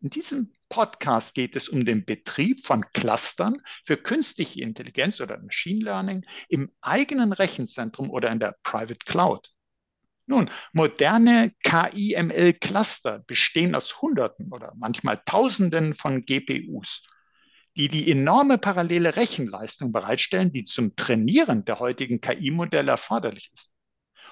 In 0.00 0.10
diesem 0.10 0.52
Podcast 0.68 1.34
geht 1.34 1.56
es 1.56 1.68
um 1.68 1.84
den 1.84 2.04
Betrieb 2.04 2.64
von 2.64 2.84
Clustern 2.92 3.62
für 3.84 3.96
künstliche 3.96 4.62
Intelligenz 4.62 5.20
oder 5.20 5.38
Machine 5.38 5.84
Learning 5.84 6.24
im 6.48 6.70
eigenen 6.80 7.32
Rechenzentrum 7.32 8.10
oder 8.10 8.30
in 8.30 8.40
der 8.40 8.56
Private 8.62 9.04
Cloud. 9.04 9.52
Nun, 10.26 10.50
moderne 10.72 11.52
KI-ML-Cluster 11.62 13.20
bestehen 13.26 13.74
aus 13.74 14.02
Hunderten 14.02 14.52
oder 14.52 14.72
manchmal 14.76 15.22
Tausenden 15.24 15.94
von 15.94 16.24
GPUs 16.24 17.02
die 17.76 17.88
die 17.88 18.10
enorme 18.10 18.58
parallele 18.58 19.16
Rechenleistung 19.16 19.92
bereitstellen, 19.92 20.50
die 20.50 20.64
zum 20.64 20.96
Trainieren 20.96 21.64
der 21.64 21.78
heutigen 21.78 22.20
KI-Modelle 22.20 22.90
erforderlich 22.90 23.50
ist. 23.52 23.70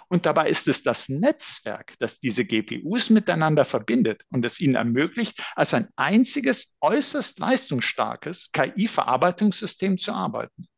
Und 0.08 0.26
dabei 0.26 0.48
ist 0.48 0.68
es 0.68 0.82
das 0.82 1.08
Netzwerk, 1.08 1.94
das 1.98 2.20
diese 2.20 2.44
GPUs 2.44 3.10
miteinander 3.10 3.64
verbindet 3.64 4.22
und 4.30 4.44
es 4.44 4.60
ihnen 4.60 4.74
ermöglicht, 4.74 5.42
als 5.54 5.74
ein 5.74 5.88
einziges 5.96 6.76
äußerst 6.80 7.38
leistungsstarkes 7.38 8.52
KI-Verarbeitungssystem 8.52 9.98
zu 9.98 10.12
arbeiten. 10.12 10.68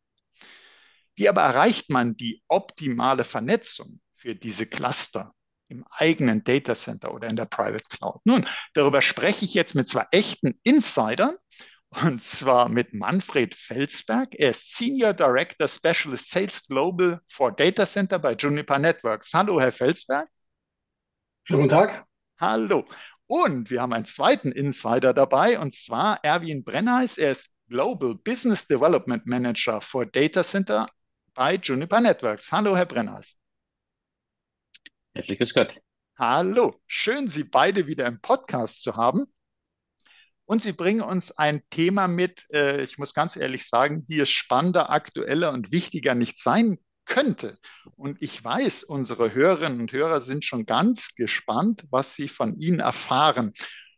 Wie 1.14 1.28
aber 1.28 1.42
erreicht 1.42 1.90
man 1.90 2.16
die 2.16 2.42
optimale 2.48 3.24
Vernetzung 3.24 4.00
für 4.12 4.34
diese 4.34 4.66
Cluster 4.66 5.32
im 5.68 5.84
eigenen 5.90 6.44
Datacenter 6.44 7.12
oder 7.12 7.28
in 7.28 7.36
der 7.36 7.46
Private 7.46 7.84
Cloud? 7.88 8.20
Nun, 8.24 8.46
darüber 8.74 9.02
spreche 9.02 9.44
ich 9.44 9.54
jetzt 9.54 9.74
mit 9.74 9.88
zwei 9.88 10.06
echten 10.10 10.60
Insidern 10.62 11.36
und 12.02 12.22
zwar 12.22 12.68
mit 12.68 12.92
Manfred 12.92 13.54
Felsberg. 13.54 14.34
Er 14.34 14.50
ist 14.50 14.76
Senior 14.76 15.14
Director 15.14 15.66
Specialist 15.66 16.30
Sales 16.30 16.66
Global 16.66 17.20
for 17.26 17.52
Data 17.52 17.86
Center 17.86 18.18
bei 18.18 18.34
Juniper 18.34 18.78
Networks. 18.78 19.32
Hallo, 19.32 19.60
Herr 19.60 19.72
Felsberg. 19.72 20.28
Schönen 21.44 21.62
guten 21.62 21.70
Tag. 21.70 22.04
Hallo. 22.38 22.84
Und 23.26 23.70
wir 23.70 23.80
haben 23.80 23.92
einen 23.92 24.04
zweiten 24.04 24.52
Insider 24.52 25.14
dabei, 25.14 25.58
und 25.58 25.74
zwar 25.74 26.22
Erwin 26.22 26.64
Brennheis. 26.64 27.18
Er 27.18 27.32
ist 27.32 27.50
Global 27.68 28.14
Business 28.14 28.66
Development 28.66 29.26
Manager 29.26 29.80
for 29.80 30.06
Data 30.06 30.44
Center 30.44 30.88
bei 31.34 31.54
Juniper 31.54 32.00
Networks. 32.00 32.52
Hallo, 32.52 32.76
Herr 32.76 32.86
Brennheis. 32.86 33.36
Herzlich 35.14 35.38
grüß 35.38 35.54
Gott. 35.54 35.80
Hallo. 36.18 36.80
Schön, 36.86 37.26
Sie 37.26 37.44
beide 37.44 37.86
wieder 37.86 38.06
im 38.06 38.20
Podcast 38.20 38.82
zu 38.82 38.96
haben. 38.96 39.26
Und 40.46 40.62
Sie 40.62 40.72
bringen 40.72 41.02
uns 41.02 41.32
ein 41.32 41.60
Thema 41.70 42.06
mit, 42.06 42.46
äh, 42.52 42.82
ich 42.82 42.98
muss 42.98 43.14
ganz 43.14 43.36
ehrlich 43.36 43.68
sagen, 43.68 44.04
wie 44.06 44.20
es 44.20 44.30
spannender, 44.30 44.90
aktueller 44.90 45.52
und 45.52 45.72
wichtiger 45.72 46.14
nicht 46.14 46.40
sein 46.40 46.78
könnte. 47.04 47.58
Und 47.96 48.22
ich 48.22 48.42
weiß, 48.42 48.84
unsere 48.84 49.34
Hörerinnen 49.34 49.80
und 49.80 49.92
Hörer 49.92 50.20
sind 50.20 50.44
schon 50.44 50.64
ganz 50.64 51.14
gespannt, 51.14 51.84
was 51.90 52.14
sie 52.14 52.28
von 52.28 52.58
Ihnen 52.60 52.78
erfahren. 52.78 53.52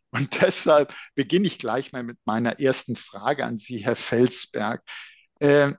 Und 0.09 0.41
deshalb 0.41 0.93
beginne 1.13 1.45
ich 1.45 1.59
gleich 1.59 1.91
mal 1.91 2.03
mit 2.03 2.17
meiner 2.25 2.59
ersten 2.59 2.95
Frage 2.95 3.45
an 3.45 3.57
Sie, 3.57 3.77
Herr 3.77 3.95
Felsberg. 3.95 4.81
Äh, 5.39 5.73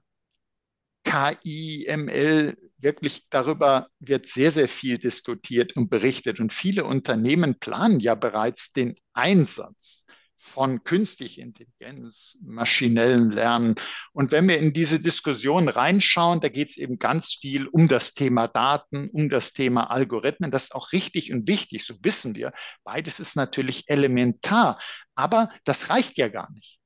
KI, 1.03 1.89
ML, 1.89 2.57
wirklich 2.79 3.27
darüber 3.31 3.89
wird 3.99 4.27
sehr, 4.27 4.53
sehr 4.53 4.69
viel 4.69 4.99
diskutiert 4.99 5.75
und 5.75 5.91
berichtet. 5.91 6.39
Und 6.39 6.53
viele 6.53 6.85
Unternehmen 6.85 7.59
planen 7.59 7.99
ja 7.99 8.15
bereits 8.15 8.73
den 8.73 8.95
Einsatz 9.15 10.05
von 10.43 10.83
künstlicher 10.85 11.43
Intelligenz, 11.43 12.39
maschinellen 12.43 13.31
Lernen. 13.31 13.75
Und 14.13 14.33
wenn 14.33 14.49
wir 14.49 14.59
in 14.59 14.73
diese 14.73 14.99
Diskussion 14.99 15.69
reinschauen, 15.69 16.41
da 16.41 16.49
geht 16.49 16.71
es 16.71 16.77
eben 16.79 16.99
ganz 16.99 17.35
viel 17.35 17.67
um 17.67 17.89
das 17.89 18.15
Thema 18.15 18.49
Daten, 18.49 19.11
um 19.11 19.29
das 19.29 19.53
Thema 19.53 19.91
Algorithmen. 19.91 20.51
Das 20.51 20.65
ist 20.65 20.75
auch 20.75 20.93
richtig 20.93 21.33
und 21.33 21.47
wichtig, 21.47 21.85
so 21.85 21.95
wissen 22.03 22.35
wir. 22.35 22.53
Beides 22.85 23.21
ist 23.21 23.37
natürlich 23.37 23.85
elementar, 23.89 24.81
aber 25.15 25.51
das 25.65 25.91
reicht 25.91 26.17
ja 26.17 26.29
gar 26.29 26.51
nicht, 26.53 26.81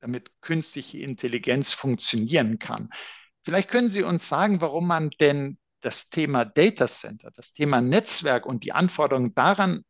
damit 0.00 0.30
künstliche 0.42 0.98
Intelligenz 0.98 1.72
funktionieren 1.72 2.58
kann. 2.58 2.90
Vielleicht 3.42 3.70
können 3.70 3.88
Sie 3.88 4.02
uns 4.02 4.28
sagen, 4.28 4.60
warum 4.60 4.86
man 4.86 5.10
denn 5.18 5.58
das 5.80 6.10
Thema 6.10 6.44
Data 6.44 6.86
Center, 6.86 7.30
das 7.34 7.54
Thema 7.54 7.80
Netzwerk 7.80 8.44
und 8.44 8.64
die 8.64 8.72
Anforderungen 8.72 9.34
daran 9.34 9.82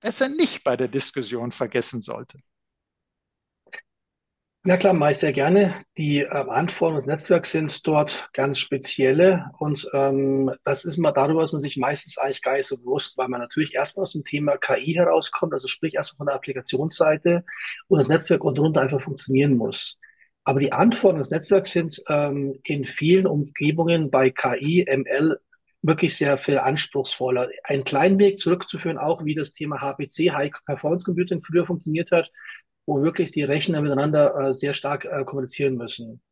besser 0.00 0.28
nicht 0.28 0.64
bei 0.64 0.76
der 0.76 0.88
Diskussion 0.88 1.52
vergessen 1.52 2.00
sollte. 2.00 2.40
Ja 4.66 4.76
klar, 4.76 4.94
meist 4.94 5.20
sehr 5.20 5.32
gerne. 5.32 5.76
Die 5.96 6.22
äh, 6.22 6.26
Anforderungen 6.26 6.98
des 6.98 7.06
Netzwerks 7.06 7.52
sind 7.52 7.86
dort 7.86 8.28
ganz 8.32 8.58
spezielle 8.58 9.52
und 9.60 9.88
ähm, 9.94 10.50
das 10.64 10.84
ist 10.84 10.96
mal 10.98 11.12
darüber, 11.12 11.42
dass 11.42 11.52
man 11.52 11.60
sich 11.60 11.76
meistens 11.76 12.18
eigentlich 12.18 12.42
gar 12.42 12.56
nicht 12.56 12.66
so 12.66 12.76
bewusst, 12.76 13.16
weil 13.16 13.28
man 13.28 13.40
natürlich 13.40 13.74
erstmal 13.74 14.02
aus 14.02 14.14
dem 14.14 14.24
Thema 14.24 14.56
KI 14.56 14.94
herauskommt, 14.94 15.52
also 15.52 15.68
sprich 15.68 15.94
erstmal 15.94 16.16
von 16.16 16.26
der 16.26 16.34
Applikationsseite 16.34 17.44
und 17.86 17.98
das 17.98 18.08
Netzwerk 18.08 18.42
unten 18.42 18.60
drunter 18.60 18.80
einfach 18.80 19.00
funktionieren 19.00 19.56
muss. 19.56 20.00
Aber 20.42 20.58
die 20.58 20.72
Anforderungen 20.72 21.22
des 21.22 21.30
Netzwerks 21.30 21.70
sind 21.70 22.02
ähm, 22.08 22.58
in 22.64 22.84
vielen 22.84 23.28
Umgebungen 23.28 24.10
bei 24.10 24.30
KI, 24.30 24.84
ML 24.90 25.38
wirklich 25.82 26.16
sehr 26.16 26.38
viel 26.38 26.58
anspruchsvoller. 26.58 27.48
Einen 27.64 27.84
kleinen 27.84 28.18
Weg 28.18 28.38
zurückzuführen, 28.38 28.98
auch 28.98 29.24
wie 29.24 29.34
das 29.34 29.52
Thema 29.52 29.80
HPC, 29.80 30.32
High 30.32 30.50
Performance 30.66 31.04
Computing, 31.04 31.40
früher 31.40 31.66
funktioniert 31.66 32.10
hat, 32.10 32.30
wo 32.86 33.02
wirklich 33.02 33.32
die 33.32 33.42
Rechner 33.42 33.82
miteinander 33.82 34.34
äh, 34.36 34.54
sehr 34.54 34.72
stark 34.72 35.04
äh, 35.04 35.24
kommunizieren 35.24 35.76
müssen. 35.76 36.22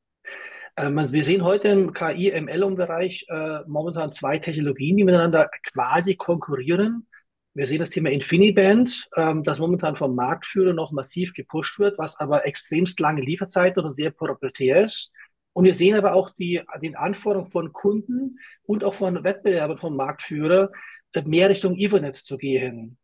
Ähm, 0.76 0.96
wir 0.96 1.22
sehen 1.22 1.44
heute 1.44 1.68
im 1.68 1.92
KI-ML-Bereich 1.92 3.26
äh, 3.28 3.60
momentan 3.66 4.12
zwei 4.12 4.38
Technologien, 4.38 4.96
die 4.96 5.04
miteinander 5.04 5.50
quasi 5.72 6.16
konkurrieren. 6.16 7.06
Wir 7.54 7.66
sehen 7.66 7.78
das 7.78 7.90
Thema 7.90 8.10
InfiniBand, 8.10 9.08
ähm, 9.16 9.44
das 9.44 9.60
momentan 9.60 9.94
vom 9.94 10.16
Marktführer 10.16 10.72
noch 10.72 10.90
massiv 10.90 11.34
gepusht 11.34 11.78
wird, 11.78 11.98
was 11.98 12.18
aber 12.18 12.46
extremst 12.46 12.98
lange 12.98 13.20
Lieferzeiten 13.20 13.84
und 13.84 13.92
sehr 13.92 14.10
proprietär 14.10 14.84
ist. 14.84 15.12
Und 15.52 15.64
wir 15.64 15.74
sehen 15.74 15.94
aber 15.94 16.14
auch 16.14 16.30
die, 16.30 16.62
den 16.82 16.96
Anforderungen 16.96 17.50
von 17.50 17.72
Kunden 17.72 18.40
und 18.64 18.82
auch 18.82 18.94
von 18.94 19.22
Wettbewerbern 19.22 19.78
vom 19.78 19.94
Marktführer, 19.94 20.72
äh, 21.12 21.22
mehr 21.22 21.48
Richtung 21.48 21.76
Ethernet 21.76 22.16
zu 22.16 22.36
gehen. 22.36 22.98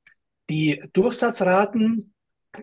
Die 0.49 0.83
Durchsatzraten 0.93 2.13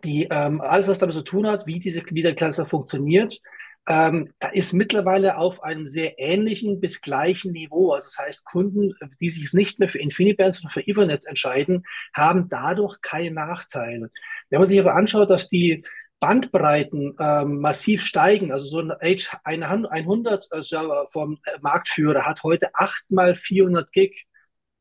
die 0.03 0.27
ähm, 0.29 0.61
alles, 0.61 0.87
was 0.87 0.99
damit 0.99 1.15
zu 1.15 1.23
tun 1.23 1.47
hat, 1.47 1.65
wie 1.65 1.79
diese 1.79 2.03
wie 2.09 2.21
der 2.21 2.35
Cluster 2.35 2.65
funktioniert, 2.65 3.39
ähm, 3.87 4.33
ist 4.51 4.73
mittlerweile 4.73 5.37
auf 5.37 5.63
einem 5.63 5.87
sehr 5.87 6.19
ähnlichen 6.19 6.81
bis 6.81 7.01
gleichen 7.01 7.53
Niveau. 7.53 7.93
Also 7.93 8.07
das 8.07 8.17
heißt, 8.19 8.45
Kunden, 8.45 8.93
die 9.21 9.29
sich 9.29 9.53
nicht 9.53 9.79
mehr 9.79 9.89
für 9.89 9.99
InfiniBand, 9.99 10.55
sondern 10.55 10.71
für 10.71 10.81
Ethernet 10.81 11.25
entscheiden, 11.25 11.83
haben 12.13 12.49
dadurch 12.49 13.01
keinen 13.01 13.35
Nachteil. 13.35 14.09
Wenn 14.49 14.59
man 14.59 14.67
sich 14.67 14.79
aber 14.79 14.95
anschaut, 14.95 15.29
dass 15.29 15.47
die 15.47 15.83
Bandbreiten 16.19 17.15
ähm, 17.19 17.59
massiv 17.59 18.03
steigen, 18.03 18.51
also 18.51 18.65
so 18.65 18.79
ein 18.79 18.91
H100 18.91 20.61
Server 20.63 21.07
vom 21.09 21.37
Marktführer 21.61 22.25
hat 22.25 22.43
heute 22.43 22.71
8 22.73 23.11
mal 23.11 23.35
400 23.35 23.91
Gig. 23.91 24.25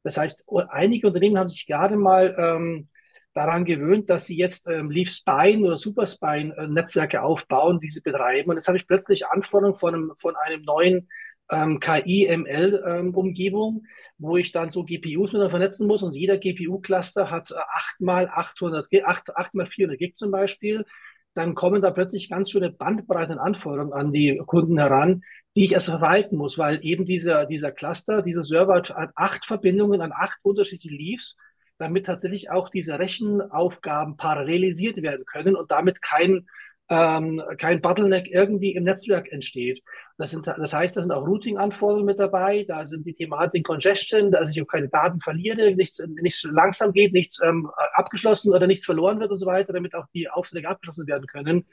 Das 0.02 0.16
heißt, 0.16 0.44
einige 0.70 1.06
Unternehmen 1.06 1.38
haben 1.38 1.48
sich 1.48 1.66
gerade 1.66 1.96
mal 1.96 2.34
ähm, 2.38 2.88
daran 3.36 3.66
gewöhnt, 3.66 4.08
dass 4.08 4.24
sie 4.24 4.36
jetzt 4.36 4.66
ähm, 4.66 4.90
Leaf 4.90 5.10
Spine 5.10 5.66
oder 5.66 5.76
Super 5.76 6.06
Spine 6.06 6.56
äh, 6.56 6.68
Netzwerke 6.68 7.20
aufbauen, 7.20 7.80
die 7.80 7.88
sie 7.88 8.00
betreiben. 8.00 8.48
Und 8.48 8.56
jetzt 8.56 8.66
habe 8.66 8.78
ich 8.78 8.86
plötzlich 8.86 9.26
Anforderungen 9.26 9.78
von 9.78 9.94
einem, 9.94 10.12
von 10.16 10.34
einem 10.36 10.62
neuen 10.62 11.08
ähm, 11.50 11.78
KI-ML-Umgebung, 11.78 13.82
ähm, 13.82 13.86
wo 14.16 14.38
ich 14.38 14.52
dann 14.52 14.70
so 14.70 14.84
GPUs 14.84 15.32
miteinander 15.32 15.50
vernetzen 15.50 15.86
muss 15.86 16.02
und 16.02 16.16
jeder 16.16 16.38
GPU-Cluster 16.38 17.30
hat 17.30 17.50
äh, 17.50 17.56
8 17.56 18.00
mal 18.00 18.28
800, 18.28 18.86
8, 19.04 19.36
8 19.36 19.54
mal 19.54 19.66
400 19.66 19.98
Gig 19.98 20.16
zum 20.16 20.30
Beispiel. 20.30 20.86
Dann 21.34 21.54
kommen 21.54 21.82
da 21.82 21.90
plötzlich 21.90 22.30
ganz 22.30 22.50
schöne 22.50 22.70
Bandbreiten 22.70 23.38
Anforderungen 23.38 23.92
an 23.92 24.14
die 24.14 24.40
Kunden 24.46 24.78
heran, 24.78 25.22
die 25.54 25.66
ich 25.66 25.72
erst 25.72 25.90
verwalten 25.90 26.36
muss, 26.36 26.56
weil 26.56 26.82
eben 26.82 27.04
dieser, 27.04 27.44
dieser 27.44 27.70
Cluster, 27.70 28.22
dieser 28.22 28.42
Server 28.42 28.76
hat 28.76 28.94
acht 29.14 29.44
Verbindungen 29.44 30.00
an 30.00 30.12
acht 30.12 30.38
unterschiedliche 30.42 30.96
Leaves 30.96 31.36
damit 31.78 32.06
tatsächlich 32.06 32.50
auch 32.50 32.68
diese 32.68 32.98
Rechenaufgaben 32.98 34.16
parallelisiert 34.16 35.02
werden 35.02 35.24
können 35.26 35.56
und 35.56 35.70
damit 35.70 36.02
kein, 36.02 36.46
ähm, 36.88 37.42
kein 37.58 37.80
Bottleneck 37.80 38.28
irgendwie 38.28 38.74
im 38.74 38.84
Netzwerk 38.84 39.30
entsteht. 39.30 39.82
Das, 40.18 40.30
sind, 40.30 40.46
das 40.46 40.72
heißt, 40.72 40.96
da 40.96 41.02
sind 41.02 41.12
auch 41.12 41.26
Routing-Anforderungen 41.26 42.06
mit 42.06 42.18
dabei, 42.18 42.64
da 42.66 42.86
sind 42.86 43.06
die 43.06 43.14
Thematik 43.14 43.64
Congestion, 43.64 44.30
dass 44.30 44.50
ich 44.50 44.62
auch 44.62 44.66
keine 44.66 44.88
Daten 44.88 45.20
verliere, 45.20 45.74
nichts, 45.74 46.02
nichts 46.22 46.42
langsam 46.44 46.92
geht, 46.92 47.12
nichts 47.12 47.40
ähm, 47.42 47.70
abgeschlossen 47.94 48.52
oder 48.52 48.66
nichts 48.66 48.86
verloren 48.86 49.20
wird 49.20 49.30
und 49.30 49.38
so 49.38 49.46
weiter, 49.46 49.72
damit 49.72 49.94
auch 49.94 50.06
die 50.14 50.28
Aufträge 50.28 50.68
abgeschlossen 50.68 51.06
werden 51.06 51.26
können. 51.26 51.66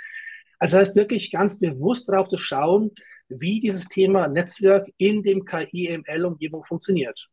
Also 0.59 0.77
das 0.77 0.87
heißt 0.87 0.95
wirklich 0.95 1.31
ganz 1.31 1.59
bewusst 1.59 2.09
darauf 2.09 2.27
zu 2.27 2.37
schauen, 2.37 2.91
wie 3.29 3.61
dieses 3.61 3.85
Thema 3.85 4.27
Netzwerk 4.27 4.87
in 4.97 5.23
dem 5.23 5.45
KI-ML-Umgebung 5.45 6.65
funktioniert. 6.65 7.29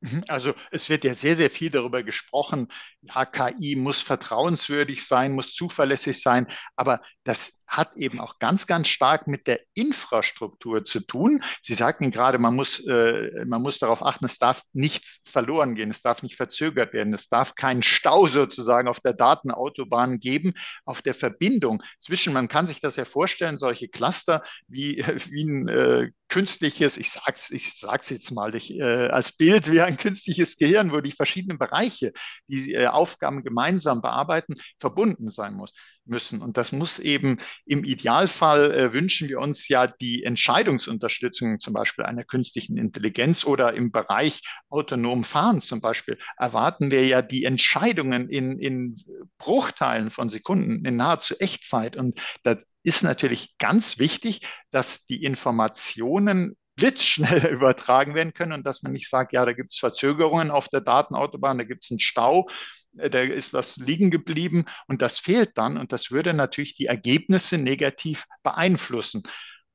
Mhm. 0.00 0.24
Also 0.28 0.54
es 0.70 0.88
wird 0.90 1.04
ja 1.04 1.14
sehr, 1.14 1.36
sehr 1.36 1.50
viel 1.50 1.70
darüber 1.70 2.02
gesprochen, 2.02 2.68
ja, 3.02 3.24
KI 3.24 3.76
muss 3.76 4.02
vertrauenswürdig 4.02 5.06
sein, 5.06 5.32
muss 5.32 5.54
zuverlässig 5.54 6.20
sein, 6.22 6.46
aber 6.76 7.00
das 7.24 7.58
hat 7.66 7.96
eben 7.96 8.20
auch 8.20 8.38
ganz, 8.38 8.66
ganz 8.66 8.88
stark 8.88 9.26
mit 9.26 9.46
der 9.46 9.60
Infrastruktur 9.74 10.84
zu 10.84 11.00
tun. 11.00 11.42
Sie 11.62 11.74
sagten 11.74 12.10
gerade, 12.10 12.38
man 12.38 12.54
muss, 12.54 12.80
äh, 12.86 13.44
man 13.44 13.62
muss 13.62 13.78
darauf 13.78 14.02
achten, 14.02 14.24
es 14.24 14.38
darf 14.38 14.62
nichts 14.72 15.22
verloren 15.26 15.74
gehen, 15.74 15.90
es 15.90 16.02
darf 16.02 16.22
nicht 16.22 16.36
verzögert 16.36 16.92
werden, 16.92 17.12
es 17.14 17.28
darf 17.28 17.54
keinen 17.54 17.82
Stau 17.82 18.26
sozusagen 18.26 18.88
auf 18.88 19.00
der 19.00 19.14
Datenautobahn 19.14 20.18
geben, 20.20 20.54
auf 20.84 21.02
der 21.02 21.14
Verbindung 21.14 21.82
zwischen, 21.98 22.32
man 22.32 22.48
kann 22.48 22.66
sich 22.66 22.80
das 22.80 22.96
ja 22.96 23.04
vorstellen, 23.04 23.58
solche 23.58 23.88
Cluster 23.88 24.42
wie, 24.68 24.96
wie 25.30 25.44
ein 25.44 25.68
äh, 25.68 26.10
künstliches, 26.28 26.96
ich 26.96 27.10
sag's, 27.10 27.50
ich 27.50 27.78
sag's 27.78 28.10
jetzt 28.10 28.30
mal 28.30 28.54
ich, 28.54 28.70
äh, 28.78 29.08
als 29.08 29.32
Bild 29.32 29.70
wie 29.70 29.80
ein 29.80 29.96
künstliches 29.96 30.56
Gehirn, 30.56 30.92
wo 30.92 31.00
die 31.00 31.12
verschiedenen 31.12 31.58
Bereiche, 31.58 32.12
die 32.46 32.74
äh, 32.74 32.86
Aufgaben 32.86 33.42
gemeinsam 33.42 34.00
bearbeiten, 34.02 34.54
verbunden 34.78 35.30
sein 35.30 35.54
muss 35.54 35.72
müssen. 36.06 36.42
Und 36.42 36.56
das 36.56 36.72
muss 36.72 36.98
eben 36.98 37.38
im 37.64 37.84
Idealfall 37.84 38.72
äh, 38.72 38.92
wünschen 38.92 39.28
wir 39.28 39.40
uns 39.40 39.68
ja 39.68 39.86
die 39.86 40.24
Entscheidungsunterstützung 40.24 41.58
zum 41.58 41.74
Beispiel 41.74 42.04
einer 42.04 42.24
künstlichen 42.24 42.78
Intelligenz 42.78 43.44
oder 43.44 43.74
im 43.74 43.92
Bereich 43.92 44.42
autonom 44.68 45.24
Fahren 45.24 45.60
zum 45.60 45.80
Beispiel 45.80 46.18
erwarten 46.36 46.90
wir 46.90 47.06
ja 47.06 47.22
die 47.22 47.44
Entscheidungen 47.44 48.28
in, 48.28 48.58
in 48.58 48.96
Bruchteilen 49.38 50.10
von 50.10 50.28
Sekunden, 50.28 50.84
in 50.84 50.96
nahezu 50.96 51.38
Echtzeit. 51.38 51.96
Und 51.96 52.20
das 52.42 52.64
ist 52.82 53.02
natürlich 53.02 53.56
ganz 53.58 53.98
wichtig, 53.98 54.46
dass 54.70 55.06
die 55.06 55.24
Informationen 55.24 56.56
blitzschnell 56.76 57.46
übertragen 57.52 58.14
werden 58.14 58.34
können 58.34 58.52
und 58.52 58.64
dass 58.64 58.82
man 58.82 58.92
nicht 58.92 59.08
sagt, 59.08 59.32
ja, 59.32 59.44
da 59.44 59.52
gibt 59.52 59.72
es 59.72 59.78
Verzögerungen 59.78 60.50
auf 60.50 60.68
der 60.68 60.82
Datenautobahn, 60.82 61.58
da 61.58 61.64
gibt 61.64 61.84
es 61.84 61.90
einen 61.90 61.98
Stau 61.98 62.48
da 62.96 63.20
ist 63.20 63.52
was 63.52 63.76
liegen 63.76 64.10
geblieben 64.10 64.64
und 64.86 65.02
das 65.02 65.18
fehlt 65.18 65.56
dann 65.56 65.76
und 65.76 65.92
das 65.92 66.10
würde 66.10 66.34
natürlich 66.34 66.74
die 66.74 66.86
Ergebnisse 66.86 67.58
negativ 67.58 68.26
beeinflussen. 68.42 69.22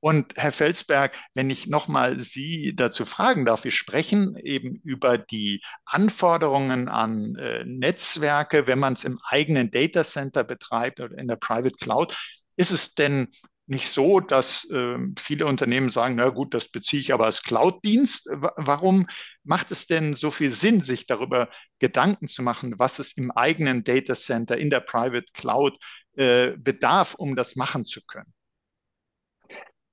Und 0.02 0.34
Herr 0.36 0.52
Felsberg, 0.52 1.16
wenn 1.36 1.52
ich 1.52 1.68
nochmal 1.68 2.20
Sie 2.22 2.76
dazu 2.76 3.06
fragen 3.06 3.46
darf, 3.46 3.66
wir 3.66 3.72
sprechen 3.72 4.36
eben 4.36 4.82
über 4.84 5.20
die 5.20 5.62
Anforderungen 5.86 6.90
an 6.90 7.36
äh, 7.36 7.64
Netzwerke, 7.66 8.66
wenn 8.66 8.80
man 8.80 8.94
es 8.94 9.04
im 9.04 9.20
eigenen 9.24 9.70
Datacenter 9.70 10.44
betreibt 10.44 11.00
oder 11.00 11.16
in 11.16 11.28
der 11.28 11.36
Private 11.36 11.76
Cloud. 11.80 12.18
Ist 12.56 12.72
es 12.72 12.96
denn 12.96 13.28
nicht 13.72 13.88
so, 13.88 14.20
dass 14.20 14.70
äh, 14.70 14.98
viele 15.18 15.46
Unternehmen 15.46 15.90
sagen, 15.90 16.16
na 16.16 16.28
gut, 16.28 16.54
das 16.54 16.70
beziehe 16.70 17.00
ich 17.00 17.14
aber 17.14 17.26
als 17.26 17.42
Cloud-Dienst. 17.42 18.30
Warum 18.34 19.08
macht 19.44 19.72
es 19.72 19.88
denn 19.88 20.14
so 20.14 20.30
viel 20.30 20.52
Sinn, 20.52 20.82
sich 20.82 21.08
darüber 21.08 21.50
Gedanken 21.80 22.28
zu 22.28 22.44
machen, 22.44 22.78
was 22.80 23.00
es 23.00 23.16
im 23.16 23.32
eigenen 23.32 23.86
Data 23.86 24.14
Center, 24.14 24.58
in 24.58 24.70
der 24.70 24.82
Private 24.82 25.26
Cloud 25.34 25.78
äh, 26.18 26.52
bedarf, 26.58 27.16
um 27.16 27.38
das 27.38 27.56
machen 27.56 27.86
zu 27.86 28.02
können? 28.06 28.34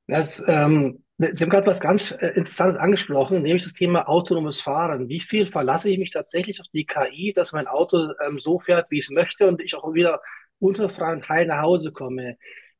Das, 0.08 0.42
ähm, 0.48 1.04
Sie 1.19 1.44
haben 1.44 1.50
gerade 1.50 1.66
was 1.69 1.81
ganz 1.81 2.10
äh, 2.10 2.28
Interessantes 2.34 2.76
angesprochen, 2.76 3.42
nämlich 3.42 3.62
das 3.62 3.74
Thema 3.74 4.08
autonomes 4.08 4.60
Fahren. 4.60 5.08
Wie 5.08 5.20
viel 5.20 5.46
verlasse 5.46 5.88
ich 5.88 5.98
mich 5.98 6.10
tatsächlich 6.10 6.60
auf 6.60 6.66
die 6.72 6.84
KI, 6.84 7.32
dass 7.32 7.52
mein 7.52 7.69
Auto 7.69 8.10
ähm, 8.26 8.40
so 8.40 8.58
fährt, 8.58 8.90
wie 8.90 8.98
es 8.98 9.10
möchte 9.10 9.46
und 9.46 9.60
ich 9.60 9.76
auch 9.76 9.94
wieder 9.94 10.20
unter 10.58 10.88
freien 10.88 11.28
Heil 11.28 11.46
nach 11.46 11.62
Hause 11.62 11.92
komme? 11.92 12.38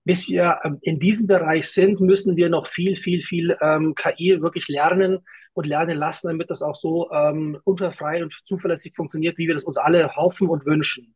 Bis 0.09 0.27
wir 0.27 0.61
ähm, 0.65 0.79
in 0.81 0.99
diesem 0.99 1.27
Bereich 1.27 1.69
sind, 1.69 2.01
müssen 2.01 2.35
wir 2.35 2.49
noch 2.49 2.67
viel, 2.67 2.97
viel, 2.97 3.21
viel 3.21 3.55
ähm, 3.61 3.95
KI 3.95 4.41
wirklich 4.41 4.67
lernen 4.67 5.19
und 5.53 5.67
lernen 5.67 5.99
lassen, 5.99 6.29
damit 6.29 6.51
das 6.51 6.63
auch 6.63 6.77
so 6.77 7.11
ähm, 7.13 7.59
unterfrei 7.65 8.23
und 8.23 8.33
zuverlässig 8.47 8.95
funktioniert, 8.97 9.37
wie 9.37 9.47
wir 9.49 9.53
das 9.53 9.65
uns 9.65 9.77
alle 9.77 10.17
hoffen 10.17 10.49
und 10.49 10.65
wünschen. 10.65 11.15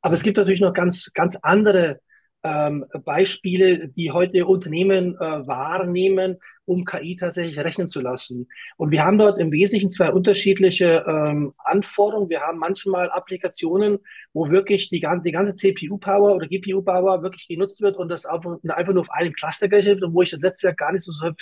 Aber 0.00 0.14
es 0.16 0.24
gibt 0.24 0.38
natürlich 0.38 0.60
noch 0.60 0.72
ganz, 0.72 1.12
ganz 1.14 1.36
andere 1.36 2.00
ähm, 2.44 2.84
Beispiele, 3.04 3.88
die 3.88 4.10
heute 4.10 4.46
Unternehmen 4.46 5.14
äh, 5.16 5.46
wahrnehmen, 5.46 6.38
um 6.64 6.84
KI 6.84 7.16
tatsächlich 7.16 7.58
rechnen 7.58 7.88
zu 7.88 8.00
lassen. 8.00 8.48
Und 8.76 8.90
wir 8.90 9.04
haben 9.04 9.18
dort 9.18 9.38
im 9.38 9.52
Wesentlichen 9.52 9.90
zwei 9.90 10.10
unterschiedliche 10.10 11.04
ähm, 11.06 11.54
Anforderungen. 11.58 12.30
Wir 12.30 12.40
haben 12.40 12.58
manchmal 12.58 13.10
Applikationen, 13.10 13.98
wo 14.32 14.50
wirklich 14.50 14.88
die, 14.90 15.00
ganze, 15.00 15.24
die 15.24 15.32
ganze 15.32 15.54
CPU-Power 15.54 16.34
oder 16.34 16.46
GPU-Power 16.48 17.22
wirklich 17.22 17.48
genutzt 17.48 17.80
wird 17.80 17.96
und 17.96 18.08
das 18.08 18.26
einfach, 18.26 18.58
nur 18.62 19.00
auf 19.00 19.10
einem 19.10 19.32
Cluster 19.32 19.68
gerechnet 19.68 20.00
wird 20.00 20.04
und 20.04 20.14
wo 20.14 20.22
ich 20.22 20.30
das 20.30 20.40
Netzwerk 20.40 20.76
gar 20.76 20.92
nicht 20.92 21.04
so, 21.04 21.12
äh, 21.26 21.34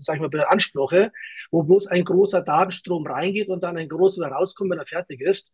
sag 0.00 0.16
ich 0.16 0.20
mal, 0.20 0.28
beanspruche, 0.28 1.12
wo 1.50 1.62
bloß 1.62 1.88
ein 1.88 2.04
großer 2.04 2.42
Datenstrom 2.42 3.06
reingeht 3.06 3.48
und 3.48 3.62
dann 3.62 3.76
ein 3.76 3.88
großer 3.88 4.26
rauskommt, 4.26 4.70
wenn 4.70 4.78
er 4.78 4.86
fertig 4.86 5.20
ist. 5.20 5.52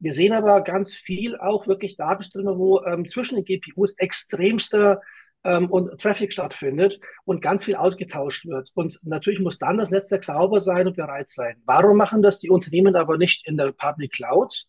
Wir 0.00 0.14
sehen 0.14 0.32
aber 0.32 0.62
ganz 0.62 0.94
viel 0.94 1.36
auch 1.36 1.66
wirklich 1.66 1.96
Datenströme, 1.96 2.58
wo 2.58 2.82
ähm, 2.84 3.06
zwischen 3.06 3.36
den 3.36 3.44
GPUs 3.44 3.92
extremster 3.98 5.00
ähm, 5.44 5.70
und 5.70 6.00
Traffic 6.00 6.32
stattfindet 6.32 7.00
und 7.24 7.42
ganz 7.42 7.64
viel 7.64 7.76
ausgetauscht 7.76 8.46
wird. 8.46 8.70
Und 8.74 8.98
natürlich 9.02 9.40
muss 9.40 9.58
dann 9.58 9.78
das 9.78 9.90
Netzwerk 9.90 10.24
sauber 10.24 10.60
sein 10.60 10.86
und 10.86 10.96
bereit 10.96 11.28
sein. 11.28 11.56
Warum 11.66 11.96
machen 11.96 12.22
das 12.22 12.38
die 12.40 12.50
Unternehmen 12.50 12.96
aber 12.96 13.18
nicht 13.18 13.46
in 13.46 13.56
der 13.56 13.72
Public 13.72 14.12
Cloud? 14.12 14.64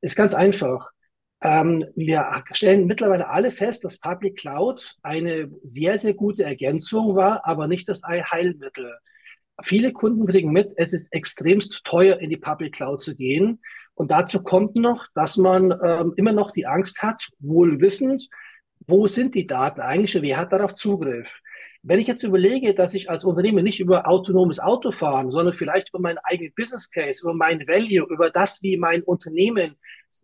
Ist 0.00 0.16
ganz 0.16 0.34
einfach. 0.34 0.90
Ähm, 1.42 1.86
wir 1.94 2.42
stellen 2.52 2.86
mittlerweile 2.86 3.28
alle 3.28 3.50
fest, 3.50 3.84
dass 3.84 3.98
Public 3.98 4.36
Cloud 4.36 4.96
eine 5.02 5.50
sehr, 5.62 5.96
sehr 5.96 6.14
gute 6.14 6.44
Ergänzung 6.44 7.16
war, 7.16 7.46
aber 7.46 7.66
nicht 7.66 7.88
das 7.88 8.02
Heilmittel. 8.02 8.98
Viele 9.62 9.92
Kunden 9.92 10.26
kriegen 10.26 10.52
mit, 10.52 10.72
es 10.76 10.92
ist 10.92 11.12
extremst 11.12 11.82
teuer, 11.84 12.18
in 12.18 12.30
die 12.30 12.36
Public 12.36 12.74
Cloud 12.74 13.00
zu 13.00 13.14
gehen. 13.14 13.60
Und 13.94 14.10
dazu 14.10 14.42
kommt 14.42 14.76
noch, 14.76 15.06
dass 15.14 15.36
man 15.36 15.74
ähm, 15.84 16.14
immer 16.16 16.32
noch 16.32 16.52
die 16.52 16.66
Angst 16.66 17.02
hat, 17.02 17.28
wohl 17.38 17.80
wissend, 17.80 18.28
wo 18.86 19.06
sind 19.06 19.34
die 19.34 19.46
Daten 19.46 19.80
eigentlich 19.80 20.16
und 20.16 20.22
wer 20.22 20.38
hat 20.38 20.52
darauf 20.52 20.74
Zugriff? 20.74 21.40
Wenn 21.82 21.98
ich 21.98 22.06
jetzt 22.06 22.24
überlege, 22.24 22.74
dass 22.74 22.92
ich 22.92 23.08
als 23.08 23.24
Unternehmen 23.24 23.64
nicht 23.64 23.80
über 23.80 24.06
autonomes 24.06 24.58
Autofahren, 24.60 25.30
sondern 25.30 25.54
vielleicht 25.54 25.88
über 25.88 25.98
meinen 25.98 26.18
eigenen 26.24 26.52
Business 26.54 26.90
Case, 26.90 27.22
über 27.22 27.32
mein 27.32 27.66
Value, 27.66 28.06
über 28.10 28.28
das, 28.28 28.62
wie 28.62 28.76
mein 28.76 29.02
Unternehmen, 29.02 29.76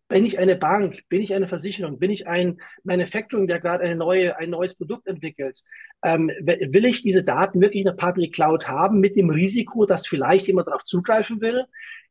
bin 0.08 0.26
ich 0.26 0.38
eine 0.38 0.56
Bank, 0.56 1.00
bin 1.08 1.22
ich 1.22 1.32
eine 1.32 1.48
Versicherung, 1.48 1.98
bin 1.98 2.10
ich 2.10 2.26
ein 2.26 2.58
Manufacturing, 2.84 3.46
der 3.46 3.60
gerade 3.60 3.84
eine 3.84 3.96
neue, 3.96 4.36
ein 4.36 4.50
neues 4.50 4.74
Produkt 4.74 5.06
entwickelt, 5.06 5.62
ähm, 6.02 6.28
will 6.28 6.84
ich 6.84 7.02
diese 7.02 7.24
Daten 7.24 7.62
wirklich 7.62 7.81
in 7.81 7.86
der 7.86 7.93
Public 7.93 8.34
Cloud 8.34 8.69
haben 8.69 9.00
mit 9.00 9.17
dem 9.17 9.31
Risiko, 9.31 9.86
dass 9.86 10.06
vielleicht 10.06 10.48
jemand 10.48 10.69
darauf 10.69 10.84
zugreifen 10.84 11.41
will? 11.41 11.64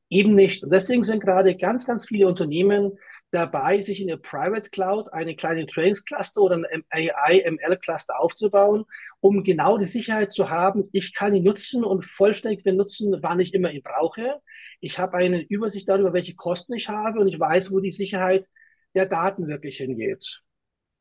Eben 0.10 0.36
nicht. 0.36 0.64
Und 0.64 0.72
deswegen 0.72 1.04
sind 1.04 1.22
gerade 1.22 1.56
ganz, 1.56 1.86
ganz 1.86 2.08
viele 2.08 2.28
Unternehmen 2.28 2.98
dabei, 3.32 3.82
sich 3.82 4.00
in 4.00 4.08
der 4.08 4.18
Private 4.18 4.70
Cloud 4.70 5.12
eine 5.12 5.36
kleine 5.36 5.66
Trainingscluster 5.66 6.42
oder 6.42 6.56
ein 6.56 6.84
AI-ML-Cluster 6.90 8.20
aufzubauen, 8.20 8.86
um 9.20 9.44
genau 9.44 9.78
die 9.78 9.88
Sicherheit 9.88 10.32
zu 10.32 10.50
haben, 10.50 10.90
ich 10.94 11.14
kann 11.14 11.36
ihn 11.36 11.44
nutzen 11.44 11.84
und 11.84 12.06
vollständig 12.06 12.64
benutzen, 12.64 13.18
wann 13.22 13.40
ich 13.40 13.54
immer 13.54 13.72
ihn 13.72 13.84
brauche. 13.84 14.40
Ich 14.80 15.00
habe 15.00 15.18
eine 15.18 15.42
Übersicht 15.44 15.90
darüber, 15.90 16.14
welche 16.14 16.36
Kosten 16.36 16.74
ich 16.74 16.88
habe 16.88 17.20
und 17.20 17.28
ich 17.28 17.40
weiß, 17.40 17.72
wo 17.72 17.80
die 17.80 17.92
Sicherheit 17.92 18.48
der 18.94 19.06
Daten 19.06 19.48
wirklich 19.48 19.78
hingeht. 19.78 20.42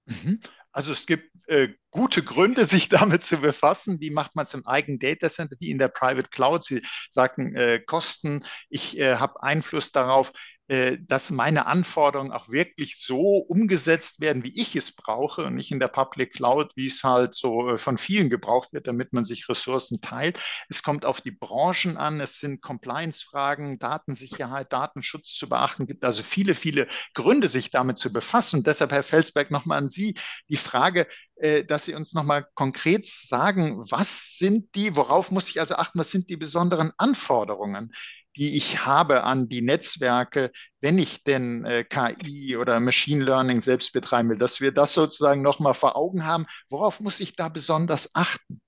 Mhm. 0.06 0.40
Also 0.74 0.92
es 0.92 1.06
gibt 1.06 1.30
äh, 1.46 1.68
gute 1.90 2.22
Gründe, 2.22 2.66
sich 2.66 2.88
damit 2.88 3.22
zu 3.22 3.38
befassen. 3.38 4.00
Wie 4.00 4.10
macht 4.10 4.34
man 4.34 4.42
es 4.42 4.54
im 4.54 4.66
eigenen 4.66 4.98
Datacenter, 4.98 5.56
wie 5.60 5.70
in 5.70 5.78
der 5.78 5.88
Private 5.88 6.28
Cloud? 6.28 6.64
Sie 6.64 6.82
sagten 7.10 7.54
äh, 7.54 7.80
Kosten. 7.80 8.44
Ich 8.68 8.98
äh, 8.98 9.16
habe 9.16 9.42
Einfluss 9.42 9.92
darauf, 9.92 10.32
dass 10.68 11.30
meine 11.30 11.66
Anforderungen 11.66 12.32
auch 12.32 12.48
wirklich 12.48 12.98
so 12.98 13.36
umgesetzt 13.36 14.20
werden, 14.20 14.44
wie 14.44 14.58
ich 14.58 14.74
es 14.76 14.92
brauche 14.92 15.44
und 15.44 15.56
nicht 15.56 15.70
in 15.70 15.78
der 15.78 15.88
Public 15.88 16.32
Cloud, 16.32 16.72
wie 16.74 16.86
es 16.86 17.02
halt 17.02 17.34
so 17.34 17.68
äh, 17.68 17.78
von 17.78 17.98
vielen 17.98 18.30
gebraucht 18.30 18.72
wird, 18.72 18.86
damit 18.86 19.12
man 19.12 19.24
sich 19.24 19.48
Ressourcen 19.48 20.00
teilt. 20.00 20.40
Es 20.68 20.82
kommt 20.82 21.04
auf 21.04 21.20
die 21.20 21.30
Branchen 21.30 21.96
an, 21.96 22.20
es 22.20 22.40
sind 22.40 22.62
Compliance-Fragen, 22.62 23.78
Datensicherheit, 23.78 24.72
Datenschutz 24.72 25.34
zu 25.34 25.48
beachten. 25.48 25.82
Es 25.82 25.88
gibt 25.88 26.04
also 26.04 26.22
viele, 26.22 26.54
viele 26.54 26.86
Gründe, 27.12 27.48
sich 27.48 27.70
damit 27.70 27.98
zu 27.98 28.12
befassen. 28.12 28.62
Deshalb, 28.62 28.92
Herr 28.92 29.02
Felsberg, 29.02 29.50
nochmal 29.50 29.78
an 29.78 29.88
Sie 29.88 30.14
die 30.48 30.56
Frage, 30.56 31.06
äh, 31.36 31.64
dass 31.64 31.84
Sie 31.84 31.94
uns 31.94 32.14
nochmal 32.14 32.46
konkret 32.54 33.06
sagen, 33.06 33.82
was 33.90 34.38
sind 34.38 34.74
die, 34.74 34.96
worauf 34.96 35.30
muss 35.30 35.48
ich 35.50 35.60
also 35.60 35.74
achten, 35.76 35.98
was 35.98 36.10
sind 36.10 36.30
die 36.30 36.36
besonderen 36.36 36.92
Anforderungen 36.96 37.92
die 38.36 38.56
ich 38.56 38.84
habe 38.84 39.24
an 39.24 39.48
die 39.48 39.62
Netzwerke, 39.62 40.50
wenn 40.80 40.98
ich 40.98 41.22
denn 41.22 41.64
äh, 41.64 41.84
KI 41.84 42.56
oder 42.56 42.80
Machine 42.80 43.24
Learning 43.24 43.60
selbst 43.60 43.92
betreiben 43.92 44.30
will, 44.30 44.36
dass 44.36 44.60
wir 44.60 44.72
das 44.72 44.94
sozusagen 44.94 45.42
nochmal 45.42 45.74
vor 45.74 45.96
Augen 45.96 46.26
haben. 46.26 46.46
Worauf 46.68 47.00
muss 47.00 47.20
ich 47.20 47.36
da 47.36 47.48
besonders 47.48 48.14
achten? 48.14 48.60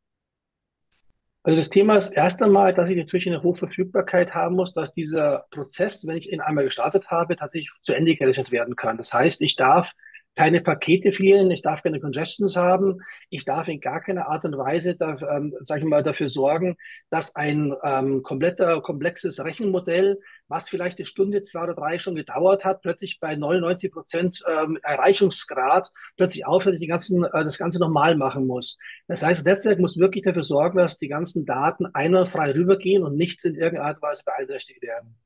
Also 1.46 1.58
das 1.58 1.70
Thema 1.70 1.96
ist 1.96 2.08
erst 2.08 2.42
einmal, 2.42 2.74
dass 2.74 2.90
ich 2.90 2.96
natürlich 2.96 3.28
eine 3.28 3.40
hohe 3.40 3.54
Verfügbarkeit 3.54 4.34
haben 4.34 4.56
muss, 4.56 4.72
dass 4.72 4.90
dieser 4.90 5.46
Prozess, 5.50 6.04
wenn 6.04 6.16
ich 6.16 6.32
ihn 6.32 6.40
einmal 6.40 6.64
gestartet 6.64 7.06
habe, 7.08 7.36
tatsächlich 7.36 7.70
zu 7.82 7.92
Ende 7.92 8.16
gerechnet 8.16 8.50
werden 8.50 8.74
kann. 8.74 8.96
Das 8.96 9.14
heißt, 9.14 9.40
ich 9.42 9.54
darf 9.54 9.92
keine 10.36 10.60
Pakete 10.60 11.12
fehlen, 11.12 11.50
ich 11.50 11.62
darf 11.62 11.82
keine 11.82 11.98
Congestions 11.98 12.56
haben, 12.56 13.00
ich 13.30 13.44
darf 13.44 13.68
in 13.68 13.80
gar 13.80 14.02
keiner 14.02 14.28
Art 14.28 14.44
und 14.44 14.56
Weise, 14.56 14.94
da, 14.94 15.16
ähm, 15.34 15.54
sag 15.62 15.78
ich 15.78 15.84
mal, 15.84 16.02
dafür 16.02 16.28
sorgen, 16.28 16.76
dass 17.10 17.34
ein 17.34 17.74
ähm, 17.82 18.22
kompletter, 18.22 18.82
komplexes 18.82 19.42
Rechenmodell, 19.42 20.20
was 20.46 20.68
vielleicht 20.68 20.98
eine 20.98 21.06
Stunde, 21.06 21.42
zwei 21.42 21.64
oder 21.64 21.74
drei 21.74 21.98
schon 21.98 22.14
gedauert 22.14 22.64
hat, 22.64 22.82
plötzlich 22.82 23.18
bei 23.18 23.34
99 23.34 23.90
Prozent 23.90 24.44
ähm, 24.46 24.78
Erreichungsgrad 24.82 25.90
plötzlich 26.16 26.46
aufhört, 26.46 26.80
die 26.80 26.86
ganzen, 26.86 27.24
äh, 27.24 27.42
das 27.42 27.56
Ganze 27.56 27.80
nochmal 27.80 28.14
machen 28.14 28.46
muss. 28.46 28.76
Das 29.08 29.22
heißt, 29.22 29.40
das 29.40 29.44
Netzwerk 29.46 29.78
muss 29.78 29.96
wirklich 29.96 30.24
dafür 30.24 30.42
sorgen, 30.42 30.78
dass 30.78 30.98
die 30.98 31.08
ganzen 31.08 31.46
Daten 31.46 31.86
einwandfrei 31.86 32.52
rübergehen 32.52 33.02
und 33.02 33.16
nichts 33.16 33.42
in 33.44 33.54
irgendeiner 33.54 33.88
Art 33.88 33.96
und 33.96 34.02
Weise 34.02 34.22
beeinträchtigt 34.24 34.82
werden. 34.82 35.16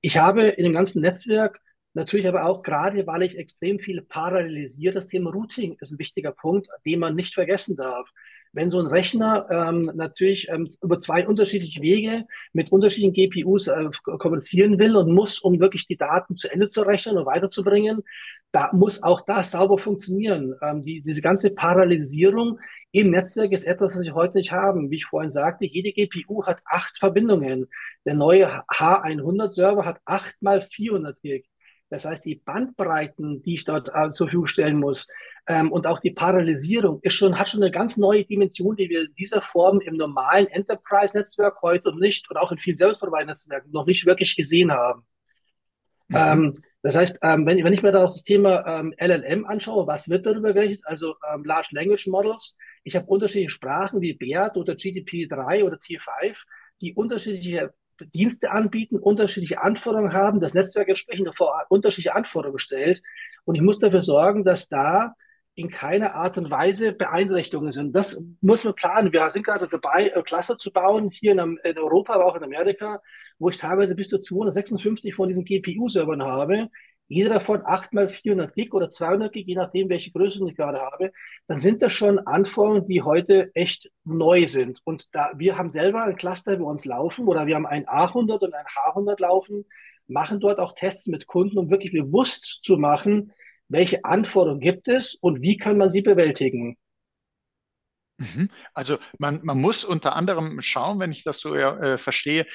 Ich 0.00 0.16
habe 0.16 0.46
in 0.46 0.64
dem 0.64 0.74
ganzen 0.74 1.02
Netzwerk 1.02 1.60
Natürlich 1.94 2.26
aber 2.26 2.44
auch 2.44 2.62
gerade, 2.62 3.06
weil 3.06 3.22
ich 3.22 3.38
extrem 3.38 3.78
viel 3.78 4.02
parallelisiere, 4.02 4.94
das 4.94 5.06
Thema 5.06 5.30
Routing 5.30 5.76
ist 5.80 5.92
ein 5.92 5.98
wichtiger 5.98 6.32
Punkt, 6.32 6.68
den 6.84 6.98
man 6.98 7.14
nicht 7.14 7.34
vergessen 7.34 7.76
darf. 7.76 8.10
Wenn 8.52 8.70
so 8.70 8.78
ein 8.78 8.86
Rechner 8.86 9.46
ähm, 9.50 9.90
natürlich 9.94 10.48
ähm, 10.48 10.68
über 10.82 10.98
zwei 10.98 11.26
unterschiedliche 11.26 11.82
Wege 11.82 12.24
mit 12.52 12.70
unterschiedlichen 12.70 13.12
GPUs 13.12 13.68
äh, 13.68 13.90
kommunizieren 14.18 14.78
will 14.78 14.96
und 14.96 15.12
muss, 15.12 15.38
um 15.40 15.58
wirklich 15.60 15.86
die 15.86 15.96
Daten 15.96 16.36
zu 16.36 16.50
Ende 16.50 16.68
zu 16.68 16.82
rechnen 16.82 17.16
und 17.16 17.26
weiterzubringen, 17.26 18.02
da 18.52 18.70
muss 18.72 19.02
auch 19.02 19.22
das 19.22 19.52
sauber 19.52 19.78
funktionieren. 19.78 20.54
Ähm, 20.62 20.82
die, 20.82 21.00
diese 21.00 21.20
ganze 21.20 21.50
Parallelisierung 21.50 22.58
im 22.92 23.10
Netzwerk 23.10 23.52
ist 23.52 23.64
etwas, 23.64 23.96
was 23.96 24.04
wir 24.04 24.14
heute 24.14 24.38
nicht 24.38 24.52
haben. 24.52 24.90
Wie 24.90 24.96
ich 24.96 25.06
vorhin 25.06 25.32
sagte, 25.32 25.64
jede 25.64 25.92
GPU 25.92 26.44
hat 26.44 26.60
acht 26.64 26.96
Verbindungen. 26.98 27.66
Der 28.04 28.14
neue 28.14 28.62
H100-Server 28.68 29.84
hat 29.84 30.00
acht 30.04 30.40
mal 30.40 30.60
400 30.60 31.20
Gig. 31.22 31.44
Das 31.90 32.04
heißt, 32.04 32.24
die 32.24 32.36
Bandbreiten, 32.36 33.42
die 33.42 33.54
ich 33.54 33.64
dort 33.64 33.88
äh, 33.94 34.10
zur 34.10 34.26
Verfügung 34.26 34.46
stellen 34.46 34.78
muss 34.78 35.06
ähm, 35.46 35.70
und 35.70 35.86
auch 35.86 36.00
die 36.00 36.10
Parallelisierung 36.10 37.00
ist 37.02 37.14
schon, 37.14 37.38
hat 37.38 37.48
schon 37.48 37.62
eine 37.62 37.70
ganz 37.70 37.96
neue 37.96 38.24
Dimension, 38.24 38.76
die 38.76 38.88
wir 38.88 39.02
in 39.02 39.14
dieser 39.14 39.42
Form 39.42 39.80
im 39.80 39.96
normalen 39.96 40.46
Enterprise-Netzwerk 40.46 41.60
heute 41.62 41.90
und 41.90 42.00
nicht 42.00 42.28
und 42.30 42.36
auch 42.36 42.50
in 42.52 42.58
vielen 42.58 42.76
Service-Provider-Netzwerken 42.76 43.70
noch 43.70 43.86
nicht 43.86 44.06
wirklich 44.06 44.34
gesehen 44.34 44.72
haben. 44.72 45.06
Mhm. 46.08 46.16
Ähm, 46.16 46.62
das 46.82 46.96
heißt, 46.96 47.18
ähm, 47.22 47.46
wenn, 47.46 47.62
wenn, 47.64 47.72
ich 47.72 47.82
mir 47.82 47.92
da 47.92 48.04
auch 48.04 48.12
das 48.12 48.24
Thema 48.24 48.66
ähm, 48.66 48.94
LLM 48.98 49.46
anschaue, 49.46 49.86
was 49.86 50.08
wird 50.10 50.26
darüber 50.26 50.52
geredet? 50.52 50.82
Also 50.84 51.14
ähm, 51.32 51.44
Large 51.44 51.68
Language 51.72 52.06
Models. 52.08 52.56
Ich 52.82 52.94
habe 52.94 53.06
unterschiedliche 53.06 53.50
Sprachen 53.50 54.00
wie 54.02 54.12
BERT 54.12 54.56
oder 54.56 54.74
GDP3 54.74 55.64
oder 55.64 55.76
T5, 55.76 56.36
die 56.82 56.94
unterschiedliche 56.94 57.72
Dienste 58.14 58.50
anbieten, 58.50 58.98
unterschiedliche 58.98 59.62
Anforderungen 59.62 60.12
haben, 60.12 60.40
das 60.40 60.54
Netzwerk 60.54 60.88
entsprechend 60.88 61.34
vor 61.36 61.66
unterschiedliche 61.68 62.14
Anforderungen 62.14 62.58
stellt. 62.58 63.02
Und 63.44 63.54
ich 63.54 63.62
muss 63.62 63.78
dafür 63.78 64.00
sorgen, 64.00 64.44
dass 64.44 64.68
da 64.68 65.14
in 65.56 65.70
keiner 65.70 66.14
Art 66.14 66.36
und 66.36 66.50
Weise 66.50 66.92
Beeinträchtigungen 66.92 67.70
sind. 67.70 67.94
Das 67.94 68.20
muss 68.40 68.64
man 68.64 68.74
planen. 68.74 69.12
Wir 69.12 69.30
sind 69.30 69.46
gerade 69.46 69.68
dabei, 69.68 70.08
äh, 70.08 70.22
Cluster 70.22 70.58
zu 70.58 70.72
bauen, 70.72 71.10
hier 71.10 71.32
in, 71.32 71.58
in 71.62 71.78
Europa, 71.78 72.14
aber 72.14 72.26
auch 72.26 72.34
in 72.34 72.42
Amerika, 72.42 73.00
wo 73.38 73.50
ich 73.50 73.58
teilweise 73.58 73.94
bis 73.94 74.08
zu 74.08 74.18
256 74.18 75.14
von 75.14 75.28
diesen 75.28 75.44
GPU-Servern 75.44 76.22
habe, 76.22 76.70
jeder 77.06 77.34
davon 77.34 77.62
8 77.64 77.92
mal 77.92 78.08
400 78.08 78.54
Gig 78.54 78.72
oder 78.72 78.88
200 78.88 79.32
Gig, 79.32 79.46
je 79.46 79.54
nachdem, 79.54 79.88
welche 79.88 80.10
Größe 80.10 80.46
ich 80.48 80.56
gerade 80.56 80.80
habe, 80.80 81.12
dann 81.46 81.58
sind 81.58 81.82
das 81.82 81.92
schon 81.92 82.18
Anforderungen, 82.18 82.86
die 82.86 83.02
heute 83.02 83.50
echt 83.54 83.90
neu 84.04 84.46
sind. 84.46 84.80
Und 84.84 85.14
da 85.14 85.32
wir 85.36 85.58
haben 85.58 85.70
selber 85.70 86.02
ein 86.02 86.16
Cluster 86.16 86.56
bei 86.56 86.64
uns 86.64 86.84
laufen 86.84 87.26
oder 87.28 87.46
wir 87.46 87.56
haben 87.56 87.66
ein 87.66 87.86
A100 87.86 88.38
und 88.38 88.54
ein 88.54 88.66
H100 88.66 89.20
laufen, 89.20 89.66
machen 90.06 90.40
dort 90.40 90.58
auch 90.58 90.74
Tests 90.74 91.06
mit 91.06 91.26
Kunden, 91.26 91.58
um 91.58 91.70
wirklich 91.70 91.92
bewusst 91.92 92.60
zu 92.62 92.76
machen, 92.76 93.32
welche 93.68 94.04
Anforderungen 94.04 94.60
gibt 94.60 94.88
es 94.88 95.14
und 95.14 95.42
wie 95.42 95.56
kann 95.56 95.78
man 95.78 95.90
sie 95.90 96.02
bewältigen. 96.02 96.76
Mhm. 98.18 98.48
Also 98.72 98.98
man, 99.18 99.40
man 99.42 99.60
muss 99.60 99.84
unter 99.84 100.14
anderem 100.14 100.60
schauen, 100.62 101.00
wenn 101.00 101.12
ich 101.12 101.24
das 101.24 101.40
so 101.40 101.54
äh, 101.54 101.98
verstehe, 101.98 102.46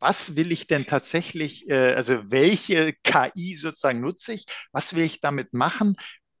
was 0.00 0.36
will 0.36 0.52
ich 0.52 0.66
denn 0.66 0.86
tatsächlich, 0.86 1.68
äh, 1.68 1.94
also 1.94 2.30
welche 2.30 2.92
KI 3.04 3.54
sozusagen 3.54 4.00
nutze 4.00 4.34
ich, 4.34 4.46
was 4.72 4.94
will 4.94 5.04
ich 5.04 5.20
damit 5.20 5.54
machen, 5.54 5.96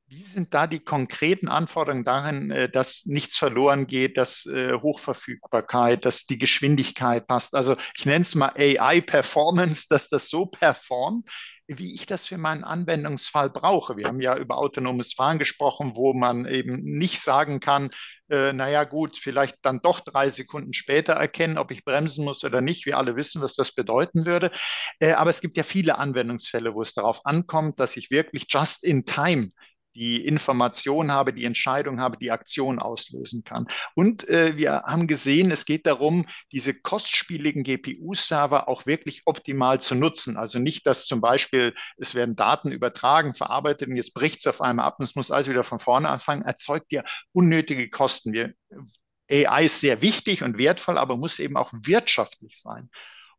wie 0.06 0.22
sind 0.22 0.54
da 0.54 0.66
die 0.66 0.80
konkreten 0.80 1.48
Anforderungen 1.48 2.04
darin, 2.04 2.50
äh, 2.50 2.68
dass 2.68 3.06
nichts 3.06 3.36
verloren 3.36 3.86
geht, 3.86 4.16
dass 4.16 4.46
äh, 4.46 4.74
Hochverfügbarkeit, 4.74 6.04
dass 6.04 6.26
die 6.26 6.38
Geschwindigkeit 6.38 7.26
passt? 7.26 7.54
Also 7.54 7.76
ich 7.96 8.06
nenne 8.06 8.22
es 8.22 8.34
mal 8.34 8.52
AI-Performance, 8.56 9.86
dass 9.90 10.08
das 10.08 10.28
so 10.28 10.46
performt, 10.46 11.28
wie 11.66 11.94
ich 11.94 12.06
das 12.06 12.26
für 12.26 12.38
meinen 12.38 12.64
Anwendungsfall 12.64 13.50
brauche. 13.50 13.96
Wir 13.96 14.08
haben 14.08 14.20
ja 14.20 14.36
über 14.36 14.58
autonomes 14.58 15.14
Fahren 15.14 15.38
gesprochen, 15.38 15.92
wo 15.94 16.12
man 16.12 16.46
eben 16.46 16.82
nicht 16.82 17.20
sagen 17.20 17.60
kann, 17.60 17.90
äh, 18.28 18.52
naja 18.52 18.84
gut, 18.84 19.16
vielleicht 19.16 19.56
dann 19.62 19.80
doch 19.80 20.00
drei 20.00 20.30
Sekunden 20.30 20.72
später 20.72 21.14
erkennen, 21.14 21.58
ob 21.58 21.70
ich 21.70 21.84
bremsen 21.84 22.24
muss 22.24 22.44
oder 22.44 22.60
nicht. 22.60 22.86
Wir 22.86 22.98
alle 22.98 23.16
wissen, 23.16 23.40
was 23.42 23.54
das 23.54 23.72
bedeuten 23.74 24.26
würde. 24.26 24.50
Äh, 24.98 25.12
aber 25.12 25.30
es 25.30 25.40
gibt 25.40 25.56
ja 25.56 25.62
viele 25.62 25.98
Anwendungsfälle, 25.98 26.74
wo 26.74 26.82
es 26.82 26.94
darauf 26.94 27.24
ankommt, 27.24 27.80
dass 27.80 27.96
ich 27.96 28.10
wirklich 28.10 28.46
just 28.48 28.84
in 28.84 29.06
time 29.06 29.50
die 29.94 30.24
Information 30.24 31.12
habe, 31.12 31.32
die 31.32 31.44
Entscheidung 31.44 32.00
habe, 32.00 32.16
die 32.16 32.30
Aktion 32.30 32.78
auslösen 32.78 33.44
kann. 33.44 33.66
Und 33.94 34.28
äh, 34.28 34.56
wir 34.56 34.82
haben 34.84 35.06
gesehen, 35.06 35.50
es 35.50 35.64
geht 35.64 35.86
darum, 35.86 36.26
diese 36.52 36.74
kostspieligen 36.74 37.62
GPU-Server 37.62 38.68
auch 38.68 38.86
wirklich 38.86 39.22
optimal 39.26 39.80
zu 39.80 39.94
nutzen. 39.94 40.36
Also 40.36 40.58
nicht, 40.58 40.86
dass 40.86 41.06
zum 41.06 41.20
Beispiel 41.20 41.74
es 41.96 42.14
werden 42.14 42.36
Daten 42.36 42.72
übertragen, 42.72 43.32
verarbeitet 43.32 43.88
und 43.88 43.96
jetzt 43.96 44.14
bricht 44.14 44.40
es 44.40 44.46
auf 44.46 44.60
einmal 44.60 44.86
ab 44.86 44.96
und 44.98 45.04
es 45.04 45.14
muss 45.14 45.30
alles 45.30 45.48
wieder 45.48 45.64
von 45.64 45.78
vorne 45.78 46.08
anfangen, 46.08 46.42
erzeugt 46.42 46.92
ja 46.92 47.04
unnötige 47.32 47.88
Kosten. 47.88 48.32
Wir, 48.32 48.54
AI 49.30 49.64
ist 49.64 49.80
sehr 49.80 50.02
wichtig 50.02 50.42
und 50.42 50.58
wertvoll, 50.58 50.98
aber 50.98 51.16
muss 51.16 51.38
eben 51.38 51.56
auch 51.56 51.72
wirtschaftlich 51.72 52.60
sein. 52.60 52.90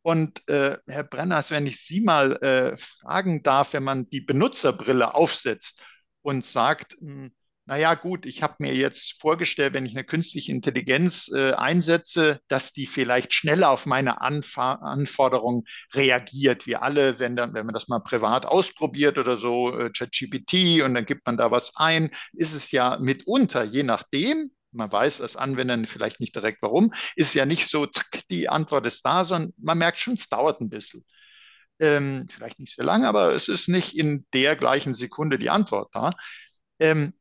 Und 0.02 0.48
äh, 0.48 0.78
Herr 0.88 1.04
Brenners, 1.04 1.50
wenn 1.50 1.66
ich 1.66 1.84
Sie 1.84 2.02
mal 2.02 2.34
äh, 2.44 2.78
fragen 2.78 3.42
darf, 3.42 3.74
wenn 3.74 3.84
man 3.84 4.08
die 4.10 4.22
Benutzerbrille 4.22 5.16
aufsetzt 5.16 5.82
und 6.26 6.44
sagt, 6.44 6.98
hm, 7.00 7.32
naja 7.68 7.96
gut, 7.96 8.26
ich 8.26 8.44
habe 8.44 8.56
mir 8.60 8.76
jetzt 8.76 9.20
vorgestellt, 9.20 9.74
wenn 9.74 9.86
ich 9.86 9.94
eine 9.96 10.04
künstliche 10.04 10.52
Intelligenz 10.52 11.32
äh, 11.34 11.54
einsetze, 11.54 12.40
dass 12.48 12.74
die 12.74 12.86
vielleicht 12.86 13.34
schneller 13.34 13.70
auf 13.72 13.86
meine 13.88 14.22
Anfa 14.22 14.74
Anforderungen 14.74 15.64
reagiert. 15.94 16.68
Wir 16.68 16.84
alle, 16.84 17.20
wenn, 17.20 17.36
dann, 17.36 17.54
wenn 17.56 17.66
man 17.66 17.74
das 17.74 17.88
mal 17.88 18.00
privat 18.02 18.46
ausprobiert 18.46 19.18
oder 19.18 19.38
so, 19.38 19.76
äh, 19.78 19.90
ChatGPT 19.92 20.84
und 20.84 20.94
dann 20.96 21.06
gibt 21.06 21.26
man 21.26 21.38
da 21.38 21.50
was 21.50 21.76
ein, 21.76 22.12
ist 22.34 22.54
es 22.54 22.72
ja 22.72 22.98
mitunter, 23.00 23.64
je 23.64 23.84
nachdem, 23.84 24.52
man 24.72 24.92
weiß 24.92 25.22
als 25.22 25.36
Anwender 25.36 25.78
vielleicht 25.88 26.20
nicht 26.20 26.36
direkt 26.36 26.62
warum, 26.62 26.94
ist 27.16 27.34
ja 27.34 27.46
nicht 27.46 27.68
so, 27.68 27.86
zack, 27.88 28.22
die 28.30 28.50
Antwort 28.50 28.86
ist 28.86 29.04
da, 29.06 29.24
sondern 29.24 29.54
man 29.58 29.78
merkt 29.78 30.00
schon, 30.00 30.14
es 30.14 30.28
dauert 30.30 30.62
ein 30.62 30.70
bisschen. 30.70 31.04
Ähm, 31.80 32.28
vielleicht 32.30 32.60
nicht 32.60 32.76
sehr 32.76 32.86
lange, 32.86 33.08
aber 33.08 33.34
es 33.34 33.50
ist 33.50 33.68
nicht 33.68 33.98
in 33.98 34.26
der 34.34 34.56
gleichen 34.56 34.94
Sekunde 34.94 35.38
die 35.38 35.50
Antwort 35.50 35.90
da. 35.94 36.12
Ähm, 36.80 37.14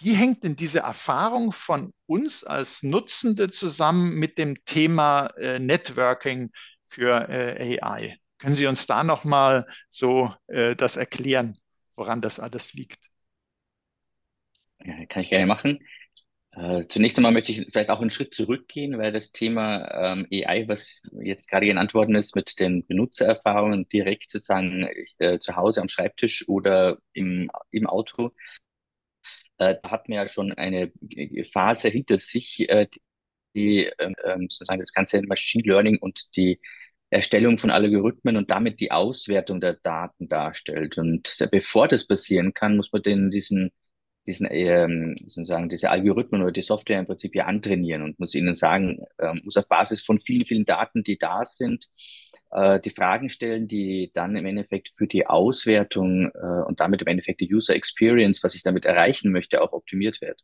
wie 0.00 0.14
hängt 0.14 0.44
denn 0.44 0.56
diese 0.56 0.80
Erfahrung 0.80 1.52
von 1.52 1.94
uns 2.06 2.44
als 2.44 2.82
Nutzende 2.82 3.50
zusammen 3.50 4.14
mit 4.14 4.38
dem 4.38 4.64
Thema 4.66 5.28
äh, 5.38 5.58
Networking 5.58 6.50
für 6.84 7.28
äh, 7.30 7.78
AI? 7.80 8.18
Können 8.38 8.54
Sie 8.54 8.66
uns 8.66 8.86
da 8.86 9.04
nochmal 9.04 9.66
so 9.90 10.34
äh, 10.48 10.76
das 10.76 10.96
erklären, 10.96 11.58
woran 11.96 12.20
das 12.20 12.40
alles 12.40 12.74
liegt? 12.74 13.00
Ja, 14.84 15.06
kann 15.06 15.22
ich 15.22 15.30
gerne 15.30 15.46
machen. 15.46 15.78
Äh, 16.56 16.86
zunächst 16.88 17.18
einmal 17.18 17.32
möchte 17.32 17.52
ich 17.52 17.66
vielleicht 17.70 17.90
auch 17.90 18.00
einen 18.00 18.08
Schritt 18.10 18.32
zurückgehen, 18.34 18.96
weil 18.98 19.12
das 19.12 19.30
Thema 19.30 19.88
ähm, 19.92 20.26
AI, 20.32 20.66
was 20.68 21.02
jetzt 21.20 21.48
gerade 21.48 21.66
genannt 21.66 21.92
worden 21.92 22.14
ist, 22.14 22.34
mit 22.34 22.58
den 22.60 22.86
Benutzererfahrungen 22.86 23.88
direkt 23.90 24.30
sozusagen 24.30 24.88
äh, 25.18 25.38
zu 25.38 25.54
Hause 25.56 25.82
am 25.82 25.88
Schreibtisch 25.88 26.48
oder 26.48 26.96
im, 27.12 27.50
im 27.70 27.86
Auto, 27.86 28.32
äh, 29.58 29.76
da 29.82 29.90
hat 29.90 30.08
man 30.08 30.16
ja 30.16 30.28
schon 30.28 30.52
eine 30.52 30.92
Phase 31.52 31.88
hinter 31.88 32.18
sich, 32.18 32.68
äh, 32.68 32.86
die 33.54 33.90
ähm, 33.98 34.14
ähm, 34.24 34.48
sozusagen 34.50 34.80
das 34.80 34.92
ganze 34.92 35.22
Machine 35.22 35.64
Learning 35.66 35.98
und 35.98 36.36
die 36.36 36.60
Erstellung 37.10 37.58
von 37.58 37.70
Algorithmen 37.70 38.36
und 38.36 38.50
damit 38.50 38.80
die 38.80 38.90
Auswertung 38.92 39.60
der 39.60 39.74
Daten 39.74 40.28
darstellt. 40.28 40.98
Und 40.98 41.36
bevor 41.52 41.88
das 41.88 42.06
passieren 42.06 42.52
kann, 42.54 42.76
muss 42.76 42.92
man 42.92 43.02
den 43.02 43.30
diesen 43.30 43.72
diesen, 44.26 44.48
ähm, 44.50 45.14
sozusagen 45.20 45.68
diese 45.68 45.90
Algorithmen 45.90 46.42
oder 46.42 46.52
die 46.52 46.62
Software 46.62 46.98
im 46.98 47.06
Prinzip 47.06 47.32
hier 47.32 47.46
antrainieren 47.46 48.02
und 48.02 48.18
muss 48.18 48.34
ihnen 48.34 48.54
sagen, 48.54 49.04
ähm, 49.20 49.40
muss 49.44 49.56
auf 49.56 49.68
Basis 49.68 50.02
von 50.02 50.20
vielen, 50.20 50.46
vielen 50.46 50.64
Daten, 50.64 51.04
die 51.04 51.18
da 51.18 51.44
sind, 51.44 51.88
äh, 52.50 52.80
die 52.80 52.90
Fragen 52.90 53.28
stellen, 53.28 53.68
die 53.68 54.10
dann 54.14 54.36
im 54.36 54.46
Endeffekt 54.46 54.92
für 54.96 55.06
die 55.06 55.26
Auswertung 55.26 56.30
äh, 56.34 56.62
und 56.66 56.80
damit 56.80 57.02
im 57.02 57.08
Endeffekt 57.08 57.40
die 57.40 57.52
User 57.54 57.74
Experience, 57.74 58.42
was 58.42 58.54
ich 58.54 58.62
damit 58.62 58.84
erreichen 58.84 59.32
möchte, 59.32 59.62
auch 59.62 59.72
optimiert 59.72 60.20
wird. 60.20 60.40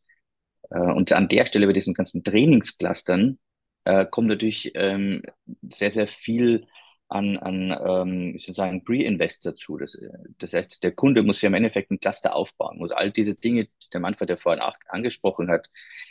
Äh, 0.70 0.78
und 0.78 1.12
an 1.12 1.28
der 1.28 1.46
Stelle 1.46 1.66
bei 1.66 1.72
diesen 1.72 1.94
ganzen 1.94 2.24
Trainingsclustern 2.24 3.38
äh, 3.84 4.06
kommt 4.06 4.28
natürlich 4.28 4.72
ähm, 4.74 5.22
sehr, 5.70 5.90
sehr 5.90 6.06
viel 6.06 6.66
an, 7.12 7.36
an 7.36 7.76
ähm, 7.86 8.38
sozusagen 8.38 8.84
Pre-Invest 8.84 9.44
dazu. 9.44 9.76
Das, 9.76 10.00
das 10.38 10.54
heißt, 10.54 10.82
der 10.82 10.92
Kunde 10.92 11.22
muss 11.22 11.42
ja 11.42 11.48
im 11.48 11.54
Endeffekt 11.54 11.90
ein 11.90 12.00
Cluster 12.00 12.34
aufbauen, 12.34 12.78
muss 12.78 12.92
all 12.92 13.10
diese 13.10 13.34
Dinge, 13.34 13.64
die 13.66 13.90
der 13.92 14.00
Manfred 14.00 14.30
ja 14.30 14.36
vorhin 14.36 14.62
auch 14.62 14.74
angesprochen 14.88 15.50
hat, 15.50 15.70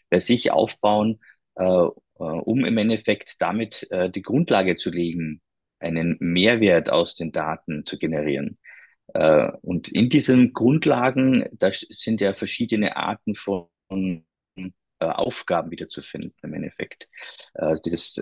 bei 0.09 0.19
sich 0.19 0.51
aufbauen, 0.51 1.19
äh, 1.55 1.63
äh, 1.63 1.89
um 2.19 2.65
im 2.65 2.77
Endeffekt 2.77 3.41
damit 3.41 3.87
äh, 3.91 4.09
die 4.09 4.21
Grundlage 4.21 4.75
zu 4.75 4.91
legen, 4.91 5.41
einen 5.79 6.17
Mehrwert 6.19 6.91
aus 6.91 7.15
den 7.15 7.31
Daten 7.31 7.85
zu 7.85 7.97
generieren. 7.97 8.59
Äh, 9.13 9.51
und 9.61 9.89
in 9.89 10.09
diesen 10.09 10.53
Grundlagen, 10.53 11.45
da 11.53 11.71
sind 11.73 12.21
ja 12.21 12.33
verschiedene 12.33 12.95
Arten 12.95 13.35
von 13.35 13.69
äh, 15.01 15.05
Aufgaben 15.05 15.71
wiederzufinden 15.71 16.33
im 16.43 16.53
Endeffekt. 16.53 17.09
Äh, 17.55 17.75
dieses, 17.83 18.21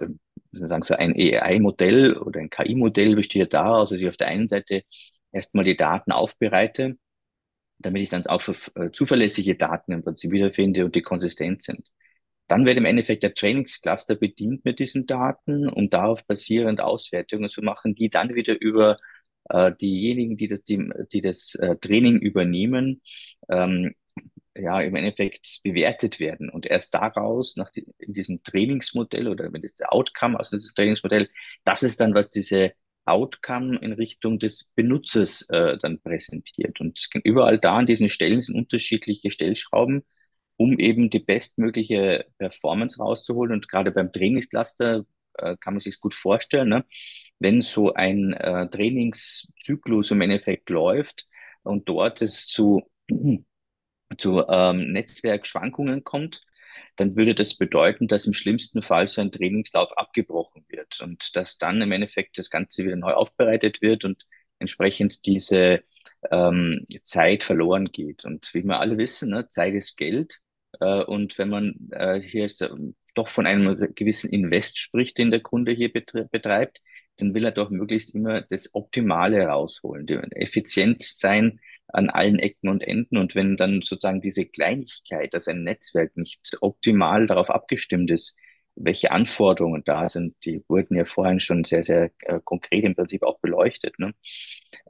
äh, 0.54 0.68
sagen 0.68 0.84
so 0.84 0.96
ein 0.96 1.14
AI-Modell 1.14 2.18
oder 2.18 2.40
ein 2.40 2.50
KI-Modell 2.50 3.16
besteht 3.16 3.54
daraus, 3.54 3.90
dass 3.90 4.00
ich 4.00 4.10
auf 4.10 4.18
der 4.18 4.28
einen 4.28 4.48
Seite 4.48 4.84
erstmal 5.32 5.66
die 5.66 5.78
Daten 5.78 6.12
aufbereite, 6.12 6.98
damit 7.80 8.04
ich 8.04 8.10
dann 8.10 8.26
auch 8.28 8.42
äh, 8.76 8.92
zuverlässige 8.92 9.56
Daten 9.56 9.92
im 9.94 10.04
Prinzip 10.04 10.32
wiederfinde 10.32 10.86
und 10.86 10.96
die 10.96 11.02
konsistent 11.02 11.64
sind. 11.64 11.88
Dann 12.48 12.66
wird 12.66 12.78
im 12.78 12.86
Endeffekt 12.86 13.24
der 13.24 13.36
Trainingscluster 13.36 14.16
bedient 14.16 14.66
mit 14.66 14.80
diesen 14.80 15.06
Daten, 15.06 15.70
um 15.70 15.90
darauf 15.90 16.26
basierend 16.26 16.82
Auswertungen 16.82 17.50
zu 17.50 17.62
machen, 17.62 17.96
die 17.96 18.10
dann 18.10 18.34
wieder 18.34 18.60
über 18.60 18.98
äh, 19.50 19.72
diejenigen, 19.80 20.36
die 20.36 20.48
das, 20.48 20.64
die, 20.64 20.90
die 21.14 21.22
das 21.22 21.56
äh, 21.56 21.76
Training 21.78 22.18
übernehmen, 22.18 23.02
ähm, 23.50 23.94
ja, 24.62 24.82
im 24.82 24.96
Endeffekt 24.96 25.62
bewertet 25.64 26.20
werden. 26.20 26.50
Und 26.50 26.66
erst 26.66 26.94
daraus, 26.94 27.56
nach 27.56 27.72
die, 27.72 27.86
in 28.00 28.14
diesem 28.14 28.44
Trainingsmodell 28.44 29.28
oder 29.28 29.52
wenn 29.54 29.62
das 29.62 29.74
der 29.76 29.94
Outcome 29.94 30.40
aus 30.40 30.52
diesem 30.52 30.76
Trainingsmodell, 30.76 31.30
das 31.66 31.84
ist 31.84 32.00
dann, 32.00 32.14
was 32.14 32.30
diese 32.30 32.74
Outcome 33.06 33.80
in 33.80 33.94
Richtung 33.94 34.40
des 34.40 34.72
Benutzers 34.76 35.50
äh, 35.50 35.78
dann 35.78 36.00
präsentiert. 36.02 36.80
Und 36.80 37.10
überall 37.24 37.60
da 37.60 37.78
an 37.78 37.86
diesen 37.86 38.10
Stellen 38.10 38.42
sind 38.42 38.56
unterschiedliche 38.56 39.32
Stellschrauben, 39.32 40.04
um 40.58 40.78
eben 40.80 41.10
die 41.10 41.20
bestmögliche 41.20 42.26
Performance 42.38 43.00
rauszuholen. 43.00 43.54
Und 43.54 43.70
gerade 43.70 43.92
beim 43.92 44.12
Trainingscluster 44.12 45.06
äh, 45.36 45.58
kann 45.60 45.74
man 45.74 45.80
sich 45.80 46.00
gut 46.00 46.14
vorstellen, 46.14 46.70
ne? 46.70 46.86
wenn 47.40 47.62
so 47.62 47.94
ein 47.94 48.34
äh, 48.34 48.70
Trainingszyklus 48.70 50.12
im 50.12 50.22
Endeffekt 50.22 50.70
läuft 50.70 51.28
und 51.64 51.88
dort 51.90 52.22
es 52.22 52.48
zu, 52.48 52.84
zu 54.18 54.46
ähm, 54.48 54.92
Netzwerkschwankungen 54.92 56.04
kommt, 56.04 56.42
dann 56.96 57.16
würde 57.16 57.36
das 57.36 57.58
bedeuten, 57.58 58.08
dass 58.08 58.26
im 58.26 58.34
schlimmsten 58.34 58.82
Fall 58.82 59.08
so 59.08 59.22
ein 59.22 59.32
Trainingslauf 59.32 59.98
abgebrochen 59.98 60.66
wird 60.68 61.00
und 61.02 61.36
dass 61.36 61.58
dann 61.58 61.82
im 61.82 61.92
Endeffekt 61.92 62.38
das 62.38 62.50
Ganze 62.50 62.84
wieder 62.84 62.96
neu 62.96 63.14
aufbereitet 63.14 63.82
wird 63.82 64.06
und 64.06 64.26
entsprechend 64.60 65.26
diese 65.26 65.82
ähm, 66.32 66.86
Zeit 67.04 67.44
verloren 67.44 67.86
geht. 67.92 68.26
Und 68.26 68.54
wie 68.54 68.64
wir 68.64 68.80
alle 68.80 68.98
wissen, 68.98 69.30
ne, 69.30 69.48
Zeit 69.50 69.74
ist 69.76 69.98
Geld. 69.98 70.40
Äh, 70.80 71.04
und 71.04 71.38
wenn 71.38 71.50
man 71.50 71.90
äh, 71.92 72.22
hier 72.22 72.46
ist, 72.46 72.62
äh, 72.62 72.70
doch 73.16 73.28
von 73.30 73.46
einem 73.46 73.94
gewissen 73.96 74.30
Invest 74.30 74.78
spricht, 74.78 75.18
den 75.18 75.32
der 75.32 75.42
Kunde 75.42 75.72
hier 75.72 75.92
betreibt, 75.92 76.80
dann 77.18 77.34
will 77.34 77.46
er 77.46 77.52
doch 77.52 77.70
möglichst 77.70 78.16
immer 78.16 78.42
das 78.42 78.74
Optimale 78.74 79.46
rausholen, 79.46 80.08
effizient 80.32 81.04
sein 81.04 81.60
an 81.90 82.10
allen 82.10 82.40
Ecken 82.40 82.70
und 82.70 82.84
Enden. 82.84 83.18
Und 83.18 83.36
wenn 83.36 83.58
dann 83.58 83.82
sozusagen 83.82 84.22
diese 84.22 84.46
Kleinigkeit, 84.46 85.34
dass 85.34 85.48
ein 85.48 85.64
Netzwerk 85.64 86.16
nicht 86.18 86.58
optimal 86.62 87.28
darauf 87.28 87.50
abgestimmt 87.50 88.12
ist, 88.12 88.38
welche 88.76 89.12
Anforderungen 89.12 89.84
da 89.86 90.08
sind, 90.08 90.36
die 90.46 90.64
wurden 90.70 90.96
ja 90.96 91.06
vorhin 91.06 91.40
schon 91.40 91.64
sehr, 91.66 91.84
sehr 91.84 92.12
äh, 92.22 92.40
konkret 92.44 92.86
im 92.86 92.96
Prinzip 92.96 93.24
auch 93.24 93.40
beleuchtet. 93.40 94.00
Ne? 94.00 94.14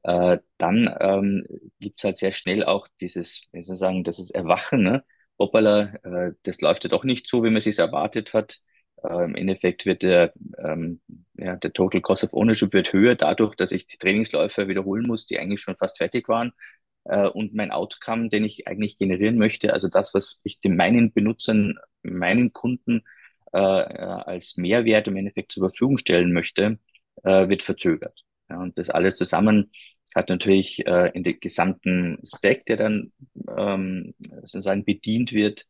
Äh, 0.04 0.38
dann 0.58 0.96
ähm, 1.00 1.46
gibt 1.80 2.00
es 2.00 2.04
halt 2.04 2.18
sehr 2.18 2.32
schnell 2.32 2.64
auch 2.64 2.88
dieses, 3.02 3.44
wie 3.52 3.64
soll 3.64 3.76
ich 3.76 3.80
sagen, 3.80 4.04
das 4.04 4.20
ist 4.20 4.32
Erwachen, 4.32 4.84
ne? 4.84 5.04
hoppala, 5.40 5.94
äh, 6.04 6.34
das 6.44 6.62
läuft 6.62 6.84
ja 6.84 6.90
doch 6.90 7.04
nicht 7.04 7.28
so, 7.28 7.44
wie 7.44 7.50
man 7.50 7.62
sich 7.62 7.80
erwartet 7.80 8.34
hat. 8.34 8.60
Äh, 9.04 9.24
Im 9.26 9.36
Endeffekt 9.36 9.86
wird 9.86 10.04
der, 10.04 10.34
ähm, 10.58 11.02
ja, 11.36 11.56
der 11.56 11.74
Total 11.74 12.02
Cost 12.02 12.24
of 12.26 12.34
Ownership 12.34 12.74
wird 12.74 12.94
höher 12.94 13.16
dadurch, 13.16 13.56
dass 13.56 13.72
ich 13.72 13.88
die 13.88 13.98
Trainingsläufe 13.98 14.68
wiederholen 14.68 15.08
muss, 15.08 15.26
die 15.26 15.40
eigentlich 15.40 15.62
schon 15.62 15.78
fast 15.78 15.98
fertig 15.98 16.28
waren. 16.30 16.52
Äh, 17.06 17.28
und 17.28 17.54
mein 17.54 17.72
Outcome, 17.72 18.30
den 18.30 18.44
ich 18.44 18.68
eigentlich 18.68 18.98
generieren 18.98 19.38
möchte, 19.38 19.74
also 19.74 19.90
das, 19.90 20.14
was 20.14 20.42
ich 20.44 20.60
den 20.60 20.76
meinen 20.76 21.14
Benutzern, 21.14 21.78
meinen 22.04 22.54
Kunden 22.54 23.04
äh, 23.54 23.58
als 23.58 24.58
Mehrwert 24.58 25.08
im 25.08 25.18
Endeffekt 25.18 25.52
zur 25.52 25.70
Verfügung 25.70 25.98
stellen 25.98 26.34
möchte, 26.34 26.80
äh, 27.24 27.50
wird 27.50 27.64
verzögert. 27.64 28.24
Ja, 28.50 28.62
und 28.62 28.78
das 28.78 28.90
alles 28.90 29.18
zusammen 29.18 29.72
hat 30.16 30.30
natürlich 30.30 30.86
äh, 30.88 31.12
in 31.14 31.24
den 31.24 31.40
gesamten 31.40 32.18
Stack, 32.24 32.66
der 32.66 32.78
dann 32.78 33.12
ähm, 33.56 34.16
sozusagen 34.42 34.84
bedient 34.86 35.34
wird, 35.34 35.66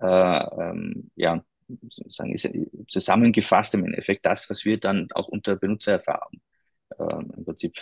äh, 0.00 0.06
ähm, 0.06 1.10
ja, 1.16 1.44
sozusagen 1.68 2.34
ist 2.34 2.48
zusammengefasst 2.88 3.74
im 3.74 3.84
Endeffekt 3.84 4.26
das, 4.26 4.50
was 4.50 4.64
wir 4.64 4.78
dann 4.78 5.08
auch 5.12 5.28
unter 5.28 5.56
Benutzererfahrung 5.56 6.40
äh, 6.98 7.36
im 7.36 7.44
Prinzip 7.44 7.74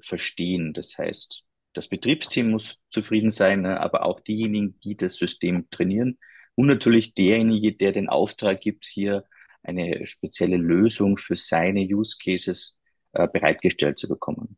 verstehen. 0.00 0.72
Das 0.72 0.96
heißt, 0.96 1.44
das 1.76 1.88
Betriebsteam 1.88 2.50
muss 2.50 2.78
zufrieden 2.90 3.30
sein, 3.30 3.62
ne, 3.62 3.80
aber 3.80 4.04
auch 4.04 4.20
diejenigen, 4.20 4.80
die 4.80 4.96
das 4.96 5.16
System 5.16 5.68
trainieren 5.70 6.18
und 6.54 6.68
natürlich 6.68 7.12
derjenige, 7.12 7.74
der 7.74 7.92
den 7.92 8.08
Auftrag 8.08 8.60
gibt, 8.60 8.86
hier 8.86 9.24
eine 9.62 10.06
spezielle 10.06 10.56
Lösung 10.56 11.18
für 11.18 11.36
seine 11.36 11.80
Use 11.80 12.16
Cases 12.22 12.78
äh, 13.12 13.28
bereitgestellt 13.28 13.98
zu 13.98 14.08
bekommen. 14.08 14.56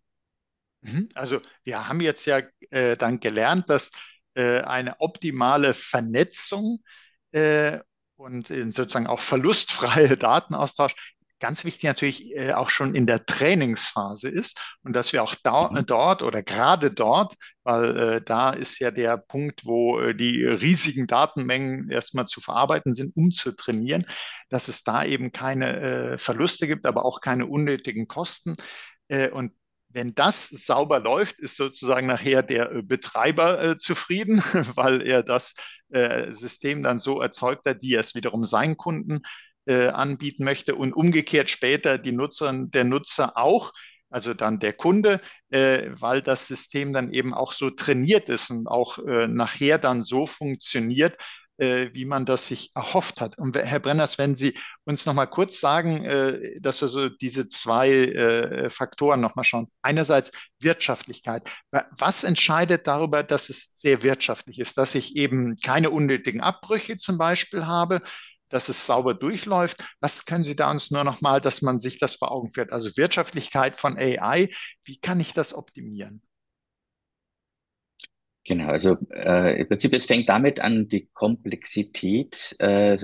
Mhm. 0.83 1.09
Also 1.14 1.40
wir 1.64 1.88
haben 1.88 2.00
jetzt 2.00 2.24
ja 2.26 2.42
äh, 2.70 2.96
dann 2.96 3.18
gelernt, 3.18 3.68
dass 3.68 3.90
äh, 4.35 4.61
eine 4.61 5.00
optimale 5.00 5.74
Vernetzung 5.74 6.85
äh, 7.33 7.81
und 8.14 8.48
sozusagen 8.48 9.07
auch 9.07 9.20
verlustfreie 9.20 10.16
Datenaustausch 10.16 10.94
ganz 11.40 11.64
wichtig 11.64 11.85
natürlich 11.85 12.37
äh, 12.37 12.53
auch 12.53 12.70
schon 12.70 12.94
in 12.94 13.07
der 13.07 13.24
Trainingsphase 13.27 14.29
ist 14.29 14.61
und 14.83 14.92
dass 14.94 15.12
wir 15.12 15.22
auch 15.22 15.35
da, 15.42 15.68
mhm. 15.70 15.87
dort 15.87 16.22
oder 16.22 16.42
gerade 16.42 16.90
dort, 16.90 17.35
weil 17.62 17.96
äh, 17.96 18.22
da 18.22 18.51
ist 18.51 18.79
ja 18.79 18.90
der 18.90 19.16
Punkt, 19.16 19.64
wo 19.64 20.01
äh, 20.01 20.14
die 20.14 20.44
riesigen 20.44 21.07
Datenmengen 21.07 21.90
erstmal 21.90 22.27
zu 22.27 22.40
verarbeiten 22.40 22.92
sind, 22.92 23.16
um 23.16 23.31
zu 23.31 23.53
trainieren, 23.53 24.07
dass 24.48 24.68
es 24.68 24.83
da 24.83 25.05
eben 25.05 25.33
keine 25.33 25.81
äh, 25.81 26.18
Verluste 26.18 26.66
gibt, 26.66 26.87
aber 26.87 27.05
auch 27.05 27.20
keine 27.20 27.46
unnötigen 27.46 28.09
Kosten. 28.09 28.57
Äh, 29.09 29.31
und 29.31 29.53
wenn 29.90 30.14
das 30.14 30.48
sauber 30.48 31.01
läuft, 31.01 31.38
ist 31.38 31.57
sozusagen 31.57 32.07
nachher 32.07 32.42
der 32.42 32.70
äh, 32.70 32.83
Betreiber 32.83 33.62
äh, 33.62 33.77
zufrieden, 33.79 34.38
weil 34.74 35.03
er 35.03 35.22
das 35.22 35.55
äh, 35.90 36.33
System 36.33 36.83
dann 36.83 36.98
so 36.98 37.20
erzeugt 37.20 37.66
hat, 37.66 37.79
wie 37.81 37.94
er 37.94 38.01
es 38.01 38.14
wiederum 38.14 38.44
seinen 38.44 38.77
Kunden 38.77 39.22
äh, 39.68 39.88
anbieten 39.88 40.44
möchte 40.44 40.74
und 40.74 40.94
umgekehrt 40.94 41.50
später 41.50 41.98
die 41.98 42.12
Nutzerin, 42.12 42.70
der 42.70 42.85
Nutzer 42.85 43.37
auch, 43.37 43.72
also 44.11 44.33
dann 44.33 44.59
der 44.59 44.72
Kunde, 44.72 45.20
äh, 45.50 45.90
weil 45.90 46.22
das 46.22 46.46
System 46.46 46.94
dann 46.94 47.12
eben 47.12 47.35
auch 47.35 47.52
so 47.52 47.68
trainiert 47.70 48.31
ist 48.31 48.50
und 48.50 48.66
auch 48.66 48.98
äh, 48.98 49.28
nachher 49.28 49.76
dann 49.76 50.02
so 50.02 50.26
funktioniert, 50.26 51.18
äh, 51.59 51.90
wie 51.92 52.07
man 52.07 52.24
das 52.24 52.48
sich 52.48 52.70
erhofft 52.74 53.20
hat. 53.20 53.37
Und 53.37 53.59
Herr 53.59 53.81
Brenners, 53.81 54.16
wenn 54.16 54.35
Sie 54.35 54.57
uns 54.87 55.04
noch 55.04 55.12
mal 55.12 55.26
kurz 55.26 55.61
sagen, 55.61 56.02
äh, 56.02 56.59
dass 56.61 56.81
wir 56.81 56.88
so 56.88 57.11
diese 57.11 57.46
zwei 57.48 58.68
Faktoren 58.70 59.20
noch 59.20 59.37
mal 59.37 59.44
schauen. 59.44 59.66
Einerseits 59.83 60.31
Wirtschaftlichkeit. 60.61 61.46
Was 61.70 62.24
entscheidet 62.24 62.87
darüber, 62.87 63.22
dass 63.22 63.50
es 63.50 63.68
sehr 63.72 64.02
wirtschaftlich 64.02 64.59
ist, 64.61 64.78
dass 64.78 64.94
ich 64.94 65.14
eben 65.16 65.57
keine 65.57 65.90
unnötigen 65.90 66.40
Abbrüche 66.40 66.96
zum 66.96 67.18
Beispiel 67.18 67.66
habe, 67.66 68.00
dass 68.49 68.69
es 68.69 68.87
sauber 68.87 69.15
durchläuft. 69.15 69.85
Was 70.01 70.25
können 70.25 70.45
Sie 70.45 70.57
da 70.57 70.71
uns 70.71 70.91
nur 70.91 71.05
noch 71.05 71.21
mal, 71.21 71.41
dass 71.41 71.63
man 71.63 71.79
sich 71.79 71.99
das 71.99 72.17
vor 72.17 72.33
Augen 72.33 72.51
führt? 72.51 72.73
Also 72.73 72.97
Wirtschaftlichkeit 72.97 73.77
von 73.77 73.97
AI, 73.99 74.51
wie 74.85 74.99
kann 74.99 75.21
ich 75.21 75.33
das 75.33 75.55
optimieren? 75.55 76.23
Genau, 78.45 78.69
also 78.69 78.97
äh, 79.13 79.61
im 79.61 79.69
Prinzip, 79.69 79.93
es 79.93 80.07
fängt 80.07 80.29
damit 80.31 80.59
an, 80.61 80.89
die 80.89 81.09
Komplexität, 81.13 82.57
äh, 82.61 82.97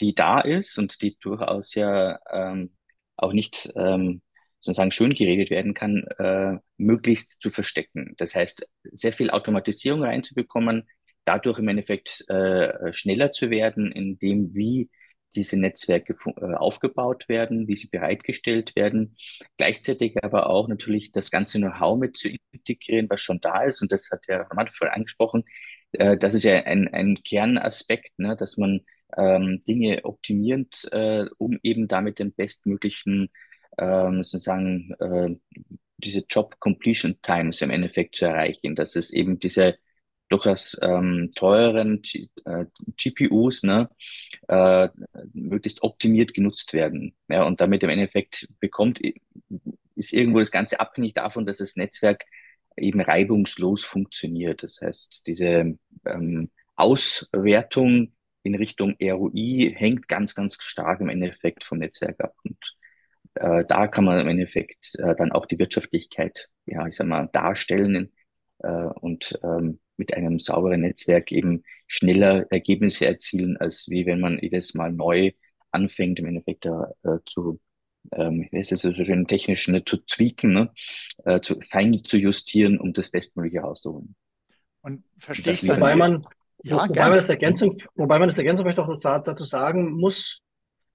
die 0.00 0.14
da 0.16 0.40
ist 0.40 0.78
und 0.78 1.00
die 1.02 1.16
durchaus 1.20 1.74
ja 1.74 2.18
ähm, 2.32 2.74
auch 3.16 3.32
nicht 3.32 3.72
ähm, 3.76 4.20
sozusagen 4.60 4.90
schön 4.90 5.14
geredet 5.14 5.50
werden 5.50 5.74
kann, 5.74 6.04
äh, 6.18 6.58
möglichst 6.76 7.40
zu 7.40 7.50
verstecken. 7.50 8.14
Das 8.16 8.34
heißt, 8.34 8.68
sehr 8.92 9.12
viel 9.12 9.30
Automatisierung 9.30 10.02
reinzubekommen, 10.02 10.88
dadurch 11.24 11.58
im 11.58 11.68
Endeffekt 11.68 12.28
äh, 12.28 12.92
schneller 12.92 13.32
zu 13.32 13.50
werden, 13.50 13.92
in 13.92 14.18
dem, 14.18 14.54
wie 14.54 14.90
diese 15.34 15.58
Netzwerke 15.58 16.16
äh, 16.36 16.54
aufgebaut 16.54 17.28
werden, 17.28 17.66
wie 17.68 17.76
sie 17.76 17.88
bereitgestellt 17.88 18.76
werden. 18.76 19.16
Gleichzeitig 19.56 20.22
aber 20.22 20.48
auch 20.48 20.68
natürlich 20.68 21.12
das 21.12 21.30
ganze 21.30 21.58
Know-how 21.58 21.98
mit 21.98 22.16
zu 22.16 22.28
integrieren, 22.52 23.08
was 23.10 23.20
schon 23.20 23.40
da 23.40 23.64
ist. 23.64 23.82
Und 23.82 23.92
das 23.92 24.10
hat 24.10 24.26
ja 24.28 24.42
Roman 24.42 24.68
vorhin 24.68 24.94
angesprochen. 24.94 25.44
Äh, 25.92 26.16
das 26.18 26.34
ist 26.34 26.44
ja 26.44 26.54
ein, 26.64 26.88
ein 26.88 27.18
Kernaspekt, 27.24 28.18
ne, 28.18 28.36
dass 28.36 28.56
man 28.56 28.80
ähm, 29.16 29.60
Dinge 29.66 30.04
optimierend, 30.04 30.88
äh, 30.92 31.26
um 31.38 31.58
eben 31.62 31.88
damit 31.88 32.18
den 32.18 32.32
bestmöglichen 32.34 33.30
ähm, 33.78 34.22
sozusagen 34.22 34.94
äh, 35.00 35.36
diese 35.98 36.24
Job 36.28 36.58
Completion 36.60 37.18
Times 37.22 37.62
im 37.62 37.70
Endeffekt 37.70 38.16
zu 38.16 38.26
erreichen, 38.26 38.74
dass 38.74 38.96
es 38.96 39.12
eben 39.12 39.38
diese 39.38 39.76
durchaus 40.34 40.76
ähm, 40.82 41.30
teureren 41.34 42.02
G 42.02 42.28
äh, 42.44 42.64
GPUs 42.96 43.62
ne, 43.62 43.88
äh, 44.48 44.88
möglichst 45.32 45.82
optimiert 45.82 46.34
genutzt 46.34 46.72
werden. 46.72 47.14
Ja, 47.28 47.44
und 47.44 47.60
damit 47.60 47.82
im 47.84 47.90
Endeffekt 47.90 48.48
bekommt, 48.58 49.00
ist 49.94 50.12
irgendwo 50.12 50.40
das 50.40 50.50
Ganze 50.50 50.80
abhängig 50.80 51.14
davon, 51.14 51.46
dass 51.46 51.58
das 51.58 51.76
Netzwerk 51.76 52.24
eben 52.76 53.00
reibungslos 53.00 53.84
funktioniert. 53.84 54.64
Das 54.64 54.80
heißt, 54.82 55.26
diese 55.26 55.78
ähm, 56.04 56.50
Auswertung 56.74 58.12
in 58.42 58.56
Richtung 58.56 58.96
ROI 59.00 59.72
hängt 59.76 60.08
ganz, 60.08 60.34
ganz 60.34 60.58
stark 60.60 61.00
im 61.00 61.08
Endeffekt 61.08 61.62
vom 61.62 61.78
Netzwerk 61.78 62.20
ab. 62.20 62.34
Und 62.42 62.76
äh, 63.34 63.64
da 63.66 63.86
kann 63.86 64.04
man 64.04 64.18
im 64.18 64.28
Endeffekt 64.28 64.96
äh, 64.98 65.14
dann 65.14 65.30
auch 65.30 65.46
die 65.46 65.60
Wirtschaftlichkeit, 65.60 66.48
ja, 66.66 66.86
ich 66.88 66.96
sag 66.96 67.06
mal, 67.06 67.28
darstellen 67.32 68.12
und 69.00 69.38
ähm, 69.42 69.78
mit 69.96 70.14
einem 70.14 70.40
sauberen 70.40 70.80
Netzwerk 70.80 71.32
eben 71.32 71.62
schneller 71.86 72.46
Ergebnisse 72.50 73.06
erzielen, 73.06 73.56
als 73.56 73.88
wie 73.88 74.06
wenn 74.06 74.20
man 74.20 74.38
jedes 74.40 74.74
Mal 74.74 74.92
neu 74.92 75.32
anfängt, 75.70 76.18
im 76.18 76.26
Endeffekt 76.26 76.64
da 76.64 76.92
äh, 77.02 77.18
zu, 77.26 77.60
ähm, 78.12 78.48
wie 78.50 78.58
heißt 78.58 78.72
es 78.72 78.82
so 78.82 78.92
schön 78.92 79.26
technisch, 79.26 79.68
ne, 79.68 79.84
zu 79.84 79.98
tweaken, 79.98 80.52
ne, 80.52 80.72
äh, 81.24 81.40
zu, 81.40 81.60
fein 81.60 82.02
zu 82.04 82.16
justieren, 82.16 82.78
um 82.78 82.92
das 82.92 83.10
Bestmögliche 83.10 83.60
rauszuholen. 83.60 84.14
Und 84.82 85.04
verstehst 85.18 85.62
du, 85.64 85.68
wobei 85.68 85.96
man, 85.96 86.22
ja, 86.62 86.88
wobei 86.88 87.08
man 87.08 87.16
das 87.16 87.28
Ergänzung, 87.28 87.76
wobei 87.94 88.18
man 88.18 88.28
das 88.28 88.38
Ergänzung 88.38 88.64
vielleicht 88.64 88.78
auch 88.78 89.22
dazu 89.22 89.44
sagen 89.44 89.92
muss, 89.92 90.40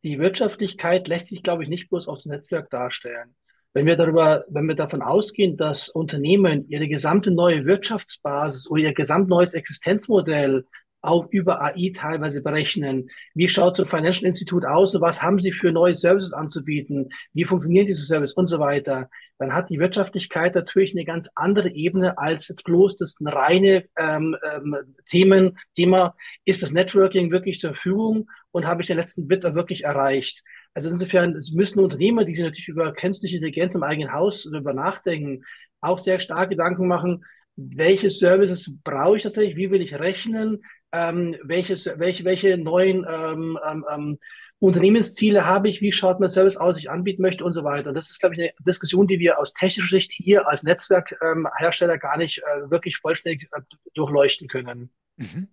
die 0.04 0.20
Wirtschaftlichkeit 0.20 1.08
lässt 1.08 1.28
sich, 1.28 1.44
glaube 1.44 1.64
ich, 1.64 1.70
nicht 1.70 1.90
bloß 1.90 2.08
aufs 2.08 2.26
Netzwerk 2.26 2.70
darstellen. 2.70 3.36
Wenn 3.74 3.86
wir 3.86 3.96
darüber, 3.96 4.46
wenn 4.50 4.68
wir 4.68 4.76
davon 4.76 5.02
ausgehen, 5.02 5.56
dass 5.56 5.90
Unternehmen 5.90 6.68
ihre 6.70 6.88
gesamte 6.88 7.32
neue 7.32 7.66
Wirtschaftsbasis 7.66 8.70
oder 8.70 8.82
ihr 8.82 8.94
gesamt 8.94 9.30
neues 9.30 9.54
Existenzmodell 9.54 10.66
auch 11.02 11.28
über 11.32 11.62
AI 11.62 11.94
teilweise 11.96 12.42
berechnen. 12.42 13.10
Wie 13.34 13.48
schaut 13.48 13.76
so 13.76 13.84
ein 13.84 13.90
Financial 13.90 14.26
Institute 14.26 14.70
aus 14.70 14.94
und 14.94 15.02
was 15.02 15.22
haben 15.22 15.40
sie 15.40 15.52
für 15.52 15.72
neue 15.72 15.96
Services 15.96 16.34
anzubieten? 16.34 17.10
Wie 17.34 17.46
funktionieren 17.46 17.86
diese 17.86 18.06
Services 18.06 18.36
und 18.36 18.48
so 18.48 18.60
weiter? 18.60 19.10
Dann 19.38 19.54
hat 19.54 19.70
die 19.70 19.80
Wirtschaftlichkeit 19.80 20.56
natürlich 20.56 20.94
eine 20.94 21.06
ganz 21.06 21.30
andere 21.36 21.70
Ebene 21.70 22.18
als 22.18 22.50
jetzt 22.50 22.64
bloß 22.64 22.98
das 22.98 23.16
reine 23.22 23.86
ähm, 23.98 24.36
ähm, 24.52 24.96
Themen, 25.06 25.58
Thema, 25.74 26.16
ist 26.44 26.64
das 26.64 26.74
Networking 26.74 27.32
wirklich 27.32 27.60
zur 27.60 27.74
Verfügung 27.74 28.30
und 28.52 28.68
habe 28.68 28.82
ich 28.82 28.88
den 28.88 28.98
letzten 28.98 29.28
Bit 29.28 29.44
wirklich 29.44 29.86
erreicht? 29.86 30.44
Also 30.80 30.92
insofern 30.92 31.38
müssen 31.52 31.82
Unternehmer, 31.82 32.24
die 32.24 32.34
sich 32.34 32.46
natürlich 32.46 32.70
über 32.70 32.94
künstliche 32.94 33.36
Intelligenz 33.36 33.76
im 33.76 33.84
eigenen 33.84 34.14
Haus 34.14 34.48
darüber 34.50 34.72
nachdenken, 34.72 35.44
auch 35.82 36.00
sehr 36.00 36.22
stark 36.22 36.52
Gedanken 36.52 36.88
machen, 36.88 37.26
welche 37.58 38.10
Services 38.10 38.74
brauche 38.86 39.18
ich 39.18 39.24
tatsächlich, 39.24 39.58
wie 39.58 39.72
will 39.72 39.82
ich 39.82 39.94
rechnen, 39.96 40.64
ähm, 40.94 41.36
welches, 41.44 41.86
welche, 41.98 42.24
welche 42.24 42.58
neuen 42.58 43.06
ähm, 43.10 43.60
ähm, 43.70 43.86
ähm, 43.94 44.18
Unternehmensziele 44.60 45.46
habe 45.46 45.68
ich, 45.68 45.82
wie 45.82 45.92
schaut 45.92 46.22
mein 46.22 46.30
Service 46.30 46.56
aus, 46.56 46.80
ich 46.80 46.90
anbieten 46.90 47.24
möchte 47.24 47.44
und 47.44 47.52
so 47.52 47.66
weiter. 47.66 47.90
Und 47.90 47.96
das 47.96 48.10
ist, 48.10 48.22
glaube 48.22 48.36
ich, 48.36 48.40
eine 48.40 48.54
Diskussion, 48.66 49.06
die 49.06 49.20
wir 49.20 49.38
aus 49.38 49.52
technischer 49.52 49.98
Sicht 49.98 50.14
hier 50.14 50.48
als 50.48 50.64
Netzwerkhersteller 50.64 51.96
ähm, 51.96 52.00
gar 52.00 52.16
nicht 52.16 52.38
äh, 52.38 52.72
wirklich 52.72 52.96
vollständig 52.96 53.50
äh, 53.52 53.60
durchleuchten 53.96 54.48
können. 54.48 54.92
Mhm. 55.18 55.50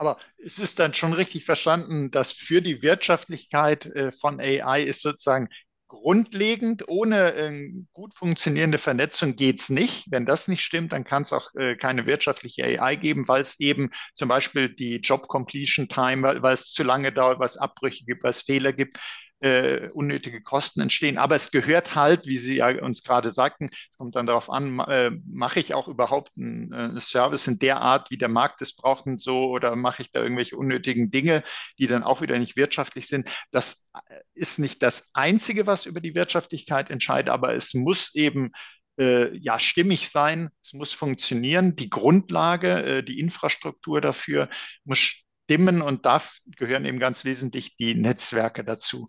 Aber 0.00 0.16
es 0.38 0.58
ist 0.58 0.78
dann 0.78 0.94
schon 0.94 1.12
richtig 1.12 1.44
verstanden, 1.44 2.10
dass 2.10 2.32
für 2.32 2.62
die 2.62 2.82
Wirtschaftlichkeit 2.82 3.84
äh, 3.84 4.10
von 4.10 4.40
AI 4.40 4.82
ist 4.84 5.02
sozusagen 5.02 5.50
grundlegend, 5.88 6.88
ohne 6.88 7.34
äh, 7.34 7.70
gut 7.92 8.14
funktionierende 8.14 8.78
Vernetzung 8.78 9.36
geht 9.36 9.60
es 9.60 9.68
nicht. 9.68 10.06
Wenn 10.10 10.24
das 10.24 10.48
nicht 10.48 10.62
stimmt, 10.62 10.94
dann 10.94 11.04
kann 11.04 11.20
es 11.20 11.34
auch 11.34 11.54
äh, 11.54 11.76
keine 11.76 12.06
wirtschaftliche 12.06 12.64
AI 12.80 12.96
geben, 12.96 13.28
weil 13.28 13.42
es 13.42 13.60
eben 13.60 13.90
zum 14.14 14.30
Beispiel 14.30 14.74
die 14.74 15.00
Job 15.00 15.28
Completion 15.28 15.86
Time, 15.86 16.22
weil 16.40 16.54
es 16.54 16.72
zu 16.72 16.82
lange 16.82 17.12
dauert, 17.12 17.38
weil 17.38 17.46
es 17.46 17.58
Abbrüche 17.58 18.06
gibt, 18.06 18.24
weil 18.24 18.30
es 18.30 18.40
Fehler 18.40 18.72
gibt 18.72 18.98
äh, 19.40 19.88
unnötige 19.88 20.42
Kosten 20.42 20.80
entstehen. 20.80 21.18
Aber 21.18 21.36
es 21.36 21.50
gehört 21.50 21.94
halt, 21.94 22.26
wie 22.26 22.36
Sie 22.36 22.56
ja 22.56 22.82
uns 22.82 23.02
gerade 23.02 23.30
sagten, 23.30 23.70
es 23.72 23.96
kommt 23.96 24.14
dann 24.16 24.26
darauf 24.26 24.50
an, 24.50 24.78
äh, 24.80 25.10
mache 25.26 25.60
ich 25.60 25.74
auch 25.74 25.88
überhaupt 25.88 26.32
einen 26.36 26.72
äh, 26.72 27.00
Service 27.00 27.46
in 27.48 27.58
der 27.58 27.80
Art, 27.80 28.10
wie 28.10 28.18
der 28.18 28.28
Markt 28.28 28.60
es 28.62 28.76
braucht 28.76 29.06
und 29.06 29.20
so, 29.20 29.50
oder 29.50 29.76
mache 29.76 30.02
ich 30.02 30.12
da 30.12 30.22
irgendwelche 30.22 30.56
unnötigen 30.56 31.10
Dinge, 31.10 31.42
die 31.78 31.86
dann 31.86 32.02
auch 32.02 32.20
wieder 32.20 32.38
nicht 32.38 32.56
wirtschaftlich 32.56 33.08
sind. 33.08 33.28
Das 33.50 33.88
äh, 33.94 34.20
ist 34.34 34.58
nicht 34.58 34.82
das 34.82 35.10
Einzige, 35.14 35.66
was 35.66 35.86
über 35.86 36.00
die 36.00 36.14
Wirtschaftlichkeit 36.14 36.90
entscheidet, 36.90 37.30
aber 37.30 37.54
es 37.54 37.74
muss 37.74 38.14
eben 38.14 38.52
äh, 38.98 39.34
ja 39.38 39.58
stimmig 39.58 40.10
sein, 40.10 40.50
es 40.62 40.74
muss 40.74 40.92
funktionieren. 40.92 41.74
Die 41.76 41.88
Grundlage, 41.88 42.84
äh, 42.84 43.02
die 43.02 43.18
Infrastruktur 43.18 44.00
dafür 44.00 44.48
muss 44.84 45.19
stimmen 45.50 45.82
und 45.82 46.06
da 46.06 46.22
gehören 46.56 46.84
eben 46.84 47.00
ganz 47.00 47.24
wesentlich 47.24 47.76
die 47.76 47.96
Netzwerke 47.96 48.62
dazu. 48.62 49.08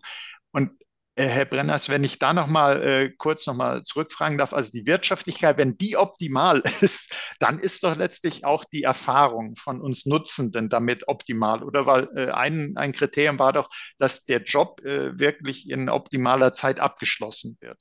Und 0.50 0.72
äh, 1.14 1.26
Herr 1.26 1.44
Brenners, 1.44 1.88
wenn 1.88 2.02
ich 2.02 2.18
da 2.18 2.32
noch 2.32 2.48
mal 2.48 2.82
äh, 2.82 3.10
kurz 3.16 3.46
noch 3.46 3.54
mal 3.54 3.84
zurückfragen 3.84 4.38
darf, 4.38 4.52
also 4.52 4.72
die 4.72 4.84
Wirtschaftlichkeit, 4.84 5.56
wenn 5.56 5.78
die 5.78 5.96
optimal 5.96 6.62
ist, 6.80 7.14
dann 7.38 7.60
ist 7.60 7.84
doch 7.84 7.96
letztlich 7.96 8.44
auch 8.44 8.64
die 8.64 8.82
Erfahrung 8.82 9.54
von 9.54 9.80
uns 9.80 10.04
Nutzenden 10.04 10.68
damit 10.68 11.06
optimal, 11.06 11.62
oder? 11.62 11.86
Weil 11.86 12.08
äh, 12.16 12.32
ein, 12.32 12.76
ein 12.76 12.92
Kriterium 12.92 13.38
war 13.38 13.52
doch, 13.52 13.70
dass 13.98 14.24
der 14.24 14.42
Job 14.42 14.80
äh, 14.84 15.16
wirklich 15.20 15.70
in 15.70 15.88
optimaler 15.88 16.52
Zeit 16.52 16.80
abgeschlossen 16.80 17.56
wird. 17.60 17.78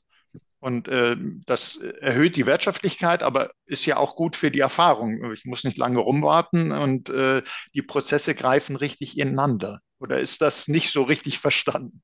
Und 0.62 0.88
äh, 0.88 1.18
das 1.48 1.78
erhöht 1.78 2.36
die 2.36 2.46
Wirtschaftlichkeit, 2.46 3.24
aber 3.24 3.52
ist 3.66 3.88
ja 3.88 3.98
auch 3.98 4.16
gut 4.16 4.36
für 4.36 4.52
die 4.52 4.60
Erfahrung. 4.60 5.34
Ich 5.34 5.44
muss 5.44 5.64
nicht 5.64 5.78
lange 5.78 6.00
rumwarten 6.00 6.72
und 6.72 7.10
äh, 7.10 7.42
die 7.74 7.82
Prozesse 7.82 8.36
greifen 8.36 8.76
richtig 8.76 9.18
ineinander. 9.18 9.82
Oder 10.00 10.20
ist 10.20 10.40
das 10.40 10.68
nicht 10.68 10.92
so 10.92 11.02
richtig 11.02 11.40
verstanden? 11.40 12.04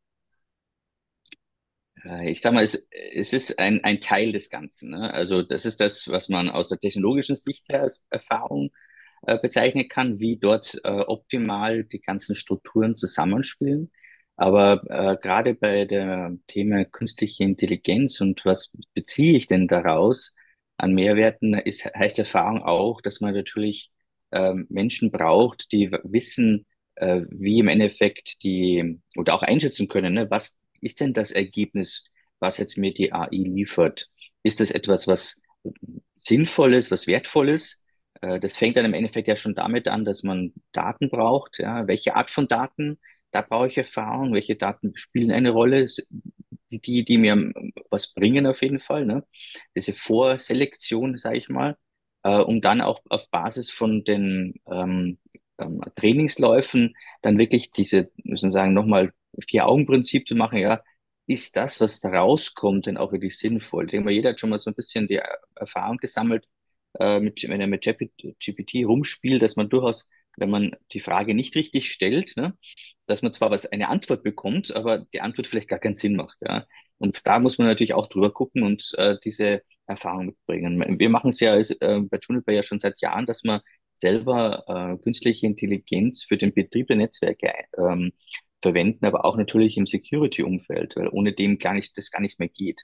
Ich 2.25 2.41
sage 2.41 2.55
mal, 2.55 2.63
es, 2.63 2.87
es 2.91 3.33
ist 3.33 3.59
ein, 3.59 3.83
ein 3.83 4.01
Teil 4.01 4.31
des 4.31 4.49
Ganzen. 4.49 4.91
Ne? 4.91 5.13
Also 5.13 5.43
das 5.43 5.65
ist 5.65 5.79
das, 5.79 6.07
was 6.07 6.29
man 6.29 6.49
aus 6.49 6.69
der 6.69 6.79
technologischen 6.79 7.35
Sicht 7.35 7.69
her 7.69 7.83
als 7.83 8.03
Erfahrung 8.09 8.71
äh, 9.23 9.37
bezeichnen 9.39 9.87
kann, 9.87 10.19
wie 10.19 10.37
dort 10.37 10.79
äh, 10.83 10.89
optimal 10.89 11.83
die 11.83 12.01
ganzen 12.01 12.35
Strukturen 12.35 12.97
zusammenspielen. 12.97 13.91
Aber 14.37 14.83
äh, 14.89 15.17
gerade 15.21 15.55
bei 15.55 15.85
der 15.85 16.37
Thema 16.47 16.85
künstliche 16.85 17.43
Intelligenz 17.43 18.21
und 18.21 18.45
was 18.45 18.71
beziehe 18.93 19.35
ich 19.37 19.47
denn 19.47 19.67
daraus 19.67 20.35
an 20.77 20.93
Mehrwerten, 20.93 21.55
ist, 21.55 21.85
heißt 21.85 22.19
Erfahrung 22.19 22.61
auch, 22.63 23.01
dass 23.01 23.19
man 23.21 23.33
natürlich 23.33 23.91
äh, 24.31 24.53
Menschen 24.69 25.11
braucht, 25.11 25.71
die 25.71 25.91
wissen, 26.03 26.65
äh, 26.95 27.21
wie 27.29 27.59
im 27.59 27.67
Endeffekt 27.67 28.43
die 28.43 28.99
oder 29.17 29.33
auch 29.33 29.43
einschätzen 29.43 29.87
können, 29.87 30.13
ne, 30.13 30.29
was 30.29 30.61
ist 30.81 30.99
denn 30.99 31.13
das 31.13 31.31
Ergebnis, 31.31 32.05
was 32.39 32.57
jetzt 32.59 32.77
mir 32.77 32.93
die 32.93 33.11
AI 33.13 33.29
liefert? 33.31 34.07
Ist 34.43 34.59
das 34.59 34.69
etwas, 34.71 35.07
was 35.07 35.41
sinnvolles, 36.19 36.91
was 36.91 37.07
wertvolles? 37.07 37.81
Äh, 38.21 38.39
das 38.39 38.57
fängt 38.57 38.77
dann 38.77 38.85
im 38.85 38.93
Endeffekt 38.93 39.27
ja 39.27 39.35
schon 39.35 39.55
damit 39.55 39.87
an, 39.87 40.05
dass 40.05 40.23
man 40.23 40.53
Daten 40.71 41.09
braucht. 41.09 41.59
Ja, 41.59 41.87
welche 41.87 42.15
Art 42.15 42.29
von 42.31 42.47
Daten? 42.47 42.99
Da 43.31 43.41
brauche 43.41 43.67
ich 43.67 43.77
Erfahrung, 43.77 44.33
welche 44.33 44.55
Daten 44.55 44.93
spielen 44.97 45.31
eine 45.31 45.51
Rolle, 45.51 45.87
die, 46.71 47.05
die 47.05 47.17
mir 47.17 47.51
was 47.89 48.13
bringen 48.13 48.45
auf 48.47 48.61
jeden 48.61 48.79
Fall, 48.79 49.05
ne? 49.05 49.25
Diese 49.75 49.93
Vorselektion, 49.93 51.17
sage 51.17 51.37
ich 51.37 51.49
mal, 51.49 51.77
äh, 52.23 52.37
um 52.37 52.61
dann 52.61 52.81
auch 52.81 53.01
auf 53.09 53.29
Basis 53.29 53.71
von 53.71 54.03
den 54.03 54.55
ähm, 54.69 55.17
ähm, 55.59 55.81
Trainingsläufen 55.95 56.95
dann 57.21 57.37
wirklich 57.37 57.71
diese, 57.71 58.11
müssen 58.23 58.49
sagen, 58.51 58.73
nochmal 58.73 59.13
Vier-Augen-Prinzip 59.47 60.27
zu 60.27 60.35
machen, 60.35 60.57
ja, 60.59 60.81
ist 61.27 61.55
das, 61.57 61.79
was 61.81 61.99
da 61.99 62.09
rauskommt, 62.09 62.85
denn 62.87 62.97
auch 62.97 63.11
wirklich 63.11 63.37
sinnvoll? 63.37 63.85
Ich 63.85 63.91
denke 63.91 64.05
mal, 64.05 64.11
jeder 64.13 64.29
hat 64.31 64.39
schon 64.39 64.49
mal 64.49 64.59
so 64.59 64.71
ein 64.71 64.75
bisschen 64.75 65.07
die 65.07 65.19
Erfahrung 65.55 65.97
gesammelt, 65.97 66.47
äh, 66.99 67.19
mit, 67.19 67.47
wenn 67.47 67.61
er 67.61 67.67
mit 67.67 67.81
GPT 67.83 68.85
rumspielt, 68.85 69.41
dass 69.41 69.55
man 69.55 69.69
durchaus 69.69 70.09
wenn 70.37 70.49
man 70.49 70.75
die 70.93 70.99
Frage 70.99 71.33
nicht 71.33 71.55
richtig 71.55 71.91
stellt, 71.91 72.37
ne, 72.37 72.57
dass 73.07 73.21
man 73.21 73.33
zwar 73.33 73.51
was 73.51 73.65
eine 73.65 73.89
Antwort 73.89 74.23
bekommt, 74.23 74.75
aber 74.75 74.99
die 75.13 75.21
Antwort 75.21 75.47
vielleicht 75.47 75.67
gar 75.67 75.79
keinen 75.79 75.95
Sinn 75.95 76.15
macht. 76.15 76.37
Ja. 76.41 76.65
Und 76.97 77.25
da 77.27 77.39
muss 77.39 77.57
man 77.57 77.67
natürlich 77.67 77.93
auch 77.93 78.07
drüber 78.07 78.31
gucken 78.31 78.63
und 78.63 78.93
äh, 78.97 79.17
diese 79.23 79.61
Erfahrung 79.87 80.27
mitbringen. 80.27 80.99
Wir 80.99 81.09
machen 81.09 81.29
es 81.29 81.39
ja 81.39 81.55
äh, 81.57 82.01
bei 82.01 82.19
Juniper 82.21 82.51
ja 82.51 82.63
schon 82.63 82.79
seit 82.79 82.99
Jahren, 83.01 83.25
dass 83.25 83.43
man 83.43 83.61
selber 83.99 84.63
äh, 84.67 85.01
künstliche 85.01 85.47
Intelligenz 85.47 86.23
für 86.23 86.37
den 86.37 86.53
Betrieb 86.53 86.87
der 86.87 86.97
Netzwerke 86.97 87.51
ähm, 87.77 88.11
verwenden, 88.61 89.05
aber 89.05 89.25
auch 89.25 89.37
natürlich 89.37 89.77
im 89.77 89.85
Security-Umfeld, 89.85 90.95
weil 90.95 91.09
ohne 91.09 91.33
dem 91.33 91.57
gar 91.59 91.73
nicht, 91.73 91.97
das 91.97 92.11
gar 92.11 92.21
nicht 92.21 92.39
mehr 92.39 92.49
geht. 92.49 92.83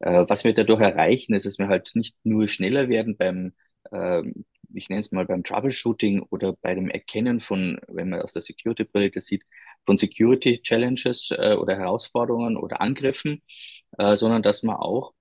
Äh, 0.00 0.24
was 0.28 0.44
wir 0.44 0.54
dadurch 0.54 0.80
erreichen, 0.80 1.34
ist, 1.34 1.46
dass 1.46 1.58
wir 1.58 1.68
halt 1.68 1.92
nicht 1.94 2.16
nur 2.24 2.48
schneller 2.48 2.88
werden 2.88 3.16
beim 3.16 3.52
ähm, 3.92 4.44
ich 4.74 4.88
nenne 4.88 5.00
es 5.00 5.12
mal 5.12 5.26
beim 5.26 5.44
Troubleshooting 5.44 6.22
oder 6.30 6.54
bei 6.54 6.74
dem 6.74 6.88
Erkennen 6.90 7.40
von, 7.40 7.80
wenn 7.88 8.10
man 8.10 8.22
aus 8.22 8.32
der 8.32 8.42
Security-Brille 8.42 9.10
das 9.10 9.26
sieht, 9.26 9.44
von 9.86 9.96
Security 9.96 10.60
Challenges 10.62 11.30
äh, 11.30 11.54
oder 11.54 11.76
Herausforderungen 11.76 12.56
oder 12.56 12.80
Angriffen, 12.80 13.42
äh, 13.98 14.16
sondern 14.16 14.42
dass 14.42 14.62
man 14.62 14.76
auch 14.76 15.14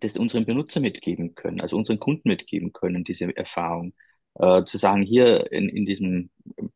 das 0.00 0.16
unseren 0.18 0.44
Benutzer 0.44 0.80
mitgeben 0.80 1.34
können, 1.34 1.60
also 1.60 1.76
unseren 1.76 1.98
Kunden 1.98 2.28
mitgeben 2.28 2.72
können, 2.72 3.04
diese 3.04 3.34
Erfahrung. 3.36 3.94
Äh, 4.38 4.64
zu 4.64 4.76
sagen, 4.76 5.02
hier 5.02 5.50
in, 5.50 5.68
in 5.70 5.86
diesem, 5.86 6.30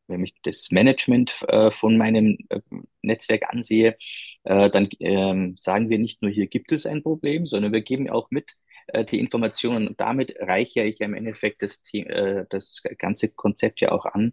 wenn 0.07 0.25
ich 0.25 0.35
das 0.43 0.71
Management 0.71 1.45
äh, 1.49 1.71
von 1.71 1.99
meinem 1.99 2.39
äh, 2.49 2.61
Netzwerk 3.03 3.51
ansehe, 3.51 3.99
äh, 4.45 4.71
dann 4.71 4.89
ähm, 5.01 5.57
sagen 5.59 5.91
wir 5.91 5.99
nicht 5.99 6.23
nur, 6.23 6.31
hier 6.31 6.47
gibt 6.47 6.73
es 6.73 6.87
ein 6.87 7.03
Problem, 7.03 7.45
sondern 7.45 7.73
wir 7.73 7.83
geben 7.83 8.09
auch 8.09 8.31
mit 8.31 8.53
äh, 8.93 9.05
die 9.05 9.19
Informationen. 9.19 9.89
Und 9.89 10.01
damit 10.01 10.35
reichere 10.41 10.85
ich 10.85 11.01
im 11.01 11.15
Endeffekt 11.15 11.63
das, 11.63 11.83
äh, 11.93 12.45
das 12.51 12.83
ganze 12.99 13.31
Konzept 13.31 13.81
ja 13.81 13.93
auch 13.93 14.07
an, 14.07 14.33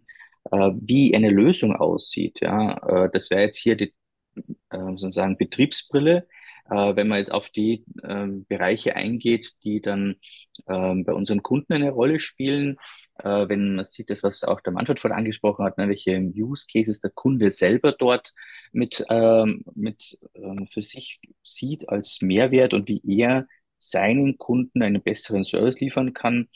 äh, 0.50 0.70
wie 0.80 1.14
eine 1.14 1.30
Lösung 1.30 1.74
aussieht. 1.76 2.40
Ja, 2.40 3.04
äh, 3.06 3.10
das 3.12 3.30
wäre 3.30 3.42
jetzt 3.42 3.58
hier 3.58 3.76
die 3.76 3.94
äh, 4.70 4.78
sozusagen 4.96 5.36
Betriebsbrille. 5.38 6.26
Äh, 6.70 6.96
wenn 6.96 7.08
man 7.08 7.18
jetzt 7.18 7.32
auf 7.32 7.48
die 7.48 7.84
äh, 8.02 8.26
Bereiche 8.48 8.94
eingeht, 8.96 9.54
die 9.64 9.80
dann 9.80 10.16
äh, 10.66 10.94
bei 10.94 11.12
unseren 11.12 11.42
Kunden 11.42 11.72
eine 11.72 11.90
Rolle 11.90 12.18
spielen, 12.18 12.76
wenn 13.20 13.74
man 13.74 13.84
sieht, 13.84 14.10
das, 14.10 14.22
was 14.22 14.44
auch 14.44 14.60
der 14.60 14.72
Manfred 14.72 15.00
vorhin 15.00 15.18
angesprochen 15.18 15.64
hat, 15.64 15.76
ne, 15.76 15.88
welche 15.88 16.20
Use 16.20 16.68
Cases 16.72 17.00
der 17.00 17.10
Kunde 17.10 17.50
selber 17.50 17.90
dort 17.90 18.32
mit, 18.70 19.04
ähm, 19.10 19.64
mit 19.74 20.20
ähm, 20.36 20.68
für 20.68 20.82
sich 20.82 21.20
sieht 21.42 21.88
als 21.88 22.22
Mehrwert 22.22 22.74
und 22.74 22.86
wie 22.86 23.02
er 23.04 23.48
seinen 23.78 24.38
Kunden 24.38 24.82
einen 24.82 25.02
besseren 25.02 25.44
Service 25.44 25.80
liefern 25.80 26.14
kann, 26.14 26.48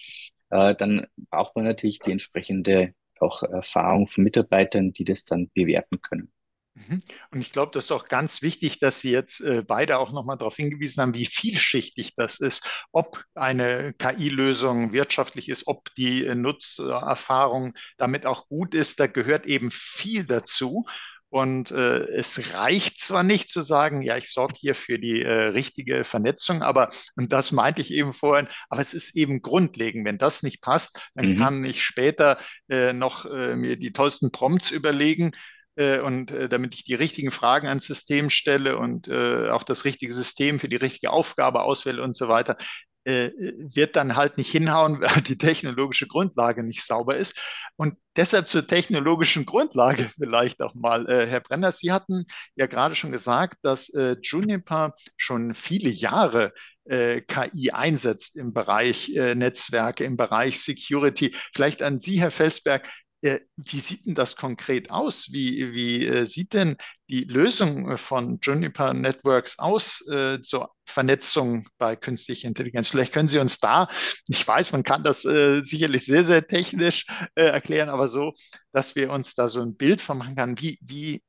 äh, 0.51 0.75
dann 0.75 1.07
braucht 1.31 1.57
man 1.57 1.65
natürlich 1.65 1.99
die 1.99 2.13
entsprechende 2.13 2.95
auch 3.21 3.43
Erfahrung 3.43 4.09
von 4.09 4.25
Mitarbeitern, 4.25 4.93
die 4.93 5.05
das 5.05 5.25
dann 5.25 5.51
bewerten 5.55 6.01
können. 6.03 6.33
Mhm. 6.75 7.01
Und 7.31 7.41
ich 7.41 7.53
glaube, 7.53 7.73
das 7.73 7.85
ist 7.85 7.93
auch 7.93 8.09
ganz 8.09 8.41
wichtig, 8.41 8.79
dass 8.79 9.01
Sie 9.01 9.11
jetzt 9.11 9.41
äh, 9.41 9.63
beide 9.67 9.99
auch 9.99 10.11
nochmal 10.11 10.39
darauf 10.39 10.57
hingewiesen 10.57 11.03
haben, 11.03 11.15
wie 11.15 11.27
vielschichtig 11.27 12.15
das 12.15 12.41
ist, 12.41 12.67
ob 12.93 13.23
eine 13.35 13.93
KI-Lösung 13.95 14.93
wirtschaftlich 14.93 15.49
ist, 15.49 15.67
ob 15.67 15.95
die 15.97 16.25
äh, 16.25 16.35
Nutzerfahrung 16.35 17.75
damit 17.99 18.25
auch 18.25 18.49
gut 18.49 18.75
ist. 18.75 19.01
Da 19.01 19.07
gehört 19.07 19.47
eben 19.47 19.71
viel 19.71 20.25
dazu. 20.25 20.87
Und 21.33 21.71
äh, 21.71 22.01
es 22.09 22.53
reicht 22.53 23.01
zwar 23.01 23.23
nicht 23.23 23.49
zu 23.49 23.63
sagen, 23.63 24.03
ja, 24.03 24.19
ich 24.19 24.31
sorge 24.31 24.53
hier 24.59 24.75
für 24.75 24.99
die 24.99 25.23
äh, 25.23 25.45
richtige 25.45 26.05
Vernetzung, 26.05 26.63
aber, 26.63 26.91
und 27.17 27.33
das 27.33 27.53
meinte 27.53 27.81
ich 27.81 27.91
eben 27.91 28.13
vorhin, 28.13 28.49
aber 28.69 28.83
es 28.83 28.93
ist 28.93 29.17
eben 29.17 29.41
grundlegend. 29.41 30.05
Wenn 30.05 30.19
das 30.19 30.43
nicht 30.43 30.61
passt, 30.61 31.01
dann 31.15 31.31
mhm. 31.31 31.39
kann 31.39 31.65
ich 31.65 31.83
später 31.83 32.37
äh, 32.69 32.93
noch 32.93 33.25
äh, 33.25 33.57
mir 33.57 33.79
die 33.79 33.95
tollsten 33.95 34.31
Prompts 34.31 34.73
überlegen, 34.73 35.31
äh, 35.77 36.01
und 36.01 36.33
äh, 36.33 36.51
damit 36.51 36.75
ich 36.75 36.85
die 36.85 36.93
richtigen 36.93 37.31
Fragen 37.31 37.67
ans 37.67 37.87
System 37.87 38.29
stelle 38.29 38.77
und 38.77 39.11
auch 39.11 39.63
das 39.63 39.87
richtige 39.87 40.13
System 40.13 40.61
für 40.61 40.69
die 40.69 40.77
richtige 40.77 41.13
Aufgabe 41.13 41.63
auswähle 41.63 42.03
und 42.03 42.15
so 42.15 42.29
weiter, 42.29 42.59
wird 43.05 43.97
dann 43.97 44.17
halt 44.17 44.39
nicht 44.39 44.51
hinhauen, 44.51 45.01
weil 45.01 45.23
die 45.23 45.39
technologische 45.39 46.07
Grundlage 46.07 46.63
nicht 46.63 46.85
sauber 46.85 47.17
ist. 47.17 47.39
Und 47.77 47.97
deshalb 48.17 48.49
zur 48.49 48.67
technologischen 48.67 49.47
Grundlage 49.47 50.09
vielleicht 50.19 50.61
auch 50.61 50.75
mal, 50.75 51.09
äh, 51.09 51.27
Herr 51.27 51.41
Brenner, 51.41 51.73
Sie 51.73 51.93
hatten 51.93 52.27
ja 52.55 52.67
gerade 52.67 52.95
schon 52.95 53.13
gesagt, 53.13 53.59
dass 53.63 53.89
äh, 53.91 54.17
Juniper 54.23 54.95
schon 55.17 55.55
viele 55.55 55.91
Jahre 55.91 56.53
KI 56.85 57.71
einsetzt 57.71 58.35
im 58.35 58.53
Bereich 58.53 59.13
Netzwerke, 59.15 60.03
im 60.03 60.17
Bereich 60.17 60.61
Security. 60.61 61.33
Vielleicht 61.55 61.81
an 61.81 61.97
Sie, 61.97 62.21
Herr 62.21 62.33
Felsberg, 62.33 62.85
äh, 62.85 62.89
wie 63.23 63.79
sieht 63.79 64.05
denn 64.05 64.15
das 64.17 64.37
konkret 64.37 64.91
aus? 64.91 65.29
Wie, 65.31 65.73
wie 65.73 66.07
äh, 66.07 66.27
sieht 66.27 66.55
denn 66.55 66.77
die 67.09 67.25
Lösung 67.25 67.97
von 67.97 68.41
Juniper 68.43 68.95
Networks 68.95 69.59
aus 69.59 70.05
äh, 70.11 70.41
zur 70.41 70.73
Vernetzung 70.85 71.67
bei 71.79 71.95
künstlicher 71.95 72.49
Intelligenz? 72.49 72.89
Vielleicht 72.89 73.13
können 73.13 73.29
Sie 73.29 73.39
uns 73.39 73.61
da, 73.61 73.89
ich 74.29 74.47
weiß, 74.47 74.73
man 74.73 74.83
kann 74.83 75.05
das 75.05 75.25
äh, 75.25 75.63
sicherlich 75.63 76.05
sehr, 76.05 76.25
sehr 76.25 76.47
technisch 76.47 77.07
äh, 77.37 77.45
erklären, 77.45 77.89
aber 77.89 78.09
so, 78.09 78.33
dass 78.73 78.97
wir 78.97 79.13
uns 79.13 79.35
da 79.35 79.49
so 79.49 79.61
ein 79.61 79.77
Bild 79.77 80.01
von 80.01 80.19
machen 80.19 80.35
können. 80.35 80.61
Wie, 80.61 80.79
wie 80.83 81.23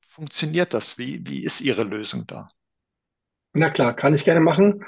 funktioniert 0.00 0.72
das? 0.72 0.98
Wie, 0.98 1.26
wie 1.26 1.42
ist 1.42 1.60
Ihre 1.60 1.82
Lösung 1.82 2.26
da? 2.28 2.48
Na 3.54 3.70
klar, 3.70 3.94
kann 3.96 4.14
ich 4.14 4.24
gerne 4.24 4.40
machen. 4.40 4.84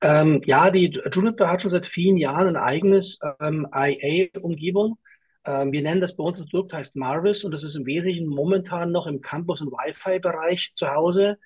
Ähm, 0.00 0.42
ja, 0.44 0.70
die 0.70 0.98
Juniper 1.12 1.48
hat 1.48 1.62
schon 1.62 1.70
seit 1.70 1.86
vielen 1.86 2.16
Jahren 2.16 2.48
ein 2.48 2.56
eigenes 2.56 3.18
ähm, 3.38 3.68
IA-Umgebung. 3.72 4.98
Ähm, 5.44 5.72
wir 5.72 5.82
nennen 5.82 6.00
das 6.00 6.16
bei 6.16 6.24
uns, 6.24 6.38
das 6.38 6.48
Produkt 6.48 6.72
heißt 6.72 6.96
Marvis 6.96 7.44
und 7.44 7.52
das 7.52 7.64
ist 7.64 7.76
im 7.76 7.86
Wesentlichen 7.86 8.26
momentan 8.26 8.92
noch 8.92 9.06
im 9.06 9.20
Campus- 9.20 9.60
und 9.60 9.72
Wi-Fi-Bereich 9.72 10.72
zu 10.74 10.90
Hause. 10.90 11.38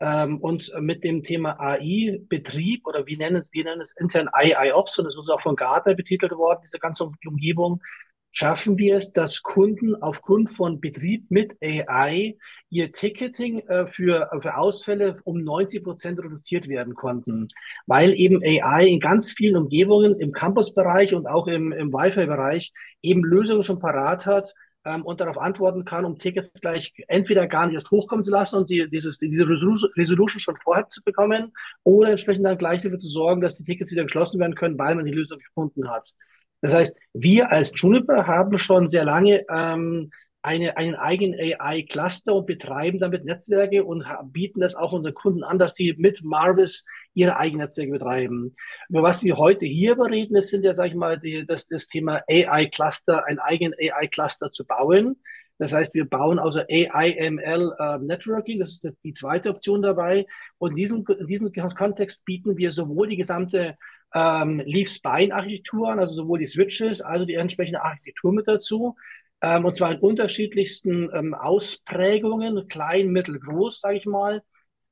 Ähm, 0.00 0.38
und 0.40 0.72
mit 0.80 1.02
dem 1.02 1.22
Thema 1.24 1.58
AI-Betrieb 1.58 2.86
oder 2.86 3.06
wie 3.06 3.16
nennen 3.16 3.36
es, 3.36 3.52
wir 3.52 3.64
nennen 3.64 3.80
es 3.80 3.92
intern 3.96 4.28
AI-Ops 4.32 4.98
und 4.98 5.06
das 5.06 5.16
ist 5.16 5.28
auch 5.28 5.40
von 5.40 5.56
Gartner 5.56 5.94
betitelt 5.94 6.32
worden, 6.32 6.60
diese 6.62 6.78
ganze 6.78 7.10
Umgebung, 7.26 7.82
schaffen 8.30 8.78
wir 8.78 8.96
es, 8.96 9.12
dass 9.12 9.42
Kunden 9.42 9.94
aufgrund 10.02 10.50
von 10.50 10.80
Betrieb 10.80 11.30
mit 11.30 11.56
AI 11.62 12.36
ihr 12.70 12.92
Ticketing 12.92 13.60
äh, 13.60 13.86
für, 13.86 14.30
für 14.40 14.56
Ausfälle 14.56 15.18
um 15.24 15.42
90 15.42 15.82
Prozent 15.82 16.18
reduziert 16.22 16.68
werden 16.68 16.94
konnten, 16.94 17.48
weil 17.86 18.12
eben 18.14 18.42
AI 18.42 18.86
in 18.86 19.00
ganz 19.00 19.30
vielen 19.30 19.56
Umgebungen 19.56 20.20
im 20.20 20.32
Campusbereich 20.32 21.14
und 21.14 21.26
auch 21.26 21.46
im, 21.46 21.72
im 21.72 21.92
Wi-Fi-Bereich 21.92 22.72
eben 23.02 23.24
Lösungen 23.24 23.62
schon 23.62 23.78
parat 23.78 24.26
hat, 24.26 24.54
ähm, 24.88 25.04
und 25.04 25.20
darauf 25.20 25.38
antworten 25.38 25.84
kann, 25.84 26.04
um 26.04 26.18
Tickets 26.18 26.52
gleich 26.52 26.94
entweder 27.08 27.46
gar 27.46 27.66
nicht 27.66 27.74
erst 27.74 27.90
hochkommen 27.90 28.22
zu 28.22 28.30
lassen 28.30 28.56
und 28.56 28.70
die, 28.70 28.88
dieses, 28.88 29.18
diese 29.18 29.48
Resolution 29.48 30.40
schon 30.40 30.56
vorher 30.56 30.88
zu 30.88 31.02
bekommen 31.02 31.52
oder 31.82 32.10
entsprechend 32.10 32.46
dann 32.46 32.58
gleich 32.58 32.82
dafür 32.82 32.98
zu 32.98 33.08
sorgen, 33.08 33.40
dass 33.40 33.56
die 33.56 33.64
Tickets 33.64 33.90
wieder 33.90 34.04
geschlossen 34.04 34.40
werden 34.40 34.54
können, 34.54 34.78
weil 34.78 34.94
man 34.94 35.04
die 35.04 35.12
Lösung 35.12 35.38
gefunden 35.38 35.90
hat. 35.90 36.14
Das 36.60 36.74
heißt, 36.74 36.96
wir 37.12 37.52
als 37.52 37.72
Juniper 37.74 38.26
haben 38.26 38.58
schon 38.58 38.88
sehr 38.88 39.04
lange 39.04 39.44
ähm, 39.48 40.10
eine, 40.42 40.76
einen 40.76 40.94
eigenen 40.94 41.38
AI-Cluster 41.38 42.34
und 42.34 42.46
betreiben 42.46 42.98
damit 42.98 43.24
Netzwerke 43.24 43.84
und 43.84 44.04
bieten 44.32 44.60
das 44.60 44.74
auch 44.74 44.92
unseren 44.92 45.14
Kunden 45.14 45.42
an, 45.42 45.58
dass 45.58 45.74
sie 45.74 45.94
mit 45.98 46.22
Marvis 46.24 46.84
ihre 47.14 47.36
eigenen 47.36 47.64
Netzwerke 47.64 47.92
betreiben. 47.92 48.54
Über 48.88 49.02
was 49.02 49.22
wir 49.22 49.36
heute 49.36 49.66
hier 49.66 49.96
bereden, 49.96 50.34
das 50.34 50.48
sind 50.48 50.64
ja, 50.64 50.74
sag 50.74 50.86
ich 50.86 50.94
mal, 50.94 51.18
die, 51.18 51.44
das, 51.46 51.66
das 51.66 51.88
Thema 51.88 52.22
AI-Cluster, 52.28 53.26
einen 53.26 53.40
eigenen 53.40 53.74
AI-Cluster 53.78 54.52
zu 54.52 54.64
bauen. 54.64 55.16
Das 55.58 55.72
heißt, 55.72 55.92
wir 55.94 56.04
bauen 56.08 56.38
also 56.38 56.60
AI-ML 56.60 57.74
äh, 57.78 57.98
Networking, 57.98 58.60
das 58.60 58.74
ist 58.74 58.92
die 59.02 59.12
zweite 59.12 59.50
Option 59.50 59.82
dabei. 59.82 60.26
Und 60.58 60.70
in 60.70 60.76
diesem, 60.76 61.04
in 61.18 61.26
diesem 61.26 61.52
Kontext 61.52 62.24
bieten 62.24 62.56
wir 62.56 62.70
sowohl 62.70 63.08
die 63.08 63.16
gesamte 63.16 63.76
ähm, 64.14 64.60
Leaf-Spine-Architekturen, 64.64 65.98
also 65.98 66.14
sowohl 66.14 66.38
die 66.38 66.46
Switches, 66.46 67.00
also 67.00 67.24
die 67.24 67.34
entsprechende 67.34 67.82
Architektur 67.82 68.32
mit 68.32 68.48
dazu. 68.48 68.96
Ähm, 69.40 69.64
und 69.64 69.76
zwar 69.76 69.92
in 69.92 70.00
unterschiedlichsten 70.00 71.10
ähm, 71.12 71.34
Ausprägungen, 71.34 72.68
klein, 72.68 73.08
mittel, 73.08 73.38
groß, 73.38 73.80
sage 73.80 73.98
ich 73.98 74.06
mal, 74.06 74.42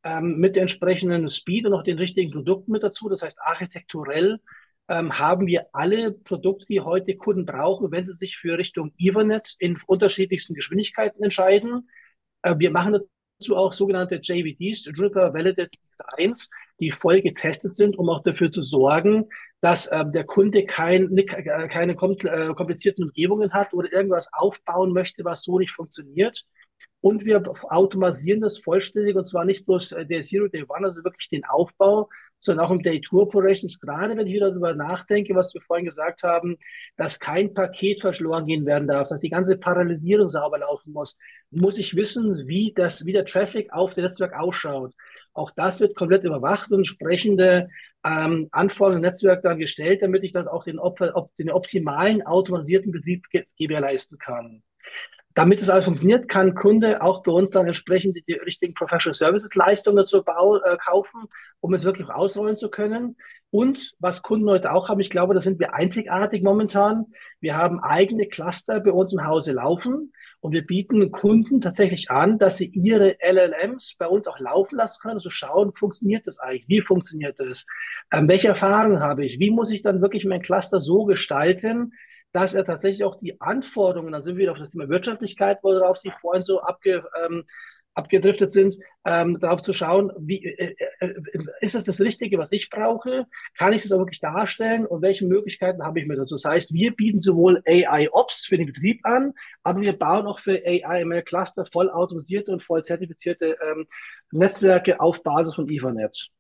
ähm, 0.04 0.38
mit 0.38 0.54
der 0.56 0.62
entsprechenden 0.62 1.28
Speed 1.28 1.66
und 1.66 1.74
auch 1.74 1.82
den 1.82 1.98
richtigen 1.98 2.30
Produkten 2.30 2.72
mit 2.72 2.82
dazu. 2.82 3.08
Das 3.08 3.22
heißt, 3.22 3.38
architekturell 3.40 4.38
ähm, 4.88 5.18
haben 5.18 5.46
wir 5.46 5.66
alle 5.72 6.12
Produkte, 6.12 6.66
die 6.66 6.80
heute 6.80 7.16
Kunden 7.16 7.44
brauchen, 7.44 7.90
wenn 7.90 8.04
sie 8.04 8.12
sich 8.12 8.36
für 8.36 8.56
Richtung 8.56 8.92
Ethernet 8.98 9.56
in 9.58 9.78
unterschiedlichsten 9.86 10.54
Geschwindigkeiten 10.54 11.22
entscheiden. 11.24 11.88
Äh, 12.42 12.54
wir 12.58 12.70
machen 12.70 13.00
dazu 13.38 13.56
auch 13.56 13.72
sogenannte 13.72 14.16
JVDs, 14.16 14.84
Juniper 14.94 15.34
Validated 15.34 15.74
Designs, 15.90 16.48
die 16.80 16.90
voll 16.90 17.22
getestet 17.22 17.74
sind, 17.74 17.98
um 17.98 18.08
auch 18.08 18.22
dafür 18.22 18.52
zu 18.52 18.62
sorgen, 18.62 19.26
dass 19.60 19.86
äh, 19.86 20.04
der 20.06 20.24
Kunde 20.24 20.64
kein, 20.64 21.16
äh, 21.16 21.24
keine 21.68 21.92
äh, 21.92 22.54
komplizierten 22.54 23.04
Umgebungen 23.04 23.52
hat 23.52 23.72
oder 23.72 23.92
irgendwas 23.92 24.28
aufbauen 24.32 24.92
möchte, 24.92 25.24
was 25.24 25.42
so 25.42 25.58
nicht 25.58 25.72
funktioniert. 25.72 26.44
Und 27.06 27.24
wir 27.24 27.40
automatisieren 27.70 28.40
das 28.40 28.58
vollständig 28.58 29.14
und 29.14 29.24
zwar 29.24 29.44
nicht 29.44 29.64
bloß 29.64 29.92
äh, 29.92 30.06
der 30.06 30.22
Zero 30.22 30.48
Day 30.48 30.64
One, 30.66 30.86
also 30.86 31.04
wirklich 31.04 31.28
den 31.28 31.44
Aufbau, 31.44 32.08
sondern 32.40 32.66
auch 32.66 32.72
im 32.72 32.82
Day 32.82 33.00
Two 33.00 33.20
Operations. 33.20 33.78
Gerade 33.78 34.16
wenn 34.16 34.26
ich 34.26 34.40
darüber 34.40 34.74
nachdenke, 34.74 35.32
was 35.36 35.54
wir 35.54 35.60
vorhin 35.60 35.84
gesagt 35.84 36.24
haben, 36.24 36.56
dass 36.96 37.20
kein 37.20 37.54
Paket 37.54 38.00
verschloren 38.00 38.46
gehen 38.46 38.66
werden 38.66 38.88
darf, 38.88 39.08
dass 39.08 39.20
die 39.20 39.30
ganze 39.30 39.56
Paralysierung 39.56 40.28
sauber 40.28 40.58
laufen 40.58 40.92
muss, 40.92 41.16
muss 41.52 41.78
ich 41.78 41.94
wissen, 41.94 42.48
wie 42.48 42.72
das, 42.74 43.06
wie 43.06 43.12
der 43.12 43.24
Traffic 43.24 43.72
auf 43.72 43.94
dem 43.94 44.02
Netzwerk 44.02 44.34
ausschaut. 44.34 44.92
Auch 45.32 45.52
das 45.52 45.78
wird 45.78 45.94
komplett 45.94 46.24
überwacht 46.24 46.72
und 46.72 46.78
entsprechende 46.78 47.68
ähm, 48.04 48.48
Anforderungen 48.50 49.04
im 49.04 49.08
Netzwerk 49.08 49.42
dann 49.42 49.60
gestellt, 49.60 50.02
damit 50.02 50.24
ich 50.24 50.32
das 50.32 50.48
auch 50.48 50.64
den, 50.64 50.80
den 51.38 51.50
optimalen 51.52 52.26
automatisierten 52.26 52.90
Betrieb 52.90 53.26
gewährleisten 53.56 54.18
kann. 54.18 54.64
Damit 55.36 55.60
es 55.60 55.68
alles 55.68 55.84
funktioniert, 55.84 56.28
kann 56.28 56.54
Kunde 56.54 57.02
auch 57.02 57.22
bei 57.22 57.30
uns 57.30 57.50
dann 57.50 57.66
entsprechend 57.66 58.16
die 58.26 58.32
richtigen 58.32 58.72
Professional 58.72 59.12
Services 59.12 59.54
Leistungen 59.54 59.98
dazu 59.98 60.24
bau, 60.24 60.56
äh, 60.56 60.78
kaufen, 60.78 61.24
um 61.60 61.74
es 61.74 61.84
wirklich 61.84 62.08
ausrollen 62.08 62.56
zu 62.56 62.70
können. 62.70 63.16
Und 63.50 63.92
was 63.98 64.22
Kunden 64.22 64.48
heute 64.48 64.72
auch 64.72 64.88
haben, 64.88 64.98
ich 64.98 65.10
glaube, 65.10 65.34
da 65.34 65.42
sind 65.42 65.60
wir 65.60 65.74
einzigartig 65.74 66.42
momentan. 66.42 67.04
Wir 67.38 67.54
haben 67.54 67.80
eigene 67.80 68.28
Cluster 68.28 68.80
bei 68.80 68.92
uns 68.92 69.12
im 69.12 69.26
Hause 69.26 69.52
laufen 69.52 70.10
und 70.40 70.52
wir 70.52 70.64
bieten 70.64 71.12
Kunden 71.12 71.60
tatsächlich 71.60 72.10
an, 72.10 72.38
dass 72.38 72.56
sie 72.56 72.70
ihre 72.72 73.18
LLMs 73.20 73.96
bei 73.98 74.06
uns 74.06 74.26
auch 74.28 74.40
laufen 74.40 74.76
lassen 74.76 75.00
können, 75.02 75.20
zu 75.20 75.28
also 75.28 75.30
schauen, 75.30 75.74
funktioniert 75.74 76.26
das 76.26 76.38
eigentlich? 76.38 76.66
Wie 76.68 76.80
funktioniert 76.80 77.38
das? 77.38 77.66
Ähm, 78.10 78.26
welche 78.26 78.48
Erfahrungen 78.48 79.00
habe 79.00 79.26
ich? 79.26 79.38
Wie 79.38 79.50
muss 79.50 79.70
ich 79.70 79.82
dann 79.82 80.00
wirklich 80.00 80.24
mein 80.24 80.40
Cluster 80.40 80.80
so 80.80 81.04
gestalten, 81.04 81.92
dass 82.36 82.52
er 82.52 82.66
tatsächlich 82.66 83.02
auch 83.02 83.16
die 83.16 83.40
Anforderungen, 83.40 84.12
dann 84.12 84.22
sind 84.22 84.36
wir 84.36 84.42
wieder 84.42 84.52
auf 84.52 84.58
das 84.58 84.68
Thema 84.68 84.90
Wirtschaftlichkeit, 84.90 85.60
worauf 85.62 85.96
Sie 85.96 86.12
vorhin 86.20 86.42
so 86.42 86.60
abge, 86.60 87.02
ähm, 87.24 87.44
abgedriftet 87.94 88.52
sind, 88.52 88.76
ähm, 89.06 89.40
darauf 89.40 89.62
zu 89.62 89.72
schauen, 89.72 90.12
wie, 90.18 90.44
äh, 90.44 90.76
äh, 91.00 91.14
ist 91.62 91.74
das 91.74 91.86
das 91.86 91.98
Richtige, 91.98 92.36
was 92.36 92.52
ich 92.52 92.68
brauche? 92.68 93.24
Kann 93.56 93.72
ich 93.72 93.84
das 93.84 93.92
auch 93.92 94.00
wirklich 94.00 94.20
darstellen 94.20 94.84
und 94.84 95.00
welche 95.00 95.26
Möglichkeiten 95.26 95.82
habe 95.82 95.98
ich 95.98 96.06
mir 96.06 96.16
dazu? 96.16 96.34
Das 96.34 96.44
heißt, 96.44 96.74
wir 96.74 96.94
bieten 96.94 97.20
sowohl 97.20 97.62
AI-Ops 97.66 98.44
für 98.44 98.58
den 98.58 98.66
Betrieb 98.66 99.00
an, 99.04 99.32
aber 99.62 99.80
wir 99.80 99.94
bauen 99.94 100.26
auch 100.26 100.40
für 100.40 100.62
AI-ML-Cluster 100.62 101.64
voll 101.72 101.88
automatisierte 101.88 102.52
und 102.52 102.62
voll 102.62 102.84
zertifizierte 102.84 103.56
ähm, 103.66 103.86
Netzwerke 104.30 105.00
auf 105.00 105.22
Basis 105.22 105.54
von 105.54 105.70
Ethernet. 105.70 106.30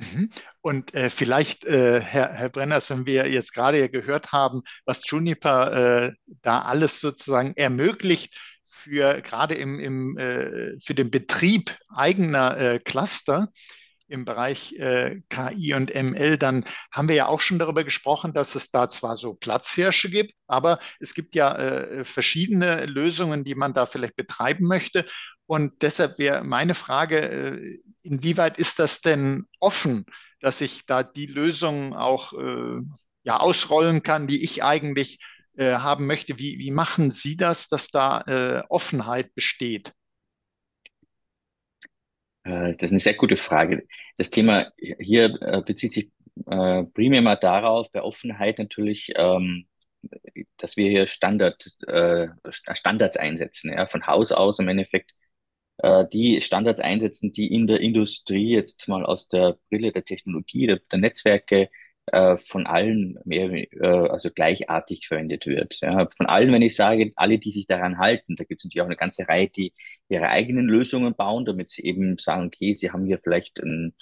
Mhm. 0.00 0.30
Und 0.62 0.94
äh, 0.94 1.10
vielleicht, 1.10 1.64
äh, 1.64 2.00
Herr, 2.00 2.32
Herr 2.32 2.48
Brenners, 2.48 2.88
wenn 2.90 3.06
wir 3.06 3.28
jetzt 3.28 3.52
gerade 3.52 3.78
ja 3.78 3.88
gehört 3.88 4.32
haben, 4.32 4.62
was 4.86 5.02
Juniper 5.08 6.06
äh, 6.06 6.12
da 6.42 6.62
alles 6.62 7.00
sozusagen 7.00 7.54
ermöglicht 7.56 8.34
für 8.64 9.20
gerade 9.20 9.54
im, 9.54 9.78
im, 9.78 10.16
äh, 10.16 10.78
für 10.80 10.94
den 10.94 11.10
Betrieb 11.10 11.76
eigener 11.94 12.56
äh, 12.56 12.78
Cluster, 12.78 13.48
im 14.10 14.24
Bereich 14.24 14.72
äh, 14.74 15.20
KI 15.28 15.74
und 15.74 15.94
ML, 15.94 16.38
dann 16.38 16.64
haben 16.90 17.08
wir 17.08 17.16
ja 17.16 17.26
auch 17.26 17.40
schon 17.40 17.58
darüber 17.58 17.84
gesprochen, 17.84 18.32
dass 18.32 18.54
es 18.54 18.70
da 18.70 18.88
zwar 18.88 19.16
so 19.16 19.34
Platzhirsche 19.34 20.10
gibt, 20.10 20.34
aber 20.46 20.78
es 21.00 21.14
gibt 21.14 21.34
ja 21.34 21.54
äh, 21.56 22.04
verschiedene 22.04 22.86
Lösungen, 22.86 23.44
die 23.44 23.54
man 23.54 23.74
da 23.74 23.86
vielleicht 23.86 24.16
betreiben 24.16 24.66
möchte. 24.66 25.06
Und 25.46 25.82
deshalb 25.82 26.18
wäre 26.18 26.44
meine 26.44 26.74
Frage, 26.74 27.18
äh, 27.18 27.80
inwieweit 28.02 28.58
ist 28.58 28.78
das 28.78 29.00
denn 29.00 29.46
offen, 29.58 30.06
dass 30.40 30.60
ich 30.60 30.86
da 30.86 31.02
die 31.02 31.26
Lösung 31.26 31.94
auch 31.94 32.32
äh, 32.32 32.80
ja, 33.22 33.38
ausrollen 33.38 34.02
kann, 34.02 34.26
die 34.26 34.42
ich 34.42 34.64
eigentlich 34.64 35.18
äh, 35.56 35.74
haben 35.74 36.06
möchte? 36.06 36.38
Wie, 36.38 36.58
wie 36.58 36.70
machen 36.70 37.10
Sie 37.10 37.36
das, 37.36 37.68
dass 37.68 37.88
da 37.88 38.22
äh, 38.22 38.62
Offenheit 38.68 39.34
besteht? 39.34 39.92
Äh, 42.44 42.72
das 42.74 42.84
ist 42.84 42.92
eine 42.92 43.00
sehr 43.00 43.14
gute 43.14 43.36
Frage. 43.36 43.86
Das 44.16 44.30
Thema 44.30 44.66
hier 44.78 45.36
äh, 45.42 45.62
bezieht 45.62 45.92
sich 45.92 46.10
äh, 46.46 46.84
primär 46.84 47.22
mal 47.22 47.36
darauf, 47.36 47.90
bei 47.92 48.02
Offenheit 48.02 48.58
natürlich, 48.58 49.12
ähm, 49.16 49.66
dass 50.56 50.78
wir 50.78 50.88
hier 50.88 51.06
Standard, 51.06 51.62
Standards 52.50 53.16
einsetzen, 53.18 53.70
ja, 53.70 53.86
von 53.86 54.06
Haus 54.06 54.32
aus 54.32 54.58
im 54.58 54.68
Endeffekt 54.68 55.12
die 56.12 56.40
Standards 56.40 56.80
einsetzen, 56.80 57.32
die 57.32 57.52
in 57.52 57.66
der 57.66 57.80
Industrie 57.80 58.50
jetzt 58.54 58.88
mal 58.88 59.04
aus 59.04 59.28
der 59.28 59.58
Brille 59.68 59.92
der 59.92 60.04
Technologie, 60.04 60.66
der, 60.66 60.80
der 60.90 60.98
Netzwerke 61.00 61.68
äh, 62.12 62.38
von 62.38 62.66
allen 62.66 63.18
mehr, 63.24 63.52
äh, 63.52 63.86
also 63.86 64.30
gleichartig 64.30 65.06
verwendet 65.08 65.46
wird. 65.46 65.80
Ja, 65.80 66.08
von 66.16 66.26
allen, 66.26 66.52
wenn 66.52 66.62
ich 66.62 66.74
sage, 66.74 67.12
alle, 67.16 67.38
die 67.38 67.52
sich 67.52 67.66
daran 67.66 67.98
halten, 67.98 68.36
da 68.36 68.44
gibt 68.44 68.60
es 68.60 68.64
natürlich 68.64 68.82
auch 68.82 68.86
eine 68.86 68.96
ganze 68.96 69.28
Reihe, 69.28 69.48
die 69.48 69.72
ihre 70.08 70.28
eigenen 70.28 70.66
Lösungen 70.66 71.14
bauen, 71.14 71.44
damit 71.44 71.70
sie 71.70 71.82
eben 71.84 72.18
sagen, 72.18 72.46
okay, 72.46 72.74
sie 72.74 72.90
haben 72.90 73.06
hier 73.06 73.20
vielleicht 73.22 73.62
einen 73.62 73.94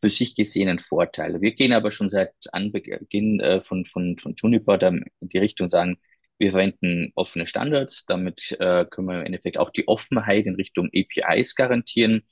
für 0.00 0.10
sich 0.10 0.34
gesehenen 0.36 0.78
Vorteil. 0.78 1.40
Wir 1.40 1.52
gehen 1.52 1.72
aber 1.72 1.90
schon 1.90 2.08
seit 2.08 2.32
Anbeginn 2.52 3.40
äh, 3.40 3.60
von, 3.60 3.84
von, 3.84 4.18
von 4.18 4.34
Juniper 4.34 4.80
in 4.80 5.04
die 5.20 5.38
Richtung 5.38 5.70
sagen, 5.70 5.98
wir 6.38 6.52
verwenden 6.52 7.12
offene 7.14 7.46
Standards, 7.46 8.06
damit 8.06 8.56
äh, 8.60 8.86
können 8.86 9.08
wir 9.08 9.20
im 9.20 9.26
Endeffekt 9.26 9.58
auch 9.58 9.68
die 9.70 9.86
Offenheit 9.86 10.46
in 10.46 10.54
Richtung 10.54 10.88
APIs 10.94 11.54
garantieren 11.54 12.22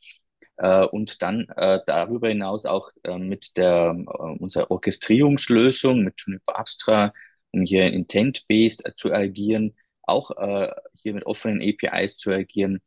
und 0.67 1.23
dann 1.23 1.49
äh, 1.57 1.81
darüber 1.87 2.29
hinaus 2.29 2.67
auch 2.67 2.91
äh, 3.05 3.19
mit 3.19 3.57
der 3.57 3.95
äh, 3.97 4.23
unserer 4.39 4.71
Orchestrierungslösung 4.71 6.03
mit 6.03 6.15
Juniper 6.19 6.59
Abstra, 6.59 7.13
um 7.53 7.63
hier 7.63 7.85
intent-based 7.87 8.87
äh, 8.87 8.95
zu 8.97 9.13
agieren, 9.13 9.75
auch 10.03 10.31
äh, 10.33 10.71
hier 10.95 11.15
mit 11.15 11.27
offenen 11.27 11.63
APIs 11.63 12.17
zu 12.17 12.31
agieren. 12.33 12.81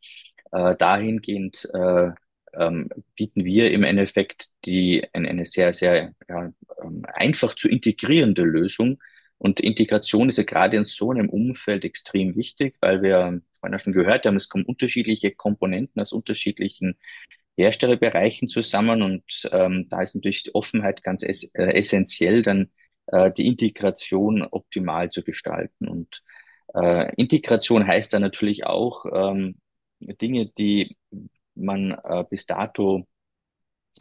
Äh, 0.51 0.75
dahingehend 0.75 1.69
äh, 1.73 2.11
ähm, 2.53 2.89
bieten 3.15 3.45
wir 3.45 3.71
im 3.71 3.83
Endeffekt 3.83 4.49
die 4.65 5.07
eine, 5.13 5.29
eine 5.29 5.45
sehr 5.45 5.73
sehr 5.73 6.13
ja, 6.27 6.51
ähm, 6.83 7.05
einfach 7.13 7.55
zu 7.55 7.69
integrierende 7.69 8.43
Lösung. 8.43 8.99
Und 9.37 9.59
Integration 9.59 10.29
ist 10.29 10.37
ja 10.37 10.43
gerade 10.43 10.77
in 10.77 10.83
so 10.83 11.09
einem 11.09 11.29
Umfeld 11.29 11.83
extrem 11.85 12.35
wichtig, 12.35 12.75
weil 12.79 13.01
wir 13.01 13.41
vorhin 13.59 13.79
schon 13.79 13.93
gehört 13.93 14.25
haben, 14.25 14.35
es 14.35 14.49
kommen 14.49 14.65
unterschiedliche 14.65 15.31
Komponenten 15.31 15.99
aus 16.01 16.11
unterschiedlichen 16.11 16.97
Herstellerbereichen 17.57 18.47
zusammen 18.47 19.01
und 19.01 19.23
ähm, 19.51 19.87
da 19.89 20.01
ist 20.01 20.15
natürlich 20.15 20.43
die 20.43 20.55
Offenheit 20.55 21.03
ganz 21.03 21.23
ess 21.23 21.43
äh, 21.53 21.73
essentiell, 21.73 22.41
dann 22.41 22.71
äh, 23.07 23.31
die 23.31 23.47
Integration 23.47 24.43
optimal 24.43 25.09
zu 25.11 25.23
gestalten. 25.23 25.87
Und 25.87 26.23
äh, 26.73 27.13
Integration 27.15 27.85
heißt 27.85 28.13
dann 28.13 28.21
natürlich 28.21 28.65
auch 28.65 29.05
ähm, 29.13 29.57
Dinge, 29.99 30.47
die 30.57 30.97
man 31.55 31.91
äh, 31.91 32.23
bis 32.29 32.45
dato 32.45 33.07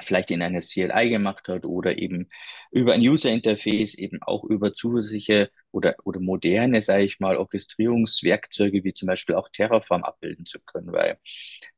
vielleicht 0.00 0.31
in 0.31 0.42
einer 0.42 0.61
CLI 0.61 1.11
gemacht 1.11 1.48
hat 1.48 1.64
oder 1.66 1.98
eben 1.98 2.29
über 2.70 2.92
ein 2.92 3.00
User 3.00 3.31
Interface, 3.31 3.94
eben 3.94 4.22
auch 4.22 4.44
über 4.44 4.72
zusätzliche 4.72 5.50
oder, 5.72 5.96
oder 6.05 6.20
moderne, 6.20 6.83
sage 6.83 7.05
ich 7.05 7.20
mal, 7.20 7.37
Orchestrierungswerkzeuge 7.37 8.85
wie 8.85 8.94
zum 8.94 9.07
Beispiel 9.07 9.35
auch 9.35 9.48
Terraform 9.50 10.05
abbilden 10.05 10.46
zu 10.46 10.59
können, 10.61 10.92
weil 10.92 11.18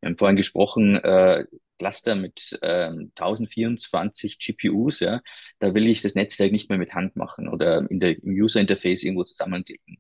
wir 0.00 0.08
haben 0.08 0.18
vorhin 0.18 0.36
gesprochen, 0.36 0.96
äh, 0.96 1.44
Cluster 1.78 2.14
mit 2.14 2.58
ähm, 2.62 3.10
1024 3.16 4.38
GPUs, 4.38 5.00
ja, 5.00 5.20
da 5.58 5.74
will 5.74 5.88
ich 5.88 6.00
das 6.00 6.14
Netzwerk 6.14 6.52
nicht 6.52 6.68
mehr 6.68 6.78
mit 6.78 6.94
Hand 6.94 7.16
machen 7.16 7.48
oder 7.48 7.90
in 7.90 7.98
der, 7.98 8.22
im 8.22 8.32
User 8.32 8.60
Interface 8.60 9.02
irgendwo 9.02 9.24
zusammenklicken. 9.24 9.98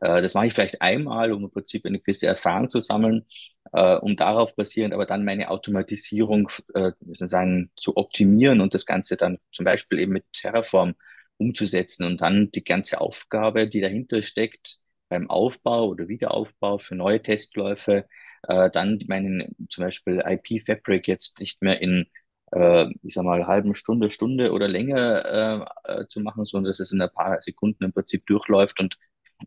Äh, 0.00 0.22
das 0.22 0.34
mache 0.34 0.46
ich 0.46 0.54
vielleicht 0.54 0.82
einmal, 0.82 1.32
um 1.32 1.44
im 1.44 1.50
Prinzip 1.50 1.84
eine 1.84 2.00
gewisse 2.00 2.26
Erfahrung 2.26 2.70
zu 2.70 2.80
sammeln, 2.80 3.26
äh, 3.72 3.96
um 3.96 4.16
darauf 4.16 4.54
basierend 4.56 4.94
aber 4.94 5.06
dann 5.06 5.24
meine 5.24 5.50
Automatisierung 5.50 6.50
äh, 6.74 6.92
sozusagen 7.00 7.70
zu 7.76 7.96
optimieren 7.96 8.60
und 8.60 8.74
das 8.74 8.86
Ganze 8.86 9.16
dann 9.16 9.38
zum 9.52 9.64
Beispiel 9.64 9.98
eben 10.00 10.12
mit 10.12 10.24
Terraform 10.32 10.94
umzusetzen 11.38 12.04
und 12.06 12.20
dann 12.20 12.50
die 12.52 12.64
ganze 12.64 13.00
Aufgabe, 13.00 13.68
die 13.68 13.80
dahinter 13.80 14.22
steckt, 14.22 14.78
beim 15.08 15.28
Aufbau 15.30 15.88
oder 15.88 16.08
Wiederaufbau 16.08 16.78
für 16.78 16.94
neue 16.94 17.20
Testläufe, 17.22 18.06
äh, 18.44 18.70
dann 18.70 18.98
meinen 19.08 19.54
zum 19.68 19.84
Beispiel 19.84 20.22
IP 20.26 20.64
Fabric 20.66 21.06
jetzt 21.08 21.38
nicht 21.40 21.62
mehr 21.62 21.80
in 21.80 22.06
äh, 22.52 22.86
ich 23.02 23.14
sag 23.14 23.24
mal, 23.24 23.46
halben 23.46 23.74
Stunde, 23.74 24.10
Stunde 24.10 24.52
oder 24.52 24.68
länger 24.68 25.66
äh, 25.86 26.02
äh, 26.02 26.06
zu 26.08 26.20
machen, 26.20 26.44
sondern 26.44 26.70
dass 26.70 26.80
es 26.80 26.92
in 26.92 27.00
ein 27.00 27.10
paar 27.10 27.40
Sekunden 27.40 27.84
im 27.84 27.92
Prinzip 27.92 28.26
durchläuft 28.26 28.80
und 28.80 28.98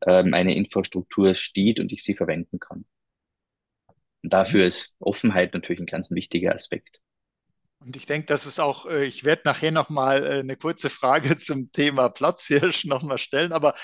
äh, 0.02 0.24
meine 0.24 0.56
Infrastruktur 0.56 1.36
steht 1.36 1.80
und 1.80 1.92
ich 1.92 2.04
sie 2.04 2.16
verwenden 2.16 2.60
kann. 2.60 2.86
Und 4.26 4.34
dafür 4.34 4.66
ist 4.66 4.96
Offenheit 4.98 5.54
natürlich 5.54 5.80
ein 5.80 5.86
ganz 5.86 6.10
wichtiger 6.10 6.56
Aspekt. 6.56 7.00
Und 7.78 7.96
ich 7.96 8.08
denke, 8.08 8.26
das 8.26 8.48
ist 8.48 8.60
auch, 8.60 8.88
äh, 8.88 9.06
ich 9.06 9.24
werde 9.24 9.44
nachher 9.46 9.72
nochmal 9.72 10.26
äh, 10.26 10.40
eine 10.40 10.58
kurze 10.58 10.90
Frage 10.90 11.38
zum 11.38 11.72
Thema 11.72 12.10
Platzhirsch 12.10 12.86
nochmal 12.86 13.20
stellen, 13.20 13.52
aber 13.54 13.76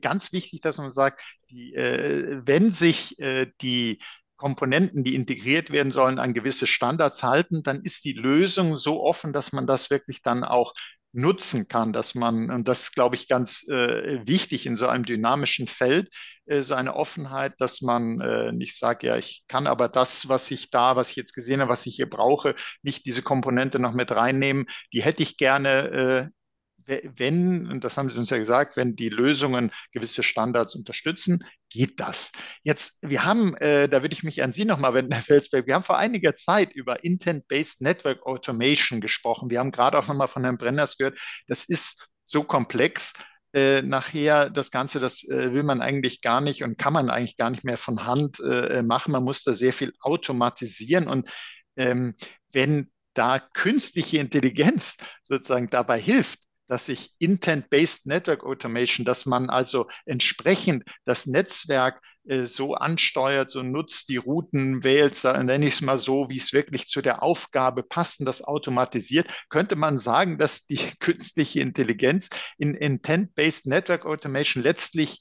ganz 0.00 0.32
wichtig, 0.32 0.62
dass 0.62 0.78
man 0.78 0.94
sagt, 0.94 1.20
die, 1.50 1.74
wenn 1.74 2.70
sich 2.70 3.16
die 3.60 3.98
Komponenten, 4.36 5.04
die 5.04 5.14
integriert 5.14 5.70
werden 5.70 5.92
sollen, 5.92 6.18
an 6.18 6.32
gewisse 6.32 6.66
Standards 6.66 7.22
halten, 7.22 7.62
dann 7.62 7.82
ist 7.82 8.06
die 8.06 8.14
Lösung 8.14 8.78
so 8.78 9.02
offen, 9.02 9.34
dass 9.34 9.52
man 9.52 9.66
das 9.66 9.90
wirklich 9.90 10.22
dann 10.22 10.44
auch 10.44 10.72
nutzen 11.12 11.68
kann, 11.68 11.92
dass 11.92 12.14
man, 12.14 12.50
und 12.50 12.68
das 12.68 12.82
ist, 12.84 12.94
glaube 12.94 13.16
ich, 13.16 13.28
ganz 13.28 13.66
äh, 13.68 14.26
wichtig 14.26 14.66
in 14.66 14.76
so 14.76 14.88
einem 14.88 15.04
dynamischen 15.04 15.68
Feld, 15.68 16.08
äh, 16.46 16.62
so 16.62 16.74
eine 16.74 16.94
Offenheit, 16.96 17.54
dass 17.58 17.82
man 17.82 18.20
äh, 18.20 18.52
nicht 18.52 18.78
sagt, 18.78 19.02
ja, 19.02 19.16
ich 19.16 19.44
kann 19.48 19.66
aber 19.66 19.88
das, 19.88 20.28
was 20.28 20.50
ich 20.50 20.70
da, 20.70 20.96
was 20.96 21.10
ich 21.10 21.16
jetzt 21.16 21.34
gesehen 21.34 21.60
habe, 21.60 21.70
was 21.70 21.86
ich 21.86 21.96
hier 21.96 22.08
brauche, 22.08 22.54
nicht 22.82 23.04
diese 23.06 23.22
Komponente 23.22 23.78
noch 23.78 23.92
mit 23.92 24.10
reinnehmen. 24.12 24.66
Die 24.92 25.02
hätte 25.02 25.22
ich 25.22 25.36
gerne 25.36 26.28
äh, 26.28 26.41
wenn, 26.86 27.66
und 27.70 27.84
das 27.84 27.96
haben 27.96 28.10
Sie 28.10 28.18
uns 28.18 28.30
ja 28.30 28.38
gesagt, 28.38 28.76
wenn 28.76 28.96
die 28.96 29.08
Lösungen 29.08 29.70
gewisse 29.92 30.22
Standards 30.22 30.74
unterstützen, 30.74 31.44
geht 31.70 32.00
das. 32.00 32.32
Jetzt, 32.62 32.98
wir 33.02 33.24
haben, 33.24 33.56
äh, 33.56 33.88
da 33.88 34.02
würde 34.02 34.14
ich 34.14 34.22
mich 34.22 34.42
an 34.42 34.52
Sie 34.52 34.64
nochmal 34.64 34.94
wenden, 34.94 35.12
Herr 35.12 35.22
Felsberg, 35.22 35.66
wir 35.66 35.74
haben 35.74 35.82
vor 35.82 35.98
einiger 35.98 36.34
Zeit 36.34 36.72
über 36.72 37.04
Intent-Based 37.04 37.80
Network 37.80 38.26
Automation 38.26 39.00
gesprochen. 39.00 39.50
Wir 39.50 39.58
haben 39.60 39.72
gerade 39.72 39.98
auch 39.98 40.06
nochmal 40.06 40.28
von 40.28 40.44
Herrn 40.44 40.58
Brenners 40.58 40.96
gehört, 40.98 41.18
das 41.48 41.64
ist 41.64 42.06
so 42.24 42.42
komplex. 42.42 43.12
äh, 43.54 43.82
nachher 43.82 44.50
das 44.50 44.70
Ganze, 44.70 44.98
das 44.98 45.24
äh, 45.28 45.52
will 45.52 45.62
man 45.62 45.82
eigentlich 45.82 46.22
gar 46.22 46.40
nicht 46.40 46.62
und 46.62 46.78
kann 46.78 46.92
man 46.92 47.10
eigentlich 47.10 47.36
gar 47.36 47.50
nicht 47.50 47.64
mehr 47.64 47.76
von 47.76 48.06
Hand 48.06 48.40
äh, 48.40 48.82
machen. 48.82 49.12
Man 49.12 49.24
muss 49.24 49.44
da 49.44 49.54
sehr 49.54 49.72
viel 49.72 49.92
automatisieren 50.00 51.06
und 51.06 51.28
ähm, 51.76 52.14
wenn 52.52 52.90
da 53.14 53.38
künstliche 53.38 54.18
Intelligenz 54.18 54.96
sozusagen 55.24 55.68
dabei 55.68 56.00
hilft, 56.00 56.38
dass 56.72 56.86
sich 56.86 57.12
Intent-Based 57.18 58.06
Network 58.06 58.44
Automation, 58.44 59.04
dass 59.04 59.26
man 59.26 59.50
also 59.50 59.90
entsprechend 60.06 60.84
das 61.04 61.26
Netzwerk 61.26 62.00
äh, 62.24 62.46
so 62.46 62.72
ansteuert, 62.72 63.50
so 63.50 63.62
nutzt, 63.62 64.08
die 64.08 64.16
Routen 64.16 64.82
wählt, 64.82 65.22
nenne 65.22 65.66
ich 65.66 65.74
es 65.74 65.80
mal 65.82 65.98
so, 65.98 66.30
wie 66.30 66.38
es 66.38 66.54
wirklich 66.54 66.86
zu 66.86 67.02
der 67.02 67.22
Aufgabe 67.22 67.82
passt 67.82 68.20
und 68.20 68.24
das 68.24 68.42
automatisiert, 68.42 69.28
könnte 69.50 69.76
man 69.76 69.98
sagen, 69.98 70.38
dass 70.38 70.64
die 70.64 70.78
künstliche 70.98 71.60
Intelligenz 71.60 72.30
in 72.56 72.72
Intent-Based 72.72 73.66
Network 73.66 74.06
Automation 74.06 74.62
letztlich 74.62 75.20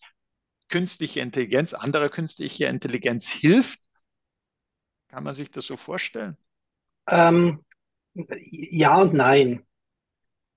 künstliche 0.70 1.20
Intelligenz, 1.20 1.74
andere 1.74 2.10
künstliche 2.10 2.68
Intelligenz 2.68 3.28
hilft. 3.28 3.80
Kann 5.10 5.26
man 5.26 5.34
sich 5.34 5.52
das 5.52 5.66
so 5.66 5.76
vorstellen? 5.76 6.38
Ähm, 7.10 7.66
ja 8.14 9.02
und 9.02 9.14
nein. 9.14 9.66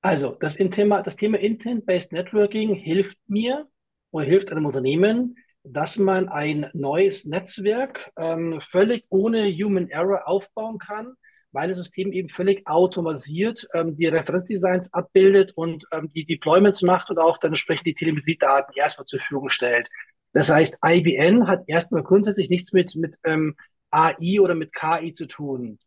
Also 0.05 0.37
das, 0.39 0.57
Thema, 0.57 1.03
das 1.03 1.17
Thema 1.17 1.39
Intent-Based 1.39 2.13
Networking 2.13 2.75
hilft 2.75 3.17
mir 3.27 3.67
oder 4.11 4.27
hilft 4.27 4.53
einem 4.53 4.67
Unternehmen, 4.67 5.35
dass 5.63 5.97
man 5.97 6.29
ein 6.29 6.69
neues 6.75 7.25
Netzwerk 7.25 8.11
ähm, 8.19 8.61
völlig 8.61 9.07
ohne 9.09 9.51
Human 9.51 9.89
Error 9.89 10.29
aufbauen 10.29 10.77
kann, 10.77 11.15
weil 11.53 11.69
das 11.69 11.79
System 11.79 12.13
eben 12.13 12.29
völlig 12.29 12.67
automatisiert 12.67 13.67
ähm, 13.73 13.97
die 13.97 14.05
Referenzdesigns 14.05 14.93
abbildet 14.93 15.53
und 15.57 15.87
ähm, 15.91 16.11
die 16.11 16.27
Deployments 16.27 16.83
macht 16.83 17.09
und 17.09 17.19
auch 17.19 17.39
dann 17.39 17.53
entsprechend 17.53 17.87
die 17.87 17.95
Telemetriedaten 17.95 18.75
erstmal 18.77 19.07
zur 19.07 19.21
Verfügung 19.21 19.49
stellt. 19.49 19.89
Das 20.35 20.51
heißt, 20.51 20.77
IBN 20.85 21.49
hat 21.49 21.63
erstmal 21.67 22.03
grundsätzlich 22.03 22.51
nichts 22.51 22.75
mit, 22.75 22.95
mit 22.95 23.17
ähm, 23.25 23.57
AI 23.91 24.41
oder 24.41 24.55
mit 24.55 24.75
KI 24.75 25.15
zu 25.15 25.25
tun. 25.25 25.79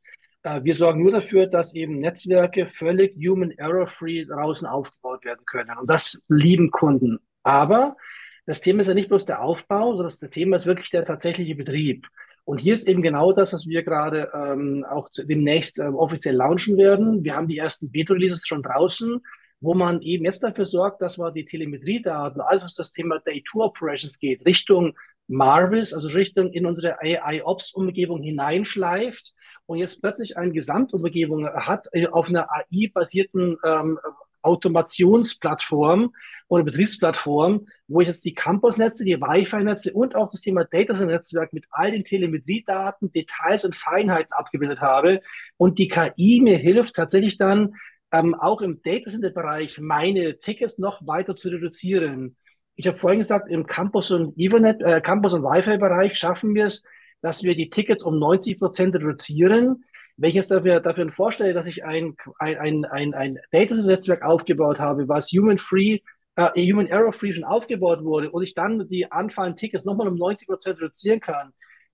Äh, 0.47 0.63
wir 0.63 0.75
sorgen 0.75 1.01
nur 1.01 1.11
dafür, 1.11 1.47
dass 1.47 1.73
eben 1.73 1.99
Netzwerke 1.99 2.67
völlig 2.67 3.15
human 3.15 3.51
error 3.51 3.87
free 3.87 4.25
draußen 4.25 4.67
aufgebaut 4.67 5.25
werden 5.25 5.45
können. 5.45 5.77
Und 5.77 5.89
das 5.89 6.21
lieben 6.29 6.71
Kunden. 6.71 7.19
Aber 7.43 7.97
das 8.45 8.61
Thema 8.61 8.81
ist 8.81 8.87
ja 8.87 8.93
nicht 8.93 9.09
bloß 9.09 9.25
der 9.25 9.41
Aufbau, 9.41 9.95
sondern 9.95 10.13
das 10.19 10.19
Thema 10.29 10.55
ist 10.55 10.65
wirklich 10.65 10.89
der 10.89 11.05
tatsächliche 11.05 11.55
Betrieb. 11.55 12.07
Und 12.45 12.59
hier 12.59 12.73
ist 12.73 12.87
eben 12.87 13.01
genau 13.01 13.33
das, 13.33 13.51
was 13.51 13.67
wir 13.67 13.83
gerade 13.83 14.31
ähm, 14.33 14.85
auch 14.89 15.09
demnächst 15.17 15.79
ähm, 15.79 15.95
offiziell 15.95 16.35
launchen 16.35 16.77
werden. 16.77 17.25
Wir 17.25 17.35
haben 17.35 17.47
die 17.47 17.57
ersten 17.57 17.91
Beta-Releases 17.91 18.47
schon 18.47 18.63
draußen, 18.63 19.19
wo 19.59 19.73
man 19.73 20.01
eben 20.01 20.23
jetzt 20.23 20.43
dafür 20.43 20.65
sorgt, 20.65 21.01
dass 21.01 21.17
man 21.17 21.33
die 21.33 21.43
Telemetriedaten, 21.43 22.39
alles 22.39 22.63
was 22.63 22.75
das 22.75 22.93
Thema 22.93 23.19
Day-to 23.19 23.65
Operations 23.65 24.17
geht, 24.17 24.45
Richtung 24.45 24.93
Marvis, 25.27 25.93
also 25.93 26.07
Richtung 26.09 26.51
in 26.51 26.65
unsere 26.65 26.99
AI-Ops-Umgebung 27.01 28.21
hineinschleift 28.21 29.33
und 29.65 29.77
jetzt 29.77 30.01
plötzlich 30.01 30.37
eine 30.37 30.53
Gesamtumgebung 30.53 31.47
hat 31.47 31.87
äh, 31.91 32.07
auf 32.07 32.29
einer 32.29 32.49
AI-basierten 32.51 33.57
ähm, 33.63 33.99
Automationsplattform 34.41 36.13
oder 36.47 36.63
Betriebsplattform, 36.63 37.67
wo 37.87 38.01
ich 38.01 38.07
jetzt 38.07 38.23
die 38.23 38.33
Campusnetze, 38.33 39.03
die 39.03 39.19
Wi-Fi-Netze 39.19 39.91
und 39.91 40.15
auch 40.15 40.29
das 40.29 40.41
Thema 40.41 40.63
Data 40.63 40.93
Netzwerk 41.05 41.51
mit 41.51 41.65
all 41.69 41.91
den 41.91 42.05
Telemetriedaten, 42.05 43.11
Details 43.11 43.65
und 43.65 43.75
Feinheiten 43.75 44.31
abgebildet 44.31 44.79
habe 44.79 45.21
und 45.57 45.79
die 45.79 45.89
KI 45.89 46.39
mir 46.41 46.57
hilft 46.57 46.95
tatsächlich 46.95 47.37
dann 47.37 47.75
ähm, 48.11 48.35
auch 48.35 48.61
im 48.61 48.81
Data 48.81 49.09
Center 49.09 49.31
Bereich 49.31 49.79
meine 49.79 50.37
Tickets 50.37 50.77
noch 50.77 51.05
weiter 51.05 51.35
zu 51.35 51.49
reduzieren. 51.49 52.37
Ich 52.77 52.87
habe 52.87 52.97
vorhin 52.97 53.19
gesagt, 53.19 53.49
im 53.49 53.65
Campus 53.65 54.11
und 54.11 54.37
äh, 54.37 55.01
und 55.33 55.43
Wi-Fi 55.43 55.77
Bereich 55.79 56.15
schaffen 56.15 56.53
wir 56.53 56.67
es, 56.67 56.83
dass 57.21 57.41
wir 57.41 57.55
die 57.55 57.71
Tickets 57.71 58.03
um 58.03 58.19
90 58.19 58.59
Prozent 58.59 58.95
reduzieren. 58.95 59.83
Wenn 60.15 60.29
ich 60.29 60.35
jetzt 60.35 60.51
dafür, 60.51 60.79
dafür 60.79 61.11
vorstelle, 61.11 61.55
dass 61.55 61.65
ich 61.65 61.83
ein, 61.83 62.15
ein, 62.37 62.85
ein, 62.85 63.13
ein 63.15 63.39
Data-Netzwerk 63.51 64.21
aufgebaut 64.21 64.79
habe, 64.79 65.07
was 65.07 65.31
human-free, 65.31 66.01
äh, 66.35 66.71
human-error-free 66.71 67.33
schon 67.33 67.43
aufgebaut 67.43 68.03
wurde 68.03 68.29
und 68.29 68.43
ich 68.43 68.53
dann 68.53 68.87
die 68.87 69.11
anfallenden 69.11 69.57
Tickets 69.57 69.83
nochmal 69.83 70.07
um 70.07 70.15
90 70.15 70.47
Prozent 70.47 70.79
reduzieren 70.79 71.19
kann, 71.19 71.53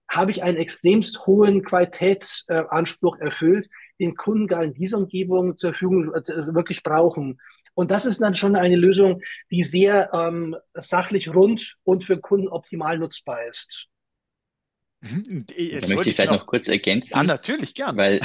habe 0.10 0.32
ich 0.32 0.44
einen 0.44 0.58
extremst 0.58 1.26
hohen 1.26 1.64
Qualitätsanspruch 1.64 3.20
äh, 3.20 3.26
erfüllt, 3.26 3.70
den 4.02 4.16
Kunden 4.16 4.48
gar 4.48 4.64
in 4.66 4.74
dieser 4.74 4.98
Umgebung 4.98 5.56
zur 5.56 5.72
Verfügung 5.72 6.14
äh, 6.14 6.54
wirklich 6.54 6.84
brauchen. 6.84 7.40
Und 7.74 7.92
das 7.92 8.06
ist 8.06 8.22
dann 8.22 8.36
schon 8.36 8.56
eine 8.56 8.76
Lösung, 8.76 9.22
die 9.50 9.64
sehr 9.64 10.12
ähm, 10.14 10.56
sachlich 10.74 11.34
rund 11.34 11.78
und 11.84 12.04
für 12.04 12.20
Kunden 12.20 12.48
optimal 12.48 12.98
nutzbar 12.98 13.48
ist. 13.48 13.88
Mhm. 15.02 15.46
Da 15.48 15.88
möchte 15.88 16.10
ich 16.10 16.16
vielleicht 16.16 16.32
noch, 16.32 16.40
noch, 16.40 16.46
kurz 16.46 16.68
ergänzen. 16.68 17.14
Ja, 17.16 17.24
natürlich, 17.24 17.74
gern. 17.74 17.98
Weil 17.98 18.22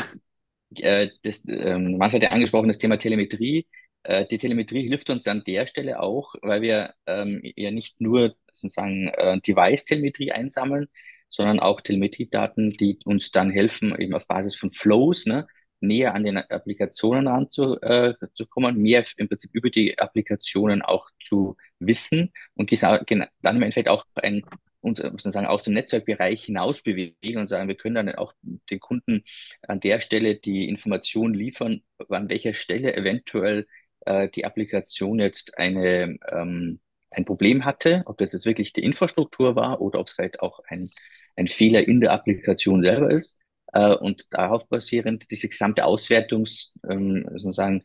äh, 0.76 1.09
das, 1.22 1.46
ähm, 1.49 1.96
manchmal 1.99 2.20
hat 2.20 2.22
ja 2.22 2.30
angesprochen, 2.30 2.68
das 2.68 2.78
Thema 2.78 2.99
Telemetrie. 2.99 3.66
Äh, 4.05 4.26
die 4.26 4.38
Telemetrie 4.38 4.86
hilft 4.86 5.11
uns 5.11 5.26
an 5.26 5.42
der 5.46 5.66
Stelle 5.66 6.01
auch, 6.01 6.34
weil 6.42 6.62
wir 6.62 6.94
ähm, 7.07 7.40
ja 7.42 7.70
nicht 7.70 8.01
nur 8.01 8.36
sozusagen 8.53 9.09
äh, 9.09 9.40
Device-Telemetrie 9.40 10.32
einsammeln, 10.32 10.88
sondern 11.30 11.61
auch 11.61 11.80
Telemetriedaten, 11.80 12.70
die 12.70 12.99
uns 13.05 13.30
dann 13.30 13.51
helfen, 13.51 13.99
eben 13.99 14.14
auf 14.14 14.26
Basis 14.26 14.55
von 14.55 14.70
Flows, 14.70 15.26
ne, 15.26 15.46
näher 15.81 16.14
an 16.14 16.24
den 16.24 16.39
Applikationen 16.39 17.29
ranzukommen, 17.29 18.76
äh, 18.76 18.79
mehr 18.79 19.05
im 19.16 19.29
Prinzip 19.29 19.51
über 19.53 19.70
die 19.70 19.99
Applikationen 19.99 20.83
auch 20.83 21.11
zu 21.24 21.57
wissen 21.79 22.33
und 22.55 22.70
dann 22.72 23.57
im 23.57 23.62
Endeffekt 23.62 23.89
auch 23.89 24.05
ein 24.14 24.43
uns 24.81 25.01
äh, 25.01 25.11
sozusagen 25.11 25.47
aus 25.47 25.64
dem 25.64 25.74
Netzwerkbereich 25.74 26.45
hinaus 26.45 26.83
bewegen 26.83 27.39
und 27.39 27.47
sagen, 27.47 27.68
wir 27.68 27.76
können 27.76 27.95
dann 27.95 28.14
auch 28.14 28.33
den 28.43 28.81
Kunden 28.81 29.24
an 29.66 29.81
der 29.81 30.01
Stelle 30.01 30.37
die 30.37 30.68
Information 30.68 31.35
liefern, 31.35 31.83
an 32.09 32.29
welcher 32.29 32.55
Stelle 32.55 32.95
eventuell 32.95 33.66
äh, 34.07 34.29
die 34.29 34.45
Applikation 34.45 35.20
jetzt 35.20 35.59
eine, 35.59 36.18
ähm, 36.31 36.81
ein 37.11 37.24
Problem 37.24 37.64
hatte, 37.64 38.03
ob 38.07 38.18
das 38.18 38.33
jetzt 38.33 38.47
wirklich 38.47 38.72
die 38.72 38.85
Infrastruktur 38.85 39.57
war 39.57 39.81
oder 39.81 40.01
ob 40.01 40.09
es 40.09 40.12
vielleicht 40.14 40.41
auch 40.41 40.61
ein, 40.68 40.89
ein 41.37 41.49
Fehler 41.49 41.87
in 41.87 42.01
der 42.01 42.12
Applikation 42.12 42.83
selber 42.83 43.11
ist. 43.11 43.41
Äh, 43.73 43.95
und 43.95 44.27
darauf 44.31 44.69
basierend 44.69 45.31
diese 45.31 45.49
gesamte 45.49 45.85
Auswertungs 45.85 46.75
ähm, 46.89 47.27
sozusagen 47.33 47.83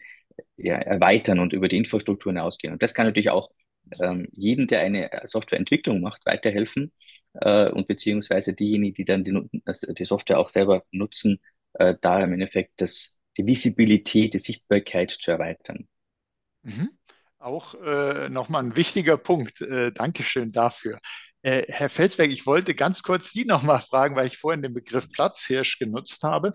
ja, 0.58 0.76
erweitern 0.76 1.40
und 1.40 1.54
über 1.54 1.68
die 1.68 1.78
Infrastruktur 1.78 2.32
hinausgehen. 2.32 2.74
Und 2.74 2.84
das 2.84 2.94
kann 2.94 3.06
natürlich 3.06 3.30
auch 3.30 3.52
ähm, 4.00 4.28
jeden, 4.32 4.68
der 4.68 4.82
eine 4.82 5.10
Softwareentwicklung 5.26 6.02
macht, 6.02 6.26
weiterhelfen 6.26 6.92
äh, 7.34 7.70
und 7.70 7.88
beziehungsweise 7.88 8.54
diejenigen, 8.54 8.94
die 8.96 9.06
dann 9.06 9.24
die, 9.24 9.50
die 9.94 10.06
Software 10.06 10.40
auch 10.40 10.50
selber 10.50 10.84
nutzen, 10.92 11.40
äh, 11.74 11.96
da 12.02 12.24
im 12.24 12.34
Endeffekt 12.34 12.74
das, 12.78 13.20
die 13.38 13.46
Visibilität, 13.46 14.34
die 14.34 14.40
Sichtbarkeit 14.40 15.12
zu 15.12 15.32
erweitern. 15.32 15.88
Mhm. 16.64 16.90
Auch 17.40 17.76
äh, 17.76 18.30
nochmal 18.30 18.64
ein 18.64 18.78
wichtiger 18.78 19.18
Punkt. 19.18 19.60
Äh, 19.62 19.92
Dankeschön 19.92 20.52
dafür. 20.52 21.00
Äh, 21.44 21.66
Herr 21.68 21.90
Felsberg, 21.90 22.32
ich 22.32 22.46
wollte 22.46 22.74
ganz 22.74 23.04
kurz 23.04 23.32
Sie 23.32 23.46
nochmal 23.46 23.82
fragen, 23.82 24.16
weil 24.16 24.28
ich 24.28 24.38
vorhin 24.38 24.62
den 24.62 24.74
Begriff 24.74 25.10
Platzhirsch 25.10 25.78
genutzt 25.78 26.24
habe. 26.24 26.54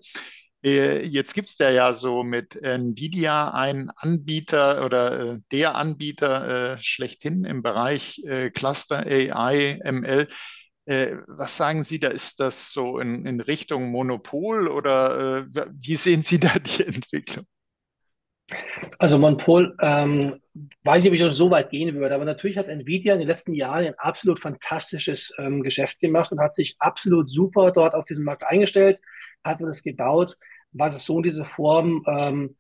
Äh, 0.65 1.05
jetzt 1.07 1.35
gibt 1.35 1.49
es 1.51 1.57
da 1.57 1.71
ja 1.71 1.95
so 1.95 2.25
mit 2.25 2.57
Nvidia 2.57 3.51
einen 3.51 3.91
Anbieter 3.97 4.85
oder 4.85 5.35
äh, 5.35 5.39
der 5.53 5.75
Anbieter 5.77 6.79
schlechthin 6.81 7.45
im 7.45 7.63
Bereich 7.63 8.23
Cluster 8.55 8.99
AI, 9.07 9.81
ML. 9.85 10.29
Was 11.27 11.57
sagen 11.59 11.85
Sie 11.85 12.01
da? 12.01 12.09
Ist 12.09 12.41
das 12.41 12.73
so 12.73 12.99
in, 12.99 13.27
in 13.27 13.41
Richtung 13.41 13.91
Monopol 13.91 14.69
oder 14.69 15.47
wie 15.47 15.97
sehen 15.97 16.23
Sie 16.23 16.41
da 16.41 16.59
die 16.59 16.83
Entwicklung? 16.85 17.45
Also 18.99 19.19
Monopol, 19.19 19.77
ähm, 19.81 20.41
weiß 20.83 21.05
ich, 21.05 21.11
ob 21.11 21.15
ich 21.15 21.37
so 21.37 21.51
weit 21.51 21.71
gehen 21.71 21.95
würde, 21.95 22.15
aber 22.15 22.25
natürlich 22.25 22.57
hat 22.57 22.69
Nvidia 22.69 23.13
in 23.13 23.21
den 23.21 23.29
letzten 23.29 23.53
Jahren 23.53 23.87
ein 23.87 23.99
absolut 23.99 24.41
fantastisches 24.41 25.33
ähm, 25.39 25.63
Geschäft 25.63 26.01
gemacht 26.01 26.33
und 26.33 26.41
hat 26.41 26.55
sich 26.55 26.77
absolut 26.79 27.29
super 27.29 27.73
dort 27.73 27.95
auf 27.95 28.05
diesen 28.07 28.25
Markt 28.25 28.45
eingestellt 28.45 28.99
hat 29.45 29.61
das 29.61 29.83
gebaut, 29.83 30.37
was 30.73 30.95
es 30.95 31.05
so 31.05 31.17
in 31.17 31.23
dieser 31.25 31.45
Form 31.45 32.05
ähm, 32.07 32.57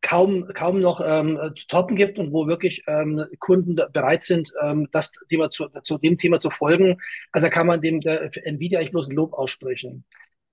kaum, 0.00 0.48
kaum 0.54 0.80
noch 0.80 1.00
ähm, 1.04 1.38
zu 1.56 1.66
toppen 1.66 1.96
gibt 1.96 2.18
und 2.18 2.32
wo 2.32 2.46
wirklich 2.46 2.84
ähm, 2.86 3.24
Kunden 3.38 3.76
bereit 3.92 4.22
sind, 4.22 4.52
ähm, 4.62 4.88
das 4.92 5.12
Thema 5.28 5.50
zu, 5.50 5.68
zu 5.82 5.98
dem 5.98 6.16
Thema 6.16 6.38
zu 6.38 6.50
folgen. 6.50 6.96
Also 7.32 7.46
da 7.46 7.50
kann 7.50 7.66
man 7.66 7.80
dem 7.80 8.00
der 8.00 8.30
Nvidia 8.46 8.78
eigentlich 8.78 8.92
bloß 8.92 9.08
ein 9.08 9.16
Lob 9.16 9.32
aussprechen. 9.32 10.04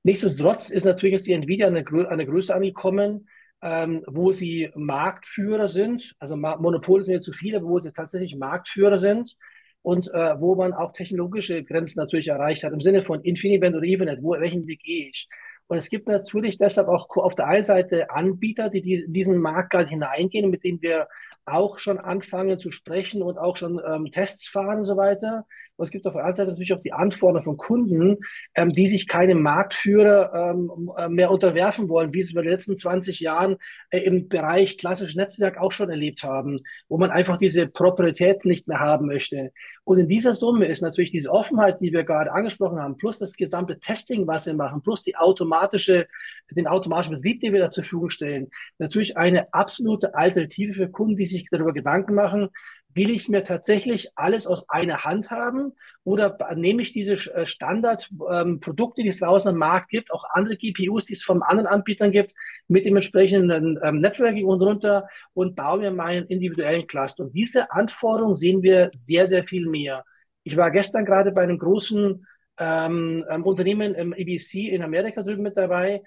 Nichtsdestotrotz 0.03 0.69
ist 0.69 0.85
natürlich 0.85 1.13
jetzt 1.13 1.27
die 1.27 1.33
Nvidia 1.33 1.67
an 1.67 1.75
eine, 1.75 2.09
eine 2.09 2.25
Größe 2.25 2.53
angekommen, 2.53 3.27
ähm, 3.61 4.03
wo 4.07 4.31
sie 4.31 4.69
Marktführer 4.75 5.67
sind. 5.67 6.15
Also 6.19 6.35
Monopol 6.35 7.01
ist 7.01 7.07
mir 7.07 7.19
zu 7.19 7.33
viel, 7.33 7.55
aber 7.55 7.67
wo 7.67 7.79
sie 7.79 7.91
tatsächlich 7.91 8.35
Marktführer 8.35 8.99
sind 8.99 9.35
und 9.81 10.07
äh, 10.13 10.39
wo 10.39 10.55
man 10.55 10.73
auch 10.73 10.91
technologische 10.91 11.63
Grenzen 11.63 11.99
natürlich 11.99 12.27
erreicht 12.27 12.63
hat, 12.63 12.73
im 12.73 12.81
Sinne 12.81 13.03
von 13.03 13.21
InfiniBand 13.21 13.75
oder 13.75 13.85
Ethernet, 13.85 14.21
wo, 14.21 14.31
welchen 14.31 14.67
Weg 14.67 14.81
gehe 14.83 15.09
ich? 15.09 15.27
Und 15.67 15.77
es 15.77 15.89
gibt 15.89 16.07
natürlich 16.07 16.57
deshalb 16.59 16.87
auch 16.87 17.07
auf 17.17 17.33
der 17.33 17.47
einen 17.47 17.63
Seite 17.63 18.11
Anbieter, 18.11 18.69
die 18.69 18.93
in 18.93 19.13
diesen 19.13 19.39
Markt 19.39 19.71
gerade 19.71 19.89
hineingehen, 19.89 20.51
mit 20.51 20.63
denen 20.63 20.81
wir 20.81 21.07
auch 21.45 21.79
schon 21.79 21.97
anfangen 21.97 22.59
zu 22.59 22.69
sprechen 22.69 23.23
und 23.23 23.39
auch 23.39 23.57
schon 23.57 23.81
ähm, 23.85 24.11
Tests 24.11 24.47
fahren 24.47 24.79
und 24.79 24.83
so 24.83 24.95
weiter. 24.95 25.45
Und 25.77 25.83
es 25.83 25.91
gibt 25.91 26.07
auf 26.07 26.13
der 26.13 26.21
anderen 26.21 26.35
Seite 26.35 26.51
natürlich 26.51 26.73
auch 26.73 26.81
die 26.81 26.93
Anforderungen 26.93 27.43
von 27.43 27.57
Kunden, 27.57 28.17
ähm, 28.55 28.71
die 28.71 28.87
sich 28.87 29.07
keinem 29.07 29.41
Marktführer 29.41 30.51
ähm, 30.51 30.91
äh, 30.97 31.09
mehr 31.09 31.31
unterwerfen 31.31 31.89
wollen, 31.89 32.13
wie 32.13 32.19
es 32.19 32.31
über 32.31 32.43
die 32.43 32.49
letzten 32.49 32.77
20 32.77 33.19
Jahren 33.19 33.57
äh, 33.89 33.99
im 33.99 34.29
Bereich 34.29 34.77
klassisches 34.77 35.15
Netzwerk 35.15 35.57
auch 35.57 35.71
schon 35.71 35.89
erlebt 35.89 36.23
haben, 36.23 36.61
wo 36.87 36.97
man 36.97 37.11
einfach 37.11 37.37
diese 37.37 37.67
Proprietät 37.67 38.45
nicht 38.45 38.67
mehr 38.67 38.79
haben 38.79 39.07
möchte. 39.07 39.51
Und 39.83 39.99
in 39.99 40.07
dieser 40.07 40.33
Summe 40.33 40.65
ist 40.65 40.81
natürlich 40.81 41.11
diese 41.11 41.31
Offenheit, 41.31 41.79
die 41.81 41.91
wir 41.93 42.03
gerade 42.03 42.31
angesprochen 42.31 42.79
haben, 42.79 42.97
plus 42.97 43.19
das 43.19 43.35
gesamte 43.35 43.79
Testing, 43.79 44.25
was 44.27 44.45
wir 44.45 44.53
machen, 44.53 44.81
plus 44.81 45.03
die 45.03 45.15
automatische, 45.15 46.07
den 46.51 46.67
automatischen 46.67 47.15
Betrieb, 47.15 47.41
den 47.41 47.53
wir 47.53 47.59
da 47.59 47.69
zur 47.69 47.83
Verfügung 47.83 48.09
stellen, 48.09 48.49
natürlich 48.79 49.17
eine 49.17 49.53
absolute 49.53 50.15
Alternative 50.15 50.73
für 50.73 50.89
Kunden, 50.89 51.17
die 51.17 51.25
sich 51.25 51.47
darüber 51.51 51.73
Gedanken 51.73 52.15
machen, 52.15 52.49
will 52.95 53.09
ich 53.09 53.27
mir 53.27 53.43
tatsächlich 53.43 54.09
alles 54.15 54.47
aus 54.47 54.69
einer 54.69 55.03
Hand 55.03 55.29
haben 55.29 55.73
oder 56.03 56.37
nehme 56.55 56.81
ich 56.81 56.93
diese 56.93 57.13
äh, 57.33 57.45
Standardprodukte, 57.45 59.01
ähm, 59.01 59.03
die 59.03 59.09
es 59.09 59.19
draußen 59.19 59.49
am 59.49 59.57
Markt 59.57 59.89
gibt, 59.89 60.11
auch 60.11 60.23
andere 60.31 60.55
GPUs, 60.55 61.05
die 61.05 61.13
es 61.13 61.23
von 61.23 61.43
anderen 61.43 61.67
Anbietern 61.67 62.11
gibt, 62.11 62.33
mit 62.69 62.85
dem 62.85 62.95
entsprechenden 62.95 63.77
ähm, 63.83 63.99
Networking 63.99 64.45
und 64.45 64.61
runter 64.61 65.07
und 65.33 65.55
baue 65.55 65.79
mir 65.79 65.91
meinen 65.91 66.25
individuellen 66.27 66.87
Cluster. 66.87 67.25
Und 67.25 67.35
diese 67.35 67.69
Anforderungen 67.71 68.37
sehen 68.37 68.63
wir 68.63 68.89
sehr, 68.93 69.27
sehr 69.27 69.43
viel 69.43 69.67
mehr. 69.67 70.05
Ich 70.43 70.55
war 70.55 70.71
gestern 70.71 71.05
gerade 71.05 71.33
bei 71.33 71.43
einem 71.43 71.59
großen 71.59 72.25
ähm, 72.57 73.25
ähm 73.29 73.43
Unternehmen 73.43 73.93
im 73.95 74.13
EBC 74.13 74.69
in 74.69 74.81
Amerika 74.81 75.21
drüben 75.21 75.43
mit 75.43 75.57
dabei, 75.57 76.01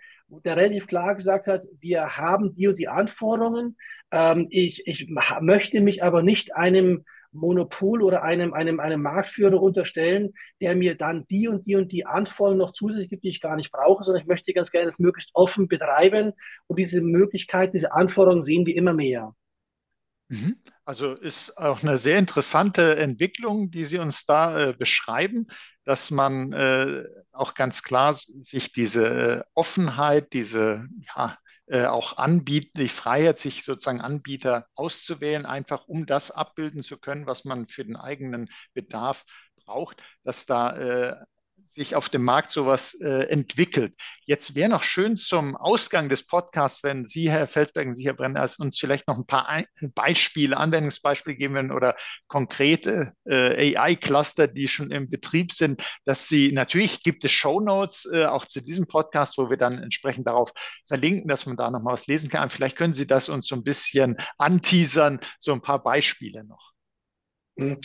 der 0.44 0.56
relativ 0.56 0.86
klar 0.86 1.14
gesagt 1.14 1.46
hat, 1.46 1.66
wir 1.80 2.16
haben 2.16 2.54
die 2.54 2.68
und 2.68 2.78
die 2.78 2.88
Anforderungen, 2.88 3.76
ähm, 4.10 4.46
ich, 4.50 4.86
ich 4.86 5.08
möchte 5.40 5.80
mich 5.80 6.02
aber 6.02 6.22
nicht 6.22 6.54
einem 6.54 7.04
Monopol 7.32 8.02
oder 8.02 8.22
einem, 8.22 8.54
einem, 8.54 8.80
einem 8.80 9.02
Marktführer 9.02 9.60
unterstellen, 9.60 10.32
der 10.60 10.74
mir 10.74 10.96
dann 10.96 11.26
die 11.28 11.48
und 11.48 11.66
die 11.66 11.76
und 11.76 11.92
die 11.92 12.06
Anforderungen 12.06 12.58
noch 12.58 12.72
zusätzlich 12.72 13.10
gibt, 13.10 13.24
die 13.24 13.28
ich 13.28 13.40
gar 13.40 13.56
nicht 13.56 13.70
brauche, 13.70 14.02
sondern 14.02 14.22
ich 14.22 14.28
möchte 14.28 14.52
ganz 14.52 14.70
gerne 14.70 14.86
das 14.86 14.98
möglichst 14.98 15.30
offen 15.34 15.68
betreiben 15.68 16.32
und 16.66 16.78
diese 16.78 17.00
Möglichkeit, 17.02 17.74
diese 17.74 17.92
Anforderungen 17.92 18.42
sehen 18.42 18.66
wir 18.66 18.76
immer 18.76 18.94
mehr. 18.94 19.34
Mhm. 20.28 20.56
Also 20.84 21.14
ist 21.14 21.56
auch 21.58 21.82
eine 21.82 21.98
sehr 21.98 22.18
interessante 22.18 22.96
Entwicklung, 22.96 23.70
die 23.70 23.84
Sie 23.84 23.98
uns 23.98 24.24
da 24.24 24.68
äh, 24.68 24.72
beschreiben, 24.72 25.48
dass 25.84 26.10
man 26.10 26.52
äh, 26.52 27.04
auch 27.32 27.54
ganz 27.54 27.82
klar 27.82 28.14
sich 28.14 28.72
diese 28.72 29.06
äh, 29.06 29.42
Offenheit, 29.54 30.32
diese 30.32 30.86
ja, 31.16 31.38
äh, 31.68 31.84
auch 31.86 32.16
anbieten, 32.16 32.78
die 32.78 32.88
Freiheit, 32.88 33.38
sich 33.38 33.64
sozusagen 33.64 34.00
Anbieter 34.00 34.66
auszuwählen, 34.74 35.46
einfach 35.46 35.86
um 35.86 36.06
das 36.06 36.30
abbilden 36.30 36.82
zu 36.82 36.98
können, 36.98 37.26
was 37.26 37.44
man 37.44 37.66
für 37.66 37.84
den 37.84 37.96
eigenen 37.96 38.48
Bedarf 38.74 39.24
braucht, 39.64 40.02
dass 40.24 40.46
da 40.46 40.76
äh, 40.76 41.16
sich 41.72 41.94
auf 41.94 42.08
dem 42.08 42.24
Markt 42.24 42.50
sowas 42.50 42.94
äh, 43.00 43.28
entwickelt. 43.28 43.94
Jetzt 44.24 44.54
wäre 44.54 44.68
noch 44.68 44.82
schön 44.82 45.16
zum 45.16 45.56
Ausgang 45.56 46.08
des 46.08 46.26
Podcasts, 46.26 46.82
wenn 46.82 47.06
Sie, 47.06 47.30
Herr 47.30 47.46
Feldberg 47.46 47.86
und 47.88 47.96
Sie, 47.96 48.06
Herr 48.06 48.14
Brenner, 48.14 48.48
uns 48.58 48.78
vielleicht 48.78 49.08
noch 49.08 49.16
ein 49.16 49.26
paar 49.26 49.64
Beispiele, 49.94 50.56
Anwendungsbeispiele 50.56 51.36
geben 51.36 51.54
würden 51.54 51.72
oder 51.72 51.96
konkrete 52.26 53.12
äh, 53.24 53.76
AI-Cluster, 53.76 54.48
die 54.48 54.68
schon 54.68 54.90
im 54.90 55.08
Betrieb 55.08 55.52
sind, 55.52 55.82
dass 56.04 56.28
Sie, 56.28 56.52
natürlich 56.52 57.02
gibt 57.02 57.24
es 57.24 57.32
Shownotes 57.32 58.08
äh, 58.12 58.26
auch 58.26 58.44
zu 58.44 58.60
diesem 58.60 58.86
Podcast, 58.86 59.38
wo 59.38 59.50
wir 59.50 59.56
dann 59.56 59.82
entsprechend 59.82 60.26
darauf 60.26 60.52
verlinken, 60.86 61.28
dass 61.28 61.46
man 61.46 61.56
da 61.56 61.70
noch 61.70 61.82
mal 61.82 61.92
was 61.92 62.06
lesen 62.06 62.30
kann. 62.30 62.50
Vielleicht 62.50 62.76
können 62.76 62.92
Sie 62.92 63.06
das 63.06 63.28
uns 63.28 63.46
so 63.46 63.54
ein 63.54 63.64
bisschen 63.64 64.16
anteasern, 64.36 65.20
so 65.38 65.52
ein 65.52 65.62
paar 65.62 65.82
Beispiele 65.82 66.44
noch. 66.44 66.67
Mhm. 67.58 67.78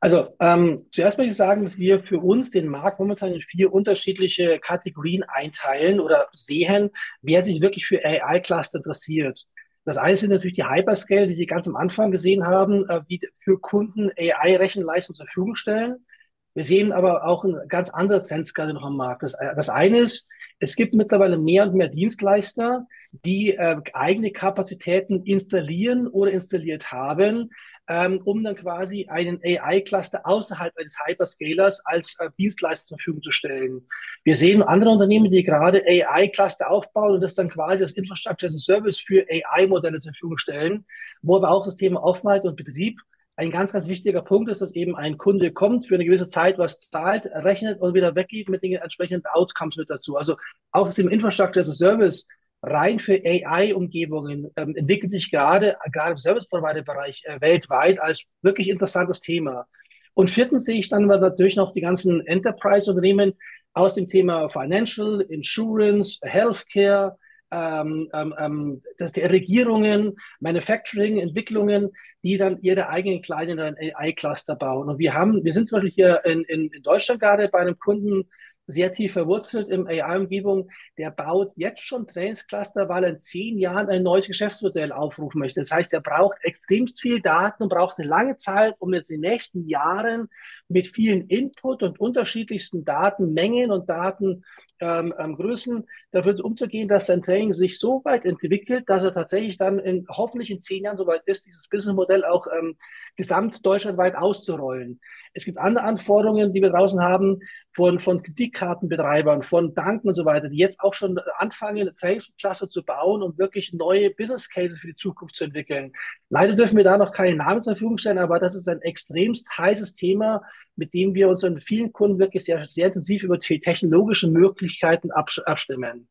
Also 0.00 0.34
ähm, 0.40 0.78
zuerst 0.92 1.18
möchte 1.18 1.32
ich 1.32 1.36
sagen, 1.36 1.62
dass 1.62 1.76
wir 1.76 2.02
für 2.02 2.18
uns 2.18 2.50
den 2.50 2.68
Markt 2.68 2.98
momentan 2.98 3.34
in 3.34 3.42
vier 3.42 3.70
unterschiedliche 3.72 4.58
Kategorien 4.58 5.22
einteilen 5.24 6.00
oder 6.00 6.28
sehen, 6.32 6.90
wer 7.20 7.42
sich 7.42 7.60
wirklich 7.60 7.86
für 7.86 8.02
AI-Cluster 8.02 8.78
interessiert. 8.78 9.44
Das 9.84 9.98
eine 9.98 10.16
sind 10.16 10.30
natürlich 10.30 10.54
die 10.54 10.64
Hyperscale, 10.64 11.26
die 11.26 11.34
Sie 11.34 11.46
ganz 11.46 11.68
am 11.68 11.76
Anfang 11.76 12.10
gesehen 12.10 12.46
haben, 12.46 12.88
äh, 12.88 13.02
die 13.08 13.20
für 13.36 13.60
Kunden 13.60 14.10
AI-Rechenleistung 14.18 15.14
zur 15.14 15.26
Verfügung 15.26 15.54
stellen. 15.54 16.06
Wir 16.54 16.64
sehen 16.64 16.92
aber 16.92 17.26
auch 17.26 17.44
ein 17.44 17.56
ganz 17.68 17.90
andere 17.90 18.24
Trends 18.24 18.52
noch 18.56 18.82
am 18.82 18.96
Markt. 18.96 19.22
Das, 19.22 19.36
das 19.54 19.68
eine 19.68 20.00
ist, 20.00 20.26
es 20.58 20.76
gibt 20.76 20.94
mittlerweile 20.94 21.38
mehr 21.38 21.64
und 21.64 21.74
mehr 21.74 21.88
Dienstleister, 21.88 22.86
die 23.24 23.54
äh, 23.54 23.80
eigene 23.92 24.32
Kapazitäten 24.32 25.22
installieren 25.24 26.06
oder 26.08 26.32
installiert 26.32 26.90
haben, 26.90 27.50
ähm, 27.88 28.20
um 28.24 28.42
dann 28.42 28.56
quasi 28.56 29.06
einen 29.08 29.40
AI-Cluster 29.42 30.20
außerhalb 30.24 30.72
eines 30.76 30.96
Hyperscalers 31.04 31.82
als 31.84 32.16
äh, 32.18 32.30
Dienstleister 32.38 32.88
zur 32.88 32.98
Verfügung 32.98 33.22
zu 33.22 33.30
stellen. 33.30 33.86
Wir 34.24 34.36
sehen 34.36 34.62
andere 34.62 34.90
Unternehmen, 34.90 35.30
die 35.30 35.42
gerade 35.42 35.82
AI-Cluster 35.86 36.70
aufbauen 36.70 37.14
und 37.14 37.20
das 37.20 37.34
dann 37.34 37.50
quasi 37.50 37.82
als 37.82 37.92
Infrastructure 37.92 38.48
as 38.48 38.54
a 38.54 38.58
Service 38.58 38.98
für 38.98 39.26
AI-Modelle 39.28 40.00
zur 40.00 40.12
Verfügung 40.12 40.38
stellen, 40.38 40.84
wo 41.22 41.36
aber 41.36 41.50
auch 41.50 41.64
das 41.64 41.76
Thema 41.76 42.02
Offenheit 42.02 42.44
und 42.44 42.56
Betrieb 42.56 43.00
ein 43.40 43.50
ganz, 43.50 43.72
ganz 43.72 43.88
wichtiger 43.88 44.20
Punkt 44.20 44.50
ist, 44.50 44.60
dass 44.60 44.74
eben 44.74 44.94
ein 44.96 45.16
Kunde 45.16 45.50
kommt, 45.50 45.86
für 45.86 45.94
eine 45.94 46.04
gewisse 46.04 46.28
Zeit 46.28 46.58
was 46.58 46.90
zahlt, 46.90 47.26
rechnet 47.26 47.80
und 47.80 47.94
wieder 47.94 48.14
weggeht 48.14 48.50
mit 48.50 48.62
den 48.62 48.74
entsprechenden 48.74 49.24
Outcomes 49.32 49.76
mit 49.76 49.88
dazu. 49.88 50.16
Also 50.16 50.36
auch 50.72 50.86
das 50.86 50.96
Thema 50.96 51.10
Infrastructure 51.10 51.60
as 51.60 51.68
a 51.70 51.72
Service 51.72 52.26
rein 52.62 52.98
für 52.98 53.20
AI-Umgebungen 53.24 54.50
ähm, 54.56 54.74
entwickelt 54.76 55.10
sich 55.10 55.30
gerade, 55.30 55.76
gerade 55.92 56.12
im 56.12 56.18
Service-Provider-Bereich 56.18 57.24
äh, 57.26 57.40
weltweit 57.40 58.00
als 58.00 58.24
wirklich 58.42 58.68
interessantes 58.68 59.20
Thema. 59.20 59.66
Und 60.14 60.30
viertens 60.30 60.64
sehe 60.64 60.78
ich 60.78 60.88
dann 60.88 61.06
natürlich 61.06 61.56
noch 61.56 61.72
die 61.72 61.80
ganzen 61.80 62.26
Enterprise-Unternehmen 62.26 63.34
aus 63.72 63.94
dem 63.94 64.08
Thema 64.08 64.48
Financial, 64.48 65.20
Insurance, 65.22 66.18
Healthcare, 66.22 67.16
ähm, 67.52 68.08
ähm, 68.12 68.34
ähm 68.38 68.82
das, 68.98 69.12
die 69.12 69.20
Regierungen, 69.20 70.16
Manufacturing, 70.40 71.18
Entwicklungen, 71.18 71.90
die 72.22 72.36
dann 72.36 72.60
ihre 72.60 72.88
eigenen 72.88 73.22
kleinen 73.22 73.58
AI-Cluster 73.58 74.56
bauen. 74.56 74.88
Und 74.88 74.98
wir 74.98 75.14
haben, 75.14 75.44
wir 75.44 75.52
sind 75.52 75.68
zum 75.68 75.76
Beispiel 75.76 75.92
hier 75.92 76.24
in, 76.24 76.42
in, 76.44 76.68
in 76.70 76.82
Deutschland 76.82 77.20
gerade 77.20 77.48
bei 77.48 77.60
einem 77.60 77.78
Kunden 77.78 78.28
sehr 78.70 78.92
tief 78.92 79.12
verwurzelt 79.12 79.68
im 79.68 79.86
AI-Umgebung, 79.86 80.70
der 80.98 81.10
baut 81.10 81.52
jetzt 81.56 81.80
schon 81.80 82.06
Trainingscluster, 82.06 82.88
weil 82.88 83.04
er 83.04 83.10
in 83.10 83.18
zehn 83.18 83.58
Jahren 83.58 83.88
ein 83.88 84.02
neues 84.02 84.26
Geschäftsmodell 84.26 84.92
aufrufen 84.92 85.38
möchte. 85.38 85.60
Das 85.60 85.70
heißt, 85.70 85.92
er 85.92 86.00
braucht 86.00 86.38
extrem 86.42 86.86
viel 86.86 87.20
Daten 87.20 87.64
und 87.64 87.68
braucht 87.68 87.98
eine 87.98 88.08
lange 88.08 88.36
Zeit, 88.36 88.74
um 88.78 88.94
jetzt 88.94 89.10
in 89.10 89.20
den 89.20 89.30
nächsten 89.30 89.66
Jahren 89.66 90.28
mit 90.68 90.86
vielen 90.86 91.26
Input 91.26 91.82
und 91.82 92.00
unterschiedlichsten 92.00 92.84
Datenmengen 92.84 93.70
und 93.70 93.88
Daten 93.88 94.44
ähm, 94.80 95.12
ähm, 95.18 95.36
Größen 95.36 95.86
dafür 96.10 96.42
umzugehen, 96.42 96.88
dass 96.88 97.06
sein 97.06 97.22
Training 97.22 97.52
sich 97.52 97.78
so 97.78 98.00
weit 98.04 98.24
entwickelt, 98.24 98.88
dass 98.88 99.04
er 99.04 99.12
tatsächlich 99.12 99.58
dann 99.58 99.78
in, 99.78 100.06
hoffentlich 100.08 100.50
in 100.50 100.62
zehn 100.62 100.84
Jahren 100.84 100.96
so 100.96 101.06
weit 101.06 101.22
ist, 101.26 101.44
dieses 101.44 101.68
Businessmodell 101.68 102.24
auch 102.24 102.46
ähm, 102.46 102.76
gesamt 103.16 103.64
deutschlandweit 103.64 104.16
auszurollen. 104.16 105.00
Es 105.32 105.44
gibt 105.44 105.58
andere 105.58 105.84
Anforderungen, 105.84 106.52
die 106.52 106.60
wir 106.60 106.70
draußen 106.70 107.00
haben 107.00 107.40
von, 107.72 108.00
von 108.00 108.22
Kreditkartenbetreibern, 108.22 109.42
von 109.42 109.74
Banken 109.74 110.08
und 110.08 110.14
so 110.14 110.24
weiter, 110.24 110.48
die 110.48 110.56
jetzt 110.56 110.80
auch 110.80 110.92
schon 110.92 111.18
anfangen, 111.38 111.80
eine 111.80 111.94
Trainingsklasse 111.94 112.68
zu 112.68 112.84
bauen, 112.84 113.22
um 113.22 113.38
wirklich 113.38 113.72
neue 113.72 114.10
Business 114.10 114.48
Cases 114.48 114.78
für 114.78 114.88
die 114.88 114.94
Zukunft 114.94 115.36
zu 115.36 115.44
entwickeln. 115.44 115.92
Leider 116.28 116.54
dürfen 116.54 116.76
wir 116.76 116.84
da 116.84 116.98
noch 116.98 117.12
keine 117.12 117.36
Namen 117.36 117.62
zur 117.62 117.74
Verfügung 117.74 117.98
stellen, 117.98 118.18
aber 118.18 118.40
das 118.40 118.54
ist 118.54 118.68
ein 118.68 118.82
extremst 118.82 119.48
heißes 119.56 119.94
Thema, 119.94 120.42
mit 120.76 120.94
dem 120.94 121.14
wir 121.14 121.28
uns 121.28 121.44
in 121.44 121.60
vielen 121.60 121.92
Kunden 121.92 122.18
wirklich 122.18 122.44
sehr, 122.44 122.66
sehr 122.66 122.88
intensiv 122.88 123.22
über 123.22 123.38
die 123.38 123.60
technologischen 123.60 124.32
Möglichkeiten 124.32 125.10
abstimmen. 125.10 126.08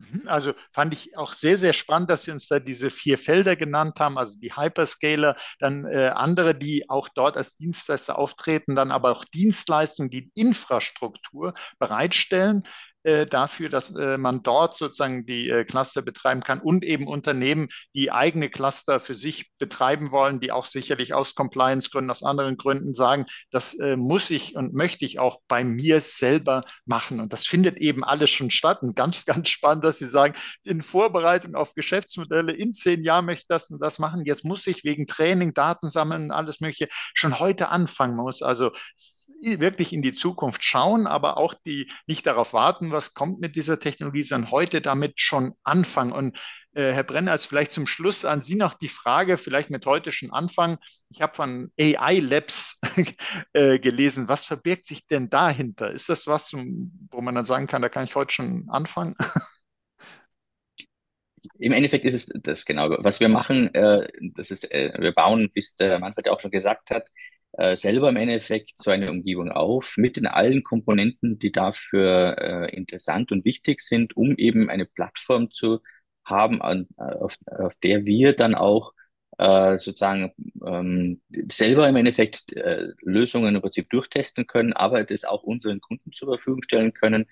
Mhm, 0.00 0.28
also 0.28 0.52
fand 0.70 0.94
ich 0.94 1.16
auch 1.16 1.32
sehr, 1.32 1.58
sehr 1.58 1.72
spannend, 1.72 2.08
dass 2.10 2.22
Sie 2.22 2.30
uns 2.30 2.46
da 2.46 2.60
diese 2.60 2.88
vier 2.88 3.18
Felder 3.18 3.56
genannt 3.56 3.98
haben, 3.98 4.16
also 4.16 4.38
die 4.38 4.54
Hyperscaler, 4.56 5.36
dann 5.58 5.86
äh, 5.86 6.12
andere, 6.14 6.54
die 6.54 6.88
auch 6.88 7.08
dort 7.08 7.36
als 7.36 7.54
Dienstleister 7.56 8.16
auftreten, 8.16 8.76
dann 8.76 8.92
aber 8.92 9.10
auch 9.10 9.24
Dienstleistungen, 9.24 10.10
die 10.10 10.30
Infrastruktur 10.34 11.52
bereitstellen 11.80 12.62
äh, 13.08 13.24
dafür, 13.24 13.70
dass 13.70 13.94
äh, 13.94 14.18
man 14.18 14.42
dort 14.42 14.76
sozusagen 14.76 15.24
die 15.24 15.48
äh, 15.48 15.64
Cluster 15.64 16.02
betreiben 16.02 16.42
kann 16.42 16.60
und 16.60 16.84
eben 16.84 17.06
Unternehmen, 17.06 17.68
die 17.94 18.12
eigene 18.12 18.50
Cluster 18.50 19.00
für 19.00 19.14
sich 19.14 19.50
betreiben 19.56 20.10
wollen, 20.10 20.40
die 20.40 20.52
auch 20.52 20.66
sicherlich 20.66 21.14
aus 21.14 21.34
Compliance-Gründen, 21.34 22.10
aus 22.10 22.22
anderen 22.22 22.58
Gründen 22.58 22.92
sagen, 22.92 23.24
das 23.50 23.76
muss 23.96 24.30
ich 24.30 24.56
und 24.56 24.74
möchte 24.74 25.04
ich 25.04 25.18
auch 25.18 25.40
bei 25.48 25.64
mir 25.64 26.00
selber 26.00 26.64
machen. 26.84 27.20
Und 27.20 27.32
das 27.32 27.46
findet 27.46 27.78
eben 27.78 28.04
alles 28.04 28.30
schon 28.30 28.50
statt. 28.50 28.82
Und 28.82 28.94
ganz, 28.94 29.24
ganz 29.26 29.48
spannend, 29.48 29.84
dass 29.84 29.98
Sie 29.98 30.06
sagen, 30.06 30.34
in 30.64 30.82
Vorbereitung 30.82 31.54
auf 31.54 31.74
Geschäftsmodelle, 31.74 32.52
in 32.52 32.72
zehn 32.72 33.04
Jahren 33.04 33.24
möchte 33.24 33.42
ich 33.42 33.48
das 33.48 33.70
und 33.70 33.80
das 33.80 33.98
machen. 33.98 34.24
Jetzt 34.26 34.44
muss 34.44 34.66
ich 34.66 34.84
wegen 34.84 35.06
Training, 35.06 35.54
Daten 35.54 35.90
sammeln, 35.90 36.30
alles 36.30 36.60
Mögliche 36.60 36.88
schon 37.14 37.38
heute 37.38 37.68
anfangen. 37.68 38.16
Man 38.16 38.26
muss 38.26 38.42
also 38.42 38.72
wirklich 39.40 39.92
in 39.92 40.02
die 40.02 40.12
Zukunft 40.12 40.64
schauen, 40.64 41.06
aber 41.06 41.36
auch 41.36 41.54
die 41.54 41.90
nicht 42.06 42.26
darauf 42.26 42.52
warten, 42.52 42.90
was 42.98 43.14
kommt 43.14 43.40
mit 43.40 43.54
dieser 43.54 43.78
Technologie, 43.78 44.24
sondern 44.24 44.50
heute 44.50 44.80
damit 44.80 45.20
schon 45.20 45.54
anfangen. 45.62 46.10
Und 46.10 46.36
äh, 46.72 46.92
Herr 46.92 47.04
Brenner, 47.04 47.30
als 47.30 47.46
vielleicht 47.46 47.70
zum 47.70 47.86
Schluss 47.86 48.24
an 48.24 48.40
Sie 48.40 48.56
noch 48.56 48.74
die 48.74 48.88
Frage, 48.88 49.38
vielleicht 49.38 49.70
mit 49.70 49.86
heute 49.86 50.10
schon 50.10 50.32
anfangen. 50.32 50.78
Ich 51.10 51.22
habe 51.22 51.34
von 51.34 51.72
AI 51.80 52.18
Labs 52.18 52.80
äh, 53.52 53.78
gelesen. 53.78 54.28
Was 54.28 54.44
verbirgt 54.44 54.86
sich 54.86 55.06
denn 55.06 55.30
dahinter? 55.30 55.92
Ist 55.92 56.08
das 56.08 56.26
was, 56.26 56.52
wo 56.52 57.20
man 57.20 57.36
dann 57.36 57.44
sagen 57.44 57.68
kann, 57.68 57.82
da 57.82 57.88
kann 57.88 58.04
ich 58.04 58.16
heute 58.16 58.34
schon 58.34 58.66
anfangen? 58.68 59.14
Im 61.60 61.72
Endeffekt 61.72 62.04
ist 62.04 62.14
es 62.14 62.42
das 62.42 62.64
genau. 62.64 62.90
Was 62.98 63.20
wir 63.20 63.28
machen, 63.28 63.72
äh, 63.74 64.08
das 64.34 64.50
ist, 64.50 64.70
äh, 64.72 64.92
wir 64.98 65.12
bauen, 65.12 65.50
wie 65.54 65.60
es 65.60 65.76
der 65.76 66.00
Manfred 66.00 66.28
auch 66.28 66.40
schon 66.40 66.50
gesagt 66.50 66.90
hat, 66.90 67.08
äh, 67.52 67.76
selber 67.76 68.08
im 68.10 68.16
Endeffekt 68.16 68.72
so 68.76 68.90
eine 68.90 69.10
Umgebung 69.10 69.50
auf 69.50 69.94
mit 69.96 70.16
den 70.16 70.26
allen 70.26 70.62
Komponenten, 70.62 71.38
die 71.38 71.52
dafür 71.52 72.36
äh, 72.38 72.76
interessant 72.76 73.32
und 73.32 73.44
wichtig 73.44 73.80
sind, 73.80 74.16
um 74.16 74.36
eben 74.36 74.70
eine 74.70 74.86
Plattform 74.86 75.50
zu 75.50 75.80
haben, 76.24 76.60
an, 76.62 76.86
auf, 76.96 77.36
auf 77.46 77.74
der 77.82 78.04
wir 78.04 78.34
dann 78.34 78.54
auch 78.54 78.92
äh, 79.38 79.78
sozusagen 79.78 80.32
ähm, 80.66 81.22
selber 81.50 81.88
im 81.88 81.96
Endeffekt 81.96 82.52
äh, 82.54 82.86
Lösungen 83.02 83.54
im 83.54 83.62
Prinzip 83.62 83.88
durchtesten 83.90 84.46
können, 84.46 84.72
aber 84.72 85.04
das 85.04 85.24
auch 85.24 85.42
unseren 85.42 85.80
Kunden 85.80 86.12
zur 86.12 86.28
Verfügung 86.28 86.62
stellen 86.62 86.92
können, 86.92 87.26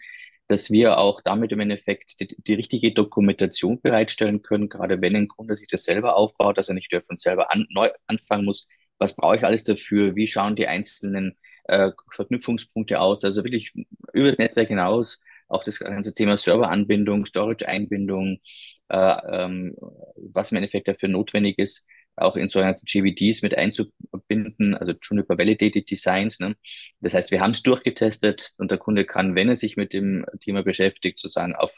dass 0.48 0.70
wir 0.70 0.98
auch 0.98 1.20
damit 1.22 1.52
im 1.52 1.60
Endeffekt 1.60 2.20
die, 2.20 2.36
die 2.38 2.54
richtige 2.54 2.92
Dokumentation 2.92 3.80
bereitstellen 3.80 4.42
können, 4.42 4.68
gerade 4.68 5.00
wenn 5.00 5.16
ein 5.16 5.28
Kunde 5.28 5.56
sich 5.56 5.68
das 5.68 5.84
selber 5.84 6.16
aufbaut, 6.16 6.58
dass 6.58 6.68
er 6.68 6.74
nicht 6.74 6.94
von 7.06 7.16
selber 7.16 7.50
an, 7.52 7.66
neu 7.70 7.90
anfangen 8.06 8.44
muss. 8.44 8.68
Was 8.98 9.16
brauche 9.16 9.36
ich 9.36 9.44
alles 9.44 9.64
dafür? 9.64 10.16
Wie 10.16 10.26
schauen 10.26 10.56
die 10.56 10.68
einzelnen 10.68 11.36
äh, 11.64 11.90
Verknüpfungspunkte 12.12 13.00
aus? 13.00 13.24
Also 13.24 13.44
wirklich 13.44 13.74
über 14.12 14.28
das 14.28 14.38
Netzwerk 14.38 14.68
hinaus 14.68 15.20
auch 15.48 15.62
das 15.62 15.78
ganze 15.78 16.14
Thema 16.14 16.36
Serveranbindung, 16.36 17.26
Storage-Einbindung, 17.26 18.40
äh, 18.88 18.96
ähm, 18.96 19.76
was 20.16 20.50
im 20.50 20.56
Endeffekt 20.56 20.88
dafür 20.88 21.08
notwendig 21.08 21.58
ist, 21.58 21.86
auch 22.16 22.36
in 22.36 22.48
sogenannte 22.48 22.84
GVDs 22.84 23.42
mit 23.42 23.54
einzubinden, 23.56 24.74
also 24.74 24.94
Juniper 25.00 25.38
Validated 25.38 25.90
Designs. 25.90 26.40
Ne? 26.40 26.56
Das 27.00 27.14
heißt, 27.14 27.30
wir 27.30 27.40
haben 27.40 27.50
es 27.50 27.62
durchgetestet 27.62 28.52
und 28.58 28.70
der 28.70 28.78
Kunde 28.78 29.04
kann, 29.04 29.34
wenn 29.34 29.48
er 29.48 29.54
sich 29.54 29.76
mit 29.76 29.92
dem 29.92 30.24
Thema 30.40 30.62
beschäftigt, 30.62 31.18
sozusagen 31.18 31.54
auf 31.54 31.72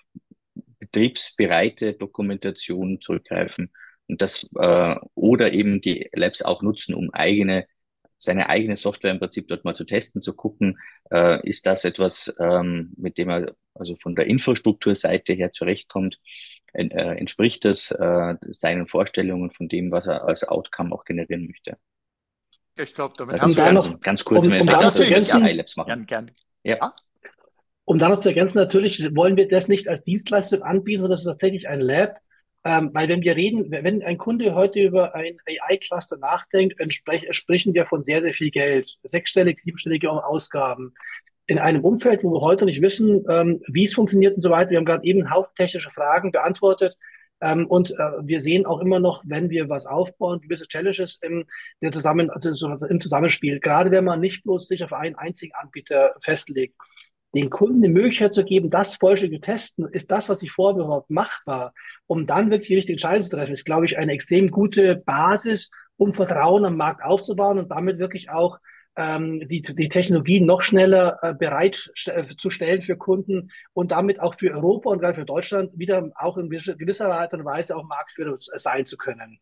betriebsbereite 0.79 1.95
Dokumentation 1.95 3.01
zurückgreifen 3.01 3.73
und 4.09 4.21
das 4.23 4.49
äh, 4.59 4.95
oder 5.15 5.53
eben 5.53 5.81
die 5.81 6.09
Labs 6.13 6.43
auch 6.43 6.63
nutzen, 6.63 6.95
um 6.95 7.11
eigene 7.13 7.67
seine 8.21 8.49
eigene 8.49 8.77
Software 8.77 9.13
im 9.13 9.21
Prinzip 9.21 9.47
dort 9.47 9.65
mal 9.65 9.77
zu 9.77 9.85
testen, 9.85 10.21
zu 10.21 10.35
gucken, 10.35 10.79
äh, 11.13 11.47
ist 11.49 11.67
das 11.67 11.85
etwas, 11.85 12.35
ähm, 12.41 12.93
mit 12.97 13.17
dem 13.17 13.29
er 13.29 13.55
also 13.75 13.95
von 14.03 14.17
der 14.17 14.27
Infrastrukturseite 14.27 15.35
her 15.35 15.53
zurechtkommt 15.53 16.19
äh, 16.73 17.19
entspricht 17.19 17.65
das 17.65 17.91
äh, 17.91 18.35
seinen 18.43 18.87
Vorstellungen 18.87 19.51
von 19.51 19.69
dem, 19.69 19.91
was 19.91 20.07
er 20.07 20.25
als 20.25 20.47
Outcome 20.47 20.95
auch 20.95 21.05
generieren 21.05 21.47
möchte. 21.47 21.77
Ich 22.77 22.95
glaube, 22.95 23.15
damit 23.19 23.35
also 23.35 23.47
haben 23.47 23.57
wir 23.57 23.73
noch, 23.73 24.01
ganz 24.01 24.25
kurz 24.25 24.47
um, 24.47 24.53
um 24.53 24.67
da 24.67 24.89
zu 24.89 25.03
ergänzen, 25.03 25.41
machen. 25.41 25.87
Gern, 25.87 26.07
gern. 26.07 26.31
Ja. 26.63 26.95
Um 27.85 27.99
da 27.99 28.09
noch 28.09 28.19
zu 28.19 28.29
ergänzen, 28.29 28.59
natürlich 28.59 29.15
wollen 29.17 29.37
wir 29.37 29.49
das 29.49 29.67
nicht 29.67 29.89
als 29.89 30.05
Dienstleistung 30.05 30.63
anbieten, 30.63 31.01
sondern 31.01 31.15
es 31.15 31.23
ist 31.23 31.27
tatsächlich 31.27 31.69
ein 31.69 31.81
Lab. 31.81 32.19
Ähm, 32.65 32.91
weil 32.93 33.09
wenn 33.09 33.23
wir 33.23 33.37
reden, 33.37 33.71
wenn 33.71 34.03
ein 34.03 34.19
Kunde 34.19 34.55
heute 34.55 34.81
über 34.81 35.15
ein 35.15 35.37
AI-Cluster 35.47 36.17
nachdenkt, 36.19 36.75
sprechen 36.93 37.75
wir 37.75 37.87
von 37.87 38.03
sehr, 38.03 38.21
sehr 38.21 38.35
viel 38.35 38.51
Geld. 38.51 38.97
Sechsstellig, 39.05 39.61
siebenstellige 39.61 40.11
Ausgaben 40.11 40.93
in 41.49 41.59
einem 41.59 41.83
Umfeld, 41.83 42.23
wo 42.23 42.33
wir 42.33 42.43
heute 42.43 42.67
nicht 42.67 42.83
wissen, 42.83 43.25
ähm, 43.29 43.61
wie 43.69 43.85
es 43.85 43.95
funktioniert 43.95 44.35
und 44.35 44.43
so 44.43 44.51
weiter. 44.51 44.73
Wir 44.73 44.79
haben 44.79 44.85
gerade 44.85 45.05
eben 45.05 45.23
einen 45.23 45.35
Haufen 45.35 45.55
technische 45.57 45.91
Fragen 45.91 46.31
beantwortet. 46.31 46.97
Ähm, 47.41 47.67
und 47.67 47.93
äh, 47.93 47.95
wir 48.23 48.41
sehen 48.41 48.67
auch 48.67 48.81
immer 48.81 49.01
noch, 49.01 49.23
wenn 49.25 49.49
wir 49.49 49.69
was 49.69 49.87
aufbauen, 49.87 50.41
gewisse 50.41 50.67
Challenges 50.67 51.19
im, 51.23 51.47
Zusammen, 51.93 52.31
also 52.31 52.87
im 52.87 53.01
Zusammenspiel. 53.01 53.61
Gerade 53.61 53.91
wenn 53.91 54.05
man 54.05 54.21
nicht 54.21 54.43
bloß 54.43 54.69
sich 54.69 54.85
auf 54.85 54.93
einen 54.93 55.15
einzigen 55.15 55.55
Anbieter 55.55 56.15
festlegt. 56.21 56.75
Den 57.35 57.51
Kunden 57.51 57.83
die 57.83 57.89
Möglichkeit 57.89 58.33
zu 58.33 58.45
geben, 58.45 58.71
das 58.71 58.95
vollständig 58.97 59.43
zu 59.43 59.51
testen, 59.51 59.89
ist 59.93 60.11
das, 60.11 60.29
was 60.29 60.43
ich 60.43 60.51
vorher 60.51 60.83
überhaupt 60.83 61.11
machbar, 61.11 61.75
um 62.07 62.27
dann 62.27 62.51
wirklich 62.51 62.69
die 62.69 62.77
richtige 62.77 62.95
Entscheidung 62.95 63.25
zu 63.25 63.31
treffen, 63.31 63.53
ist, 63.53 63.67
glaube 63.67 63.85
ich, 63.85 63.99
eine 63.99 64.13
extrem 64.13 64.51
gute 64.51 64.97
Basis, 64.97 65.71
um 65.97 66.15
Vertrauen 66.15 66.65
am 66.65 66.77
Markt 66.77 67.05
aufzubauen 67.05 67.59
und 67.59 67.71
damit 67.71 67.99
wirklich 67.99 68.31
auch 68.31 68.59
ähm, 68.97 69.47
die, 69.47 69.63
die 69.63 69.89
Technologie 69.89 70.41
noch 70.41 70.63
schneller 70.63 71.19
äh, 71.23 71.35
bereitzustellen 71.35 72.83
für 72.83 72.97
Kunden 72.97 73.51
und 73.73 73.93
damit 73.93 74.21
auch 74.21 74.35
für 74.35 74.53
Europa 74.53 74.91
und 74.91 74.99
gerade 74.99 75.15
für 75.15 75.25
Deutschland 75.25 75.79
wieder 75.79 76.11
auch 76.17 76.37
in 76.39 76.51
gewisser 76.51 77.13
Art 77.13 77.33
und 77.33 77.45
Weise 77.45 77.77
auch 77.77 77.85
Marktführer 77.85 78.37
sein 78.39 78.87
zu 78.87 78.97
können. 78.97 79.39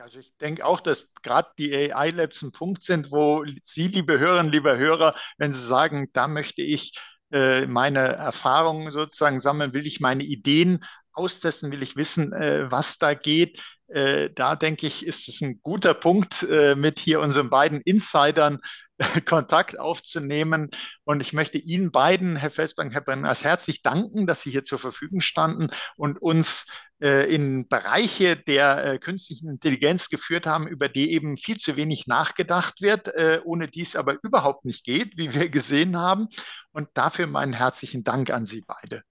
Also 0.00 0.20
ich 0.20 0.34
denke 0.38 0.64
auch, 0.64 0.80
dass 0.80 1.12
gerade 1.22 1.50
die 1.58 1.74
AI-Labs 1.74 2.42
ein 2.42 2.52
Punkt 2.52 2.82
sind, 2.82 3.10
wo 3.10 3.44
Sie, 3.60 3.88
liebe 3.88 4.18
Hörerinnen, 4.18 4.50
liebe 4.50 4.78
Hörer, 4.78 5.14
wenn 5.36 5.52
Sie 5.52 5.60
sagen, 5.60 6.08
da 6.14 6.28
möchte 6.28 6.62
ich 6.62 6.98
äh, 7.30 7.66
meine 7.66 8.00
Erfahrungen 8.00 8.90
sozusagen 8.90 9.38
sammeln, 9.38 9.74
will 9.74 9.86
ich 9.86 10.00
meine 10.00 10.22
Ideen 10.24 10.82
austesten, 11.12 11.72
will 11.72 11.82
ich 11.82 11.96
wissen, 11.96 12.32
äh, 12.32 12.70
was 12.70 12.96
da 12.98 13.12
geht, 13.12 13.60
äh, 13.88 14.30
da 14.34 14.56
denke 14.56 14.86
ich, 14.86 15.04
ist 15.04 15.28
es 15.28 15.42
ein 15.42 15.60
guter 15.62 15.92
Punkt, 15.92 16.42
äh, 16.44 16.74
mit 16.74 16.98
hier 16.98 17.20
unseren 17.20 17.50
beiden 17.50 17.82
Insidern 17.82 18.60
Kontakt 19.26 19.78
aufzunehmen. 19.78 20.70
Und 21.04 21.20
ich 21.20 21.32
möchte 21.32 21.58
Ihnen 21.58 21.90
beiden, 21.90 22.36
Herr 22.36 22.50
Felsbank, 22.50 22.92
Herr 22.92 23.00
Brenners, 23.00 23.44
herzlich 23.44 23.82
danken, 23.82 24.26
dass 24.26 24.42
Sie 24.42 24.50
hier 24.50 24.64
zur 24.64 24.78
Verfügung 24.78 25.20
standen 25.20 25.70
und 25.96 26.20
uns 26.20 26.66
äh, 27.00 27.32
in 27.34 27.68
Bereiche 27.68 28.36
der 28.36 28.84
äh, 28.84 28.98
künstlichen 28.98 29.48
Intelligenz 29.48 30.08
geführt 30.08 30.46
haben, 30.46 30.66
über 30.66 30.88
die 30.88 31.12
eben 31.12 31.36
viel 31.36 31.56
zu 31.56 31.76
wenig 31.76 32.06
nachgedacht 32.06 32.80
wird, 32.80 33.08
äh, 33.08 33.40
ohne 33.44 33.68
dies 33.68 33.96
aber 33.96 34.18
überhaupt 34.22 34.64
nicht 34.64 34.84
geht, 34.84 35.16
wie 35.16 35.34
wir 35.34 35.48
gesehen 35.48 35.96
haben. 35.96 36.28
Und 36.70 36.88
dafür 36.94 37.26
meinen 37.26 37.52
herzlichen 37.52 38.04
Dank 38.04 38.30
an 38.30 38.44
Sie 38.44 38.62
beide. 38.66 39.02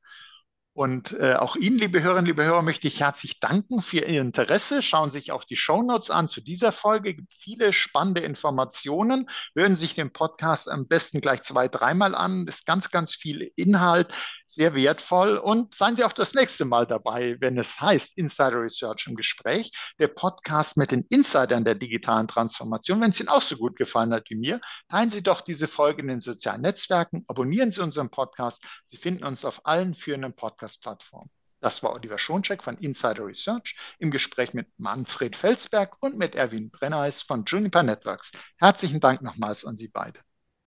Und 0.74 1.11
äh, 1.19 1.36
auch 1.36 1.57
Ihnen, 1.57 1.78
liebe 1.78 2.01
Hörerinnen, 2.01 2.28
liebe 2.28 2.45
Hörer, 2.45 2.61
möchte 2.61 2.88
ich 2.88 3.01
herzlich 3.01 3.41
danken 3.41 3.82
für 3.82 3.97
Ihr 3.97 4.22
Interesse. 4.22 4.82
Schauen 4.82 5.09
Sie 5.09 5.19
sich 5.19 5.34
auch 5.34 5.43
die 5.43 5.57
Shownotes 5.57 6.09
an 6.09 6.30
zu 6.30 6.39
dieser 6.39 6.72
Folge. 6.72 7.09
Es 7.09 7.17
gibt 7.17 7.34
viele 7.34 7.74
spannende 7.74 8.22
Informationen. 8.22 9.30
Hören 9.53 9.76
Sie 9.76 9.82
sich 9.82 9.95
den 9.95 10.13
Podcast 10.13 10.69
am 10.69 10.88
besten 10.88 11.19
gleich 11.19 11.41
zwei, 11.41 11.67
dreimal 11.67 12.15
an. 12.15 12.45
Es 12.47 12.59
ist 12.59 12.65
ganz, 12.65 12.89
ganz 12.89 13.13
viel 13.13 13.51
Inhalt, 13.57 14.13
sehr 14.47 14.74
wertvoll. 14.74 15.38
Und 15.38 15.76
seien 15.76 15.97
Sie 15.97 16.05
auch 16.05 16.13
das 16.13 16.36
nächste 16.36 16.63
Mal 16.63 16.88
dabei, 16.88 17.36
wenn 17.41 17.57
es 17.57 17.82
heißt 17.82 18.17
Insider 18.17 18.61
Research 18.61 19.07
im 19.07 19.17
Gespräch, 19.17 19.72
der 19.99 20.07
Podcast 20.07 20.78
mit 20.78 20.91
den 20.91 21.05
Insidern 21.09 21.65
der 21.65 21.76
digitalen 21.76 22.30
Transformation. 22.30 23.01
Wenn 23.01 23.09
es 23.09 23.19
Ihnen 23.19 23.28
auch 23.28 23.41
so 23.41 23.57
gut 23.57 23.76
gefallen 23.76 24.13
hat 24.13 24.30
wie 24.30 24.36
mir, 24.36 24.61
teilen 24.88 25.09
Sie 25.09 25.22
doch 25.22 25.41
diese 25.41 25.67
Folge 25.67 26.01
in 26.01 26.07
den 26.07 26.22
sozialen 26.22 26.61
Netzwerken, 26.61 27.26
abonnieren 27.28 27.72
Sie 27.72 27.82
unseren 27.82 28.09
Podcast. 28.09 28.63
Sie 28.86 28.95
finden 28.95 29.26
uns 29.26 29.43
auf 29.43 29.65
allen 29.65 29.95
führenden 29.95 30.34
Podcasts 30.34 30.61
Podcast-Plattform. 30.62 31.30
Das 31.59 31.82
war 31.84 31.93
Oliver 31.93 32.18
Schoncheck 32.18 32.64
von 32.64 32.78
Insider 32.78 33.26
Research 33.26 33.76
im 33.99 34.12
Gespräch 34.12 34.53
mit 34.53 34.68
Manfred 34.78 35.36
Felsberg 35.36 35.95
und 35.99 36.18
mit 36.18 36.36
Erwin 36.36 36.70
Brenneis 36.70 37.22
von 37.24 37.45
Juniper 37.45 37.84
Networks. 37.84 38.32
Herzlichen 38.57 38.99
Dank 38.99 39.22
nochmals 39.22 39.66
an 39.66 39.76
Sie 39.76 39.88
beide. 39.88 40.20